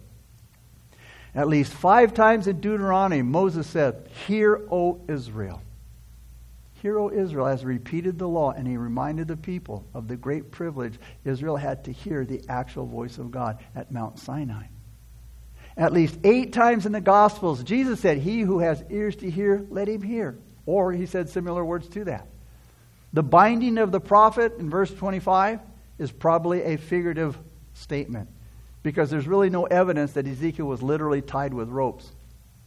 At 1.35 1.49
least 1.49 1.73
five 1.73 2.13
times 2.13 2.47
in 2.47 2.61
Deuteronomy, 2.61 3.23
Moses 3.23 3.67
said, 3.67 4.09
Hear, 4.27 4.61
O 4.71 5.01
Israel. 5.09 5.63
Hear, 6.83 6.99
O 6.99 7.11
Israel, 7.11 7.47
has 7.47 7.65
repeated 7.65 8.19
the 8.19 8.29
law, 8.29 8.53
and 8.53 8.67
he 8.67 8.77
reminded 8.77 9.29
the 9.29 9.37
people 9.37 9.85
of 9.95 10.09
the 10.09 10.17
great 10.17 10.51
privilege 10.51 10.99
Israel 11.25 11.57
had 11.57 11.85
to 11.85 11.93
hear 11.93 12.25
the 12.25 12.43
actual 12.49 12.87
voice 12.87 13.19
of 13.19 13.31
God 13.31 13.59
at 13.75 13.91
Mount 13.91 14.19
Sinai. 14.19 14.65
At 15.79 15.93
least 15.93 16.19
eight 16.25 16.53
times 16.53 16.87
in 16.87 16.93
the 16.93 17.01
Gospels, 17.01 17.63
Jesus 17.63 18.01
said, 18.01 18.19
He 18.19 18.41
who 18.41 18.59
has 18.59 18.83
ears 18.91 19.15
to 19.17 19.31
hear, 19.31 19.65
let 19.71 19.89
him 19.89 20.03
hear. 20.03 20.37
Or 20.67 20.93
he 20.93 21.07
said 21.07 21.31
similar 21.31 21.65
words 21.65 21.89
to 21.91 22.05
that. 22.05 22.27
The 23.13 23.23
binding 23.23 23.79
of 23.79 23.93
the 23.93 24.01
prophet 24.01 24.55
in 24.59 24.69
verse 24.69 24.93
25 24.93 25.61
is 25.99 26.11
probably 26.11 26.63
a 26.63 26.77
figurative 26.77 27.39
statement 27.75 28.29
because 28.83 29.09
there's 29.09 29.27
really 29.27 29.51
no 29.51 29.65
evidence 29.65 30.13
that 30.13 30.27
Ezekiel 30.27 30.67
was 30.67 30.83
literally 30.83 31.23
tied 31.23 31.55
with 31.55 31.69
ropes 31.69 32.11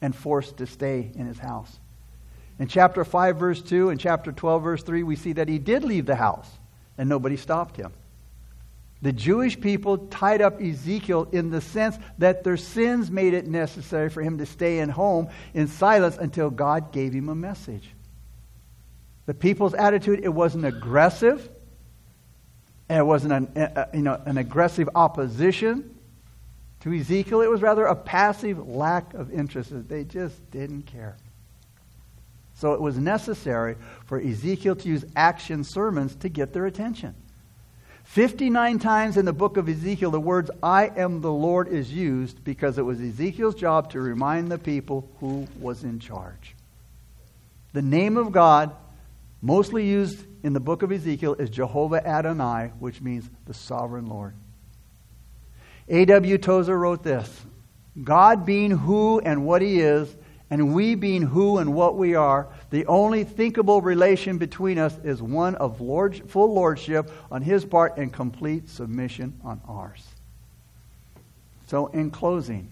and 0.01 0.15
forced 0.15 0.57
to 0.57 0.65
stay 0.65 1.11
in 1.13 1.27
his 1.27 1.37
house. 1.37 1.79
In 2.59 2.67
chapter 2.67 3.03
5, 3.03 3.37
verse 3.37 3.61
2, 3.61 3.89
and 3.89 3.99
chapter 3.99 4.31
12, 4.31 4.63
verse 4.63 4.83
3, 4.83 5.03
we 5.03 5.15
see 5.15 5.33
that 5.33 5.49
he 5.49 5.59
did 5.59 5.83
leave 5.83 6.05
the 6.05 6.15
house 6.15 6.49
and 6.97 7.09
nobody 7.09 7.37
stopped 7.37 7.75
him. 7.75 7.91
The 9.01 9.11
Jewish 9.11 9.59
people 9.59 9.97
tied 9.97 10.41
up 10.41 10.61
Ezekiel 10.61 11.27
in 11.31 11.49
the 11.49 11.61
sense 11.61 11.97
that 12.19 12.43
their 12.43 12.57
sins 12.57 13.09
made 13.09 13.33
it 13.33 13.47
necessary 13.47 14.09
for 14.09 14.21
him 14.21 14.37
to 14.37 14.45
stay 14.45 14.79
in 14.79 14.89
home 14.89 15.29
in 15.53 15.67
silence 15.67 16.17
until 16.17 16.51
God 16.51 16.91
gave 16.91 17.13
him 17.13 17.27
a 17.29 17.35
message. 17.35 17.89
The 19.25 19.33
people's 19.33 19.73
attitude, 19.73 20.21
it 20.23 20.29
wasn't 20.29 20.65
aggressive, 20.65 21.49
and 22.89 22.99
it 22.99 23.03
wasn't 23.03 23.33
an, 23.55 23.87
you 23.93 24.01
know, 24.01 24.21
an 24.25 24.37
aggressive 24.37 24.89
opposition 24.93 25.95
to 26.81 26.93
Ezekiel. 26.93 27.41
It 27.41 27.49
was 27.49 27.61
rather 27.61 27.85
a 27.85 27.95
passive 27.95 28.67
lack 28.67 29.13
of 29.13 29.31
interest. 29.31 29.71
They 29.87 30.03
just 30.03 30.51
didn't 30.51 30.83
care. 30.83 31.17
So 32.55 32.73
it 32.73 32.81
was 32.81 32.97
necessary 32.97 33.77
for 34.05 34.19
Ezekiel 34.19 34.75
to 34.75 34.87
use 34.87 35.05
action 35.15 35.63
sermons 35.63 36.15
to 36.17 36.29
get 36.29 36.53
their 36.53 36.67
attention. 36.67 37.15
59 38.11 38.79
times 38.79 39.15
in 39.15 39.23
the 39.23 39.31
book 39.31 39.55
of 39.55 39.69
Ezekiel, 39.69 40.11
the 40.11 40.19
words, 40.19 40.51
I 40.61 40.87
am 40.97 41.21
the 41.21 41.31
Lord, 41.31 41.69
is 41.69 41.93
used 41.93 42.43
because 42.43 42.77
it 42.77 42.81
was 42.81 42.99
Ezekiel's 42.99 43.55
job 43.55 43.89
to 43.91 44.01
remind 44.01 44.51
the 44.51 44.57
people 44.57 45.09
who 45.21 45.47
was 45.57 45.85
in 45.85 45.97
charge. 46.01 46.53
The 47.71 47.81
name 47.81 48.17
of 48.17 48.33
God 48.33 48.75
mostly 49.41 49.87
used 49.87 50.25
in 50.43 50.51
the 50.51 50.59
book 50.59 50.83
of 50.83 50.91
Ezekiel 50.91 51.35
is 51.35 51.49
Jehovah 51.49 52.05
Adonai, 52.05 52.73
which 52.79 52.99
means 52.99 53.29
the 53.45 53.53
sovereign 53.53 54.07
Lord. 54.07 54.33
A.W. 55.87 56.37
Tozer 56.37 56.77
wrote 56.77 57.03
this 57.03 57.45
God 58.03 58.45
being 58.45 58.71
who 58.71 59.21
and 59.21 59.45
what 59.45 59.61
he 59.61 59.79
is, 59.79 60.13
and 60.51 60.75
we 60.75 60.95
being 60.95 61.21
who 61.21 61.59
and 61.59 61.73
what 61.73 61.97
we 61.97 62.13
are, 62.13 62.49
the 62.71 62.85
only 62.85 63.23
thinkable 63.23 63.81
relation 63.81 64.37
between 64.37 64.77
us 64.77 64.95
is 65.03 65.21
one 65.21 65.55
of 65.55 65.79
lord, 65.79 66.29
full 66.29 66.53
lordship 66.53 67.09
on 67.31 67.41
his 67.41 67.63
part 67.63 67.97
and 67.97 68.11
complete 68.11 68.69
submission 68.69 69.39
on 69.45 69.61
ours. 69.65 70.05
So, 71.67 71.87
in 71.87 72.11
closing, 72.11 72.69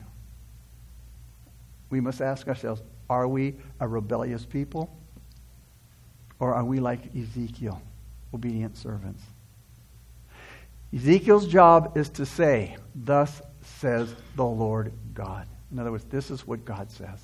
we 1.90 2.02
must 2.02 2.22
ask 2.22 2.50
ourselves 2.50 2.82
are 3.10 3.28
we 3.28 3.56
a 3.80 3.88
rebellious 3.88 4.46
people? 4.46 4.96
Or 6.38 6.54
are 6.54 6.64
we 6.64 6.80
like 6.80 7.16
Ezekiel, 7.16 7.82
obedient 8.34 8.78
servants? 8.78 9.24
Ezekiel's 10.94 11.48
job 11.48 11.98
is 11.98 12.10
to 12.10 12.26
say, 12.26 12.78
Thus 12.94 13.42
says 13.62 14.14
the 14.36 14.46
Lord 14.46 14.92
God. 15.14 15.48
In 15.72 15.80
other 15.80 15.92
words, 15.92 16.06
this 16.06 16.30
is 16.30 16.46
what 16.46 16.66
God 16.66 16.92
says. 16.92 17.20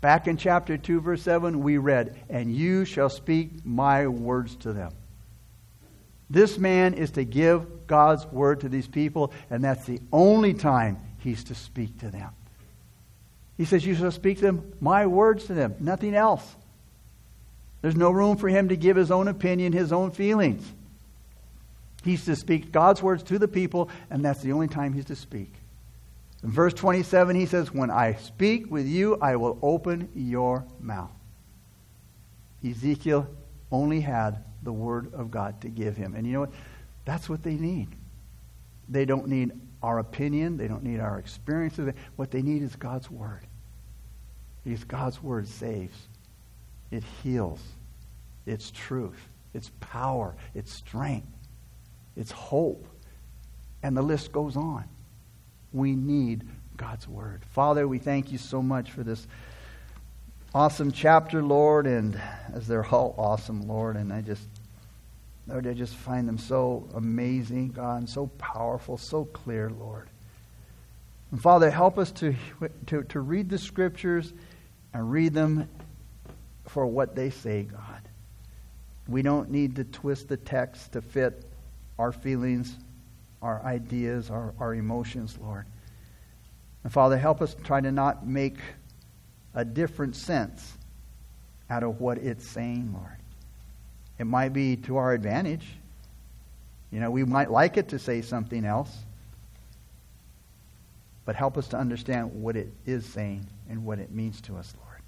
Back 0.00 0.26
in 0.28 0.36
chapter 0.36 0.76
2, 0.76 1.00
verse 1.00 1.22
7, 1.22 1.62
we 1.62 1.78
read, 1.78 2.18
And 2.28 2.54
you 2.54 2.84
shall 2.84 3.08
speak 3.08 3.64
my 3.64 4.06
words 4.06 4.56
to 4.56 4.72
them. 4.72 4.92
This 6.28 6.58
man 6.58 6.94
is 6.94 7.12
to 7.12 7.24
give 7.24 7.86
God's 7.86 8.26
word 8.26 8.60
to 8.60 8.68
these 8.68 8.88
people, 8.88 9.32
and 9.48 9.62
that's 9.62 9.86
the 9.86 10.00
only 10.12 10.54
time 10.54 10.98
he's 11.18 11.44
to 11.44 11.54
speak 11.54 11.98
to 12.00 12.10
them. 12.10 12.30
He 13.56 13.64
says, 13.64 13.86
You 13.86 13.94
shall 13.94 14.10
speak 14.10 14.38
to 14.38 14.46
them 14.46 14.72
my 14.80 15.06
words 15.06 15.46
to 15.46 15.54
them, 15.54 15.76
nothing 15.80 16.14
else. 16.14 16.44
There's 17.80 17.96
no 17.96 18.10
room 18.10 18.36
for 18.36 18.48
him 18.48 18.68
to 18.68 18.76
give 18.76 18.96
his 18.96 19.10
own 19.10 19.28
opinion, 19.28 19.72
his 19.72 19.92
own 19.92 20.10
feelings. 20.10 20.66
He's 22.02 22.24
to 22.26 22.36
speak 22.36 22.72
God's 22.72 23.02
words 23.02 23.22
to 23.24 23.38
the 23.38 23.48
people, 23.48 23.90
and 24.10 24.24
that's 24.24 24.40
the 24.40 24.52
only 24.52 24.68
time 24.68 24.92
he's 24.92 25.06
to 25.06 25.16
speak. 25.16 25.52
In 26.42 26.50
verse 26.50 26.74
27, 26.74 27.36
he 27.36 27.46
says, 27.46 27.72
When 27.72 27.90
I 27.90 28.14
speak 28.14 28.70
with 28.70 28.86
you, 28.86 29.16
I 29.20 29.36
will 29.36 29.58
open 29.62 30.08
your 30.14 30.64
mouth. 30.80 31.10
Ezekiel 32.64 33.28
only 33.70 34.00
had 34.00 34.44
the 34.62 34.72
word 34.72 35.12
of 35.14 35.30
God 35.30 35.60
to 35.62 35.68
give 35.68 35.96
him. 35.96 36.14
And 36.14 36.26
you 36.26 36.32
know 36.32 36.40
what? 36.40 36.52
That's 37.04 37.28
what 37.28 37.42
they 37.42 37.54
need. 37.54 37.88
They 38.88 39.04
don't 39.04 39.28
need 39.28 39.52
our 39.82 39.98
opinion, 39.98 40.56
they 40.56 40.68
don't 40.68 40.82
need 40.82 41.00
our 41.00 41.18
experiences. 41.18 41.92
What 42.16 42.30
they 42.30 42.42
need 42.42 42.62
is 42.62 42.74
God's 42.76 43.10
word. 43.10 43.46
Because 44.64 44.84
God's 44.84 45.22
word 45.22 45.46
saves, 45.46 45.96
it 46.90 47.04
heals, 47.22 47.60
it's 48.46 48.70
truth, 48.72 49.28
it's 49.54 49.70
power, 49.78 50.34
it's 50.54 50.72
strength, 50.72 51.28
it's 52.16 52.32
hope. 52.32 52.86
And 53.82 53.96
the 53.96 54.02
list 54.02 54.32
goes 54.32 54.56
on. 54.56 54.84
We 55.76 55.94
need 55.94 56.48
God's 56.78 57.06
word. 57.06 57.42
Father, 57.52 57.86
we 57.86 57.98
thank 57.98 58.32
you 58.32 58.38
so 58.38 58.62
much 58.62 58.92
for 58.92 59.02
this 59.02 59.26
awesome 60.54 60.90
chapter, 60.90 61.42
Lord, 61.42 61.86
and 61.86 62.18
as 62.54 62.66
they're 62.66 62.86
all 62.86 63.14
awesome, 63.18 63.68
Lord, 63.68 63.96
and 63.96 64.10
I 64.10 64.22
just 64.22 64.42
Lord, 65.46 65.66
I 65.66 65.74
just 65.74 65.94
find 65.94 66.26
them 66.26 66.38
so 66.38 66.88
amazing, 66.94 67.68
God, 67.68 67.98
and 67.98 68.08
so 68.08 68.28
powerful, 68.38 68.96
so 68.96 69.26
clear, 69.26 69.68
Lord. 69.68 70.08
And 71.30 71.40
Father, 71.40 71.70
help 71.70 71.98
us 71.98 72.10
to, 72.12 72.34
to, 72.86 73.02
to 73.04 73.20
read 73.20 73.50
the 73.50 73.58
scriptures 73.58 74.32
and 74.94 75.12
read 75.12 75.34
them 75.34 75.68
for 76.64 76.86
what 76.86 77.14
they 77.14 77.28
say, 77.28 77.64
God. 77.64 78.00
We 79.06 79.20
don't 79.20 79.50
need 79.50 79.76
to 79.76 79.84
twist 79.84 80.28
the 80.28 80.38
text 80.38 80.92
to 80.92 81.02
fit 81.02 81.44
our 81.98 82.12
feelings, 82.12 82.74
our 83.42 83.62
ideas, 83.64 84.30
our, 84.30 84.54
our 84.58 84.74
emotions, 84.74 85.38
Lord. 85.40 85.66
And 86.84 86.92
Father, 86.92 87.16
help 87.16 87.42
us 87.42 87.56
try 87.64 87.80
to 87.80 87.92
not 87.92 88.26
make 88.26 88.58
a 89.54 89.64
different 89.64 90.16
sense 90.16 90.76
out 91.68 91.82
of 91.82 92.00
what 92.00 92.18
it's 92.18 92.46
saying, 92.46 92.92
Lord. 92.92 93.16
It 94.18 94.24
might 94.24 94.52
be 94.52 94.76
to 94.76 94.96
our 94.96 95.12
advantage. 95.12 95.66
You 96.90 97.00
know, 97.00 97.10
we 97.10 97.24
might 97.24 97.50
like 97.50 97.76
it 97.76 97.88
to 97.88 97.98
say 97.98 98.22
something 98.22 98.64
else. 98.64 98.96
But 101.24 101.34
help 101.34 101.58
us 101.58 101.68
to 101.68 101.76
understand 101.76 102.32
what 102.32 102.56
it 102.56 102.72
is 102.86 103.04
saying 103.04 103.46
and 103.68 103.84
what 103.84 103.98
it 103.98 104.12
means 104.12 104.40
to 104.42 104.56
us, 104.56 104.72
Lord. 104.80 105.02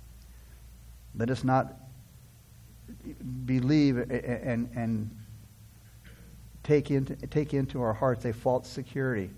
Let 1.14 1.30
us 1.30 1.44
not 1.44 1.74
believe 3.46 3.98
and, 3.98 4.68
and 4.74 5.17
take, 6.68 6.90
into, 6.90 7.16
take 7.28 7.54
into 7.54 7.80
our 7.80 7.94
hearts 7.94 8.26
a 8.26 8.32
false 8.32 8.68
security, 8.68 9.30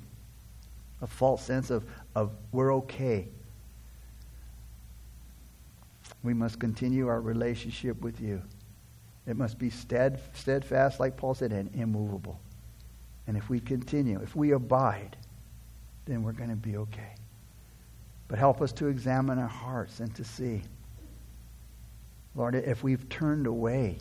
a 1.00 1.06
false 1.06 1.44
sense 1.44 1.70
of, 1.70 1.84
of 2.16 2.32
we're 2.50 2.74
okay. 2.74 3.28
We 6.24 6.34
must 6.34 6.58
continue 6.58 7.06
our 7.06 7.20
relationship 7.20 8.00
with 8.02 8.20
you. 8.20 8.42
It 9.28 9.36
must 9.36 9.60
be 9.60 9.70
stead, 9.70 10.20
steadfast, 10.34 10.98
like 10.98 11.16
Paul 11.16 11.34
said, 11.34 11.52
and 11.52 11.72
immovable. 11.76 12.40
And 13.28 13.36
if 13.36 13.48
we 13.48 13.60
continue, 13.60 14.20
if 14.20 14.34
we 14.34 14.50
abide, 14.50 15.16
then 16.06 16.24
we're 16.24 16.32
going 16.32 16.50
to 16.50 16.56
be 16.56 16.78
okay. 16.78 17.14
But 18.26 18.40
help 18.40 18.60
us 18.60 18.72
to 18.72 18.88
examine 18.88 19.38
our 19.38 19.46
hearts 19.46 20.00
and 20.00 20.12
to 20.16 20.24
see, 20.24 20.62
Lord, 22.34 22.56
if 22.56 22.82
we've 22.82 23.08
turned 23.08 23.46
away, 23.46 23.98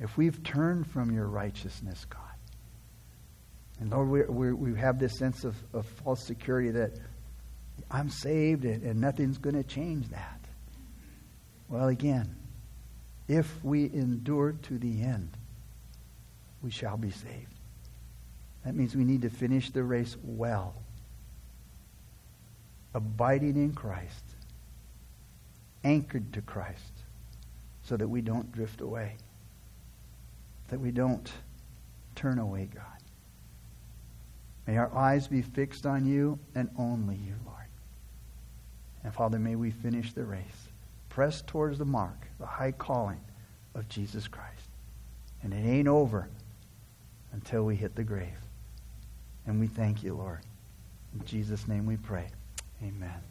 if 0.00 0.16
we've 0.16 0.42
turned 0.42 0.86
from 0.86 1.12
your 1.12 1.26
righteousness, 1.26 2.04
God. 2.08 2.22
And 3.80 3.90
Lord, 3.90 4.08
we, 4.08 4.22
we, 4.22 4.52
we 4.52 4.78
have 4.78 4.98
this 4.98 5.18
sense 5.18 5.44
of, 5.44 5.56
of 5.72 5.86
false 5.86 6.22
security 6.24 6.70
that 6.70 6.92
I'm 7.90 8.10
saved 8.10 8.64
and, 8.64 8.82
and 8.82 9.00
nothing's 9.00 9.38
going 9.38 9.54
to 9.56 9.64
change 9.64 10.08
that. 10.08 10.40
Well, 11.68 11.88
again, 11.88 12.34
if 13.28 13.62
we 13.62 13.84
endure 13.84 14.52
to 14.62 14.78
the 14.78 15.02
end, 15.02 15.30
we 16.62 16.70
shall 16.70 16.96
be 16.96 17.10
saved. 17.10 17.54
That 18.64 18.74
means 18.74 18.96
we 18.96 19.04
need 19.04 19.22
to 19.22 19.30
finish 19.30 19.70
the 19.70 19.82
race 19.82 20.16
well, 20.24 20.74
abiding 22.94 23.56
in 23.56 23.72
Christ, 23.72 24.24
anchored 25.84 26.32
to 26.32 26.42
Christ, 26.42 26.92
so 27.84 27.96
that 27.96 28.08
we 28.08 28.20
don't 28.20 28.50
drift 28.50 28.80
away, 28.80 29.16
that 30.68 30.80
we 30.80 30.90
don't 30.90 31.30
turn 32.14 32.38
away, 32.38 32.68
God. 32.72 32.84
May 34.66 34.76
our 34.76 34.94
eyes 34.94 35.26
be 35.28 35.42
fixed 35.42 35.86
on 35.86 36.06
you 36.06 36.38
and 36.54 36.68
only 36.78 37.16
you, 37.16 37.34
Lord. 37.46 37.58
And 39.02 39.14
Father, 39.14 39.38
may 39.38 39.56
we 39.56 39.70
finish 39.70 40.12
the 40.12 40.24
race 40.24 40.68
press 41.08 41.42
towards 41.48 41.78
the 41.78 41.84
mark, 41.84 42.28
the 42.38 42.46
high 42.46 42.70
calling 42.70 43.20
of 43.74 43.88
Jesus 43.88 44.28
Christ. 44.28 44.68
And 45.42 45.52
it 45.52 45.68
ain't 45.68 45.88
over 45.88 46.28
until 47.32 47.64
we 47.64 47.74
hit 47.74 47.96
the 47.96 48.04
grave. 48.04 48.38
And 49.44 49.58
we 49.58 49.66
thank 49.66 50.04
you, 50.04 50.14
Lord. 50.14 50.40
In 51.14 51.26
Jesus' 51.26 51.66
name 51.66 51.86
we 51.86 51.96
pray. 51.96 52.28
Amen. 52.84 53.27